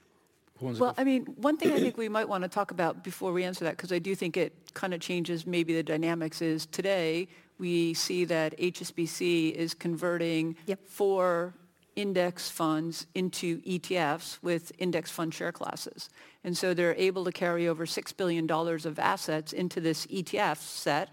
Well, 0.60 0.94
I 0.98 1.06
mean, 1.06 1.24
one 1.38 1.56
thing 1.56 1.72
I 1.72 1.80
think 1.80 1.96
we 1.96 2.10
might 2.10 2.28
want 2.28 2.44
to 2.44 2.50
talk 2.50 2.72
about 2.72 3.06
before 3.06 3.32
we 3.32 3.46
answer 3.46 3.64
that, 3.64 3.78
because 3.78 3.94
I 3.94 4.00
do 4.00 4.16
think 4.16 4.36
it 4.36 4.54
kind 4.74 4.94
of 4.94 5.00
changes 5.00 5.48
maybe 5.48 5.74
the 5.74 5.82
dynamics, 5.82 6.42
is 6.42 6.66
today 6.66 7.30
we 7.60 7.94
see 7.94 8.26
that 8.26 8.58
HSBC 8.58 9.52
is 9.52 9.74
converting 9.74 10.56
yep. 10.66 10.80
four 10.88 11.54
index 11.96 12.50
funds 12.50 13.06
into 13.14 13.62
ETFs 13.62 14.40
with 14.42 14.72
index 14.78 15.12
fund 15.12 15.34
share 15.34 15.52
classes. 15.52 16.10
And 16.44 16.58
so 16.58 16.74
they're 16.74 16.96
able 16.96 17.26
to 17.26 17.32
carry 17.32 17.68
over 17.68 17.86
$6 17.86 18.18
billion 18.18 18.50
of 18.50 19.00
assets 19.00 19.52
into 19.52 19.82
this 19.82 20.06
ETF 20.08 20.58
set 20.58 21.10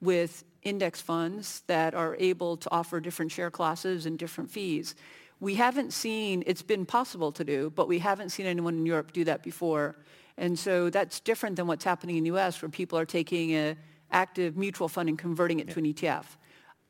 with 0.00 0.44
index 0.62 1.00
funds 1.00 1.62
that 1.68 1.94
are 1.94 2.16
able 2.18 2.56
to 2.58 2.70
offer 2.70 3.00
different 3.00 3.32
share 3.32 3.50
classes 3.50 4.04
and 4.04 4.18
different 4.18 4.50
fees 4.50 4.94
we 5.40 5.54
haven't 5.54 5.92
seen, 5.92 6.42
it's 6.46 6.62
been 6.62 6.86
possible 6.86 7.30
to 7.32 7.44
do, 7.44 7.70
but 7.74 7.88
we 7.88 7.98
haven't 7.98 8.30
seen 8.30 8.46
anyone 8.46 8.74
in 8.74 8.86
Europe 8.86 9.12
do 9.12 9.24
that 9.24 9.42
before. 9.42 9.96
And 10.38 10.58
so 10.58 10.90
that's 10.90 11.20
different 11.20 11.56
than 11.56 11.66
what's 11.66 11.84
happening 11.84 12.16
in 12.16 12.24
the 12.24 12.30
US 12.36 12.60
where 12.62 12.68
people 12.68 12.98
are 12.98 13.06
taking 13.06 13.52
an 13.52 13.76
active 14.10 14.56
mutual 14.56 14.88
fund 14.88 15.08
and 15.08 15.18
converting 15.18 15.60
it 15.60 15.68
yeah. 15.68 15.74
to 15.74 15.78
an 15.80 15.86
ETF. 15.86 16.24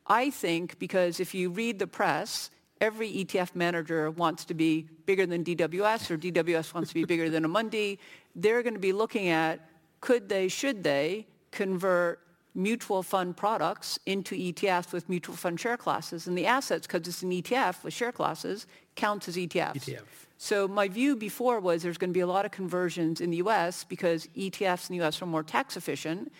I 0.06 0.30
think 0.30 0.78
because 0.78 1.20
if 1.20 1.34
you 1.34 1.50
read 1.50 1.78
the 1.78 1.86
press, 1.86 2.50
every 2.80 3.10
ETF 3.10 3.54
manager 3.54 4.10
wants 4.10 4.44
to 4.46 4.54
be 4.54 4.86
bigger 5.06 5.26
than 5.26 5.44
DWS 5.44 6.10
or 6.10 6.18
DWS 6.18 6.74
wants 6.74 6.90
to 6.90 6.94
be 6.94 7.04
bigger 7.04 7.28
than 7.30 7.44
a 7.44 7.48
Amundi. 7.48 7.98
They're 8.34 8.62
going 8.62 8.74
to 8.74 8.80
be 8.80 8.92
looking 8.92 9.28
at 9.28 9.68
could 10.00 10.28
they, 10.28 10.48
should 10.48 10.84
they 10.84 11.26
convert 11.50 12.20
mutual 12.54 13.02
fund 13.02 13.36
products 13.36 13.98
into 14.06 14.34
ETFs 14.34 14.92
with 14.92 15.08
mutual 15.08 15.36
fund 15.36 15.60
share 15.60 15.76
classes. 15.76 16.26
And 16.26 16.36
the 16.36 16.46
assets, 16.46 16.86
because 16.86 17.06
it's 17.06 17.22
an 17.22 17.30
ETF 17.30 17.84
with 17.84 17.92
share 17.92 18.12
classes, 18.12 18.66
counts 18.94 19.28
as 19.28 19.36
ETFs. 19.36 19.84
ETF. 19.84 20.02
So 20.38 20.66
my 20.66 20.88
view 20.88 21.16
before 21.16 21.60
was 21.60 21.82
there's 21.82 21.98
going 21.98 22.10
to 22.10 22.14
be 22.14 22.20
a 22.20 22.26
lot 22.26 22.44
of 22.44 22.50
conversions 22.50 23.20
in 23.20 23.30
the 23.30 23.38
US 23.38 23.84
because 23.84 24.26
ETFs 24.36 24.90
in 24.90 24.98
the 24.98 25.04
US 25.04 25.20
are 25.20 25.26
more 25.26 25.42
tax 25.42 25.76
efficient. 25.76 26.32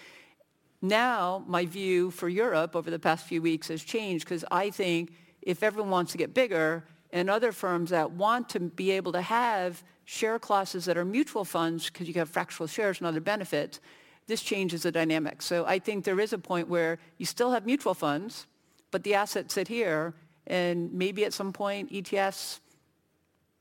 Now 0.87 1.45
my 1.47 1.66
view 1.66 2.11
for 2.11 2.28
Europe 2.28 2.76
over 2.76 2.91
the 2.91 2.99
past 2.99 3.26
few 3.26 3.43
weeks 3.43 3.68
has 3.68 3.82
changed 3.82 4.24
because 4.24 4.45
I 4.51 4.70
think 4.70 5.12
if 5.43 5.62
everyone 5.62 5.91
wants 5.91 6.12
to 6.12 6.18
get 6.18 6.32
bigger 6.32 6.84
and 7.11 7.28
other 7.28 7.51
firms 7.53 7.91
that 7.91 8.12
want 8.12 8.49
to 8.51 8.61
be 8.61 8.93
able 8.93 9.12
to 9.12 9.22
have 9.22 9.82
share 10.05 10.39
classes 10.39 10.84
that 10.84 10.97
are 10.97 11.05
mutual 11.05 11.45
funds 11.45 11.87
because 11.87 12.07
you 12.07 12.14
have 12.14 12.28
fractional 12.28 12.68
shares 12.68 12.99
and 12.99 13.07
other 13.07 13.20
benefits, 13.20 13.80
this 14.28 14.43
changes 14.43 14.82
the 14.82 14.93
dynamic. 14.93 15.43
So 15.43 15.64
I 15.66 15.78
think 15.78 16.05
there 16.05 16.20
is 16.20 16.32
a 16.32 16.39
point 16.39 16.68
where 16.68 16.99
you 17.18 17.26
still 17.26 17.51
have 17.51 17.66
mutual 17.66 17.95
funds, 17.95 18.47
but 18.91 19.03
the 19.03 19.14
assets 19.14 19.55
sit 19.55 19.68
here, 19.68 20.14
and 20.47 20.93
maybe 20.93 21.24
at 21.24 21.32
some 21.32 21.53
point 21.53 21.93
ETFs 21.93 22.61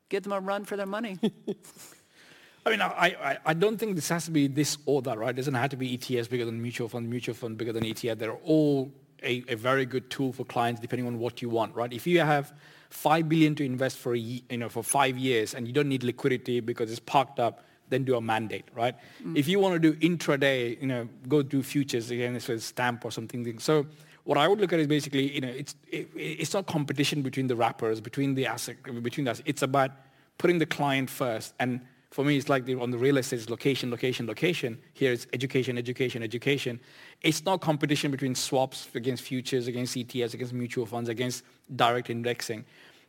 give 0.09 0.23
them 0.23 0.33
a 0.33 0.39
run 0.39 0.63
for 0.65 0.77
their 0.77 0.85
money. 0.85 1.17
I 2.65 2.71
mean, 2.71 2.81
I, 2.81 3.15
I, 3.21 3.37
I, 3.45 3.53
don't 3.53 3.77
think 3.77 3.95
this 3.95 4.09
has 4.09 4.25
to 4.25 4.31
be 4.31 4.47
this 4.47 4.79
or 4.87 5.01
that, 5.03 5.19
right? 5.19 5.29
It 5.29 5.35
doesn't 5.35 5.53
have 5.53 5.69
to 5.69 5.77
be 5.77 5.93
ETS 5.93 6.27
bigger 6.27 6.45
than 6.45 6.59
mutual 6.59 6.89
fund, 6.89 7.07
mutual 7.07 7.35
fund 7.35 7.59
bigger 7.59 7.71
than 7.71 7.83
ETF. 7.83 8.17
They're 8.17 8.33
all 8.33 8.91
a, 9.21 9.43
a 9.47 9.55
very 9.55 9.85
good 9.85 10.09
tool 10.09 10.33
for 10.33 10.45
clients 10.45 10.81
depending 10.81 11.05
on 11.05 11.19
what 11.19 11.43
you 11.43 11.49
want, 11.49 11.75
right? 11.75 11.93
If 11.93 12.07
you 12.07 12.19
have 12.21 12.53
five 12.89 13.29
billion 13.29 13.53
to 13.55 13.65
invest 13.65 13.97
for 13.97 14.15
a, 14.15 14.17
you 14.17 14.41
know 14.57 14.69
for 14.69 14.83
five 14.83 15.17
years 15.17 15.53
and 15.53 15.67
you 15.67 15.73
don't 15.73 15.89
need 15.89 16.03
liquidity 16.03 16.59
because 16.59 16.89
it's 16.89 16.99
parked 16.99 17.39
up, 17.39 17.63
then 17.89 18.03
do 18.03 18.15
a 18.15 18.21
mandate, 18.21 18.65
right? 18.73 18.95
Mm. 19.23 19.37
If 19.37 19.47
you 19.47 19.59
want 19.59 19.79
to 19.79 19.91
do 19.91 19.93
intraday, 19.99 20.79
you 20.81 20.87
know, 20.87 21.07
go 21.27 21.43
do 21.43 21.61
futures 21.61 22.09
again, 22.09 22.35
it's 22.35 22.49
a 22.49 22.59
stamp 22.59 23.05
or 23.05 23.11
something. 23.11 23.59
So 23.59 23.85
what 24.23 24.39
I 24.39 24.47
would 24.47 24.59
look 24.59 24.73
at 24.73 24.79
is 24.79 24.87
basically, 24.87 25.31
you 25.33 25.41
know, 25.41 25.49
it's 25.49 25.75
it, 25.91 26.09
it's 26.15 26.53
not 26.53 26.65
competition 26.65 27.21
between 27.21 27.47
the 27.47 27.55
wrappers, 27.55 28.01
between 28.01 28.33
the 28.33 28.47
asset, 28.47 28.77
between 29.03 29.27
us. 29.27 29.41
It's 29.45 29.61
about 29.61 29.91
putting 30.39 30.57
the 30.57 30.65
client 30.65 31.11
first. 31.11 31.53
And 31.59 31.81
for 32.15 32.23
me, 32.23 32.37
it's 32.37 32.47
like 32.47 32.63
the, 32.63 32.75
on 32.75 32.91
the 32.91 32.97
real 32.97 33.17
estate, 33.17 33.41
it's 33.41 33.49
location, 33.49 33.91
location, 33.91 34.25
location. 34.25 34.77
Here 34.93 35.11
it's 35.11 35.27
education, 35.33 35.77
education, 35.77 36.23
education. 36.23 36.79
It's 37.21 37.43
not 37.43 37.59
competition 37.59 38.09
between 38.09 38.35
swaps 38.35 38.87
against 38.95 39.21
futures, 39.21 39.67
against 39.67 39.97
ETFs, 39.97 40.33
against 40.33 40.53
mutual 40.53 40.85
funds, 40.85 41.09
against 41.09 41.43
direct 41.75 42.09
indexing. 42.09 42.63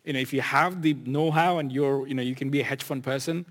You 0.04 0.14
know, 0.14 0.18
if 0.18 0.32
you 0.32 0.40
have 0.40 0.82
the 0.82 0.94
know-how 1.04 1.58
and 1.58 1.70
you're, 1.70 2.04
you 2.08 2.14
know, 2.14 2.22
you 2.22 2.34
can 2.34 2.50
be 2.50 2.60
a 2.62 2.64
hedge 2.64 2.82
fund 2.82 3.04
person, 3.04 3.46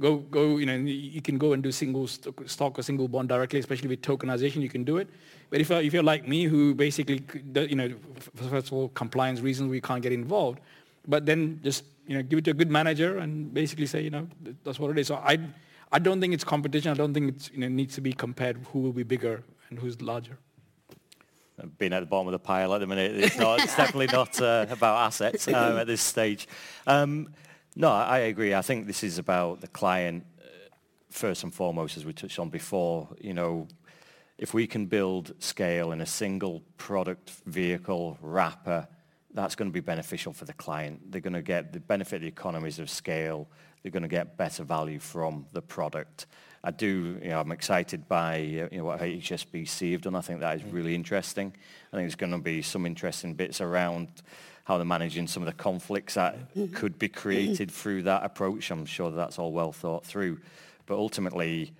go, 0.00 0.16
go, 0.16 0.56
you 0.56 0.66
know, 0.66 0.74
you 0.74 1.22
can 1.22 1.38
go 1.38 1.52
and 1.52 1.62
do 1.62 1.70
single 1.70 2.08
stock 2.08 2.76
or 2.76 2.82
single 2.82 3.06
bond 3.06 3.28
directly, 3.28 3.60
especially 3.60 3.86
with 3.86 4.02
tokenization, 4.02 4.60
you 4.60 4.68
can 4.68 4.82
do 4.82 4.96
it. 4.96 5.08
But 5.50 5.60
if, 5.60 5.70
if 5.70 5.94
you're 5.94 6.02
like 6.02 6.26
me, 6.26 6.46
who 6.46 6.74
basically, 6.74 7.22
you 7.54 7.76
know, 7.76 7.94
first 8.34 8.66
of 8.66 8.72
all, 8.72 8.88
compliance 8.88 9.38
reasons 9.38 9.70
we 9.70 9.80
can't 9.80 10.02
get 10.02 10.12
involved, 10.12 10.58
but 11.06 11.26
then 11.26 11.60
just, 11.62 11.84
you 12.06 12.16
know, 12.16 12.22
give 12.22 12.38
it 12.38 12.44
to 12.46 12.50
a 12.52 12.54
good 12.54 12.70
manager 12.70 13.18
and 13.18 13.52
basically 13.52 13.86
say, 13.86 14.02
you 14.02 14.10
know, 14.10 14.28
that's 14.64 14.78
what 14.78 14.90
it 14.90 14.98
is. 14.98 15.08
So 15.08 15.16
I, 15.16 15.38
I 15.92 15.98
don't 15.98 16.20
think 16.20 16.34
it's 16.34 16.44
competition. 16.44 16.90
I 16.90 16.94
don't 16.94 17.14
think 17.14 17.34
it's, 17.34 17.50
you 17.50 17.58
know, 17.58 17.68
needs 17.68 17.94
to 17.96 18.00
be 18.00 18.12
compared 18.12 18.58
who 18.72 18.80
will 18.80 18.92
be 18.92 19.02
bigger 19.02 19.42
and 19.70 19.78
who's 19.78 20.00
larger 20.00 20.38
being 21.78 21.92
at 21.92 22.00
the 22.00 22.06
bottom 22.06 22.28
of 22.28 22.32
the 22.32 22.38
pile 22.38 22.74
at 22.74 22.78
the 22.78 22.86
minute. 22.86 23.16
It's, 23.16 23.38
not, 23.38 23.60
it's 23.60 23.76
definitely 23.76 24.08
not 24.08 24.40
uh, 24.40 24.66
about 24.70 25.06
assets 25.06 25.48
um, 25.48 25.78
at 25.78 25.86
this 25.86 26.00
stage. 26.00 26.46
Um, 26.86 27.32
no, 27.74 27.90
I 27.90 28.18
agree. 28.18 28.54
I 28.54 28.62
think 28.62 28.86
this 28.86 29.02
is 29.02 29.18
about 29.18 29.60
the 29.60 29.68
client 29.68 30.24
uh, 30.38 30.44
first 31.10 31.44
and 31.44 31.52
foremost, 31.52 31.96
as 31.96 32.04
we 32.04 32.12
touched 32.12 32.38
on 32.38 32.48
before. 32.48 33.08
You 33.20 33.34
know, 33.34 33.68
if 34.38 34.54
we 34.54 34.66
can 34.66 34.86
build 34.86 35.34
scale 35.38 35.92
in 35.92 36.00
a 36.00 36.06
single 36.06 36.62
product 36.78 37.30
vehicle 37.46 38.18
wrapper, 38.20 38.88
that's 39.36 39.54
going 39.54 39.68
to 39.68 39.72
be 39.72 39.80
beneficial 39.80 40.32
for 40.32 40.46
the 40.46 40.54
client. 40.54 41.12
They're 41.12 41.20
going 41.20 41.34
to 41.34 41.42
get 41.42 41.72
the 41.72 41.80
benefit 41.80 42.16
of 42.16 42.22
the 42.22 42.28
economies 42.28 42.78
of 42.78 42.88
scale. 42.88 43.46
They're 43.82 43.92
going 43.92 44.02
to 44.02 44.08
get 44.08 44.38
better 44.38 44.64
value 44.64 44.98
from 44.98 45.46
the 45.52 45.60
product. 45.60 46.26
I 46.64 46.70
do, 46.70 47.20
you 47.22 47.28
know, 47.28 47.40
I'm 47.40 47.52
excited 47.52 48.08
by 48.08 48.36
uh, 48.38 48.68
you 48.72 48.78
know, 48.78 48.86
what 48.86 49.00
HSBC 49.00 49.92
have 49.92 50.00
done. 50.00 50.16
I 50.16 50.22
think 50.22 50.40
that 50.40 50.56
is 50.56 50.64
really 50.64 50.94
interesting. 50.94 51.48
I 51.92 51.96
think 51.96 52.04
there's 52.04 52.16
going 52.16 52.32
to 52.32 52.38
be 52.38 52.62
some 52.62 52.86
interesting 52.86 53.34
bits 53.34 53.60
around 53.60 54.08
how 54.64 54.78
they're 54.78 54.86
managing 54.86 55.28
some 55.28 55.42
of 55.42 55.46
the 55.46 55.52
conflicts 55.52 56.14
that 56.14 56.36
could 56.74 56.98
be 56.98 57.08
created 57.08 57.70
through 57.70 58.02
that 58.02 58.24
approach. 58.24 58.70
I'm 58.70 58.86
sure 58.86 59.10
that 59.10 59.16
that's 59.16 59.38
all 59.38 59.52
well 59.52 59.70
thought 59.70 60.04
through. 60.04 60.40
But 60.86 60.96
ultimately, 60.96 61.72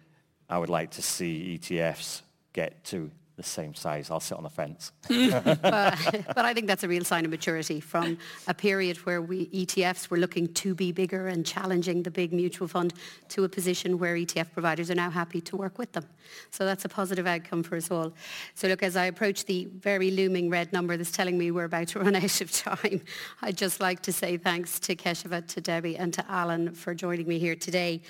I 0.48 0.58
would 0.58 0.68
like 0.68 0.92
to 0.92 1.02
see 1.02 1.58
ETFs 1.58 2.20
get 2.52 2.84
to 2.84 3.10
the 3.36 3.42
same 3.42 3.74
size. 3.74 4.10
I'll 4.10 4.20
sit 4.20 4.36
on 4.36 4.44
the 4.44 4.50
fence. 4.50 4.92
but, 5.08 5.62
but, 5.62 6.44
I 6.44 6.54
think 6.54 6.66
that's 6.66 6.84
a 6.84 6.88
real 6.88 7.04
sign 7.04 7.24
of 7.26 7.30
maturity 7.30 7.80
from 7.80 8.18
a 8.48 8.54
period 8.54 8.96
where 8.98 9.20
we 9.20 9.46
ETFs 9.48 10.08
were 10.08 10.16
looking 10.16 10.52
to 10.54 10.74
be 10.74 10.90
bigger 10.90 11.28
and 11.28 11.44
challenging 11.44 12.02
the 12.02 12.10
big 12.10 12.32
mutual 12.32 12.66
fund 12.66 12.94
to 13.28 13.44
a 13.44 13.48
position 13.48 13.98
where 13.98 14.16
ETF 14.16 14.52
providers 14.52 14.90
are 14.90 14.94
now 14.94 15.10
happy 15.10 15.40
to 15.42 15.56
work 15.56 15.78
with 15.78 15.92
them. 15.92 16.06
So 16.50 16.64
that's 16.64 16.86
a 16.86 16.88
positive 16.88 17.26
outcome 17.26 17.62
for 17.62 17.76
us 17.76 17.90
all. 17.90 18.14
So 18.54 18.68
look, 18.68 18.82
as 18.82 18.96
I 18.96 19.04
approach 19.04 19.44
the 19.44 19.66
very 19.66 20.10
looming 20.10 20.48
red 20.48 20.72
number 20.72 20.96
that's 20.96 21.12
telling 21.12 21.36
me 21.36 21.50
we're 21.50 21.64
about 21.64 21.88
to 21.88 21.98
run 22.00 22.16
out 22.16 22.40
of 22.40 22.50
time, 22.50 23.02
I'd 23.42 23.58
just 23.58 23.80
like 23.80 24.00
to 24.02 24.12
say 24.12 24.38
thanks 24.38 24.80
to 24.80 24.96
Keshava, 24.96 25.46
to 25.48 25.60
Debbie 25.60 25.98
and 25.98 26.12
to 26.14 26.24
Allan 26.30 26.72
for 26.74 26.94
joining 26.94 27.28
me 27.28 27.38
here 27.38 27.54
today. 27.54 28.00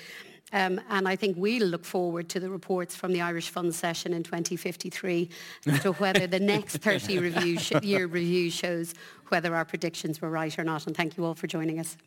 Um, 0.53 0.79
and 0.89 1.07
I 1.07 1.15
think 1.15 1.35
we'll 1.37 1.67
look 1.67 1.83
forward 1.83 2.29
to 2.29 2.39
the 2.39 2.49
reports 2.49 2.95
from 2.95 3.11
the 3.11 3.21
Irish 3.21 3.49
Fund 3.49 3.75
session 3.75 4.13
in 4.13 4.23
2053 4.23 5.29
as 5.65 5.81
to 5.81 5.91
whether 5.93 6.25
the 6.25 6.39
next 6.39 6.77
30 6.81 7.19
review 7.19 7.59
sh- 7.59 7.73
year 7.83 8.07
review 8.07 8.49
shows 8.49 8.93
whether 9.27 9.53
our 9.53 9.65
predictions 9.65 10.21
were 10.21 10.29
right 10.29 10.57
or 10.57 10.63
not. 10.63 10.87
And 10.87 10.95
thank 10.95 11.17
you 11.17 11.25
all 11.25 11.35
for 11.35 11.47
joining 11.47 11.79
us. 11.79 11.97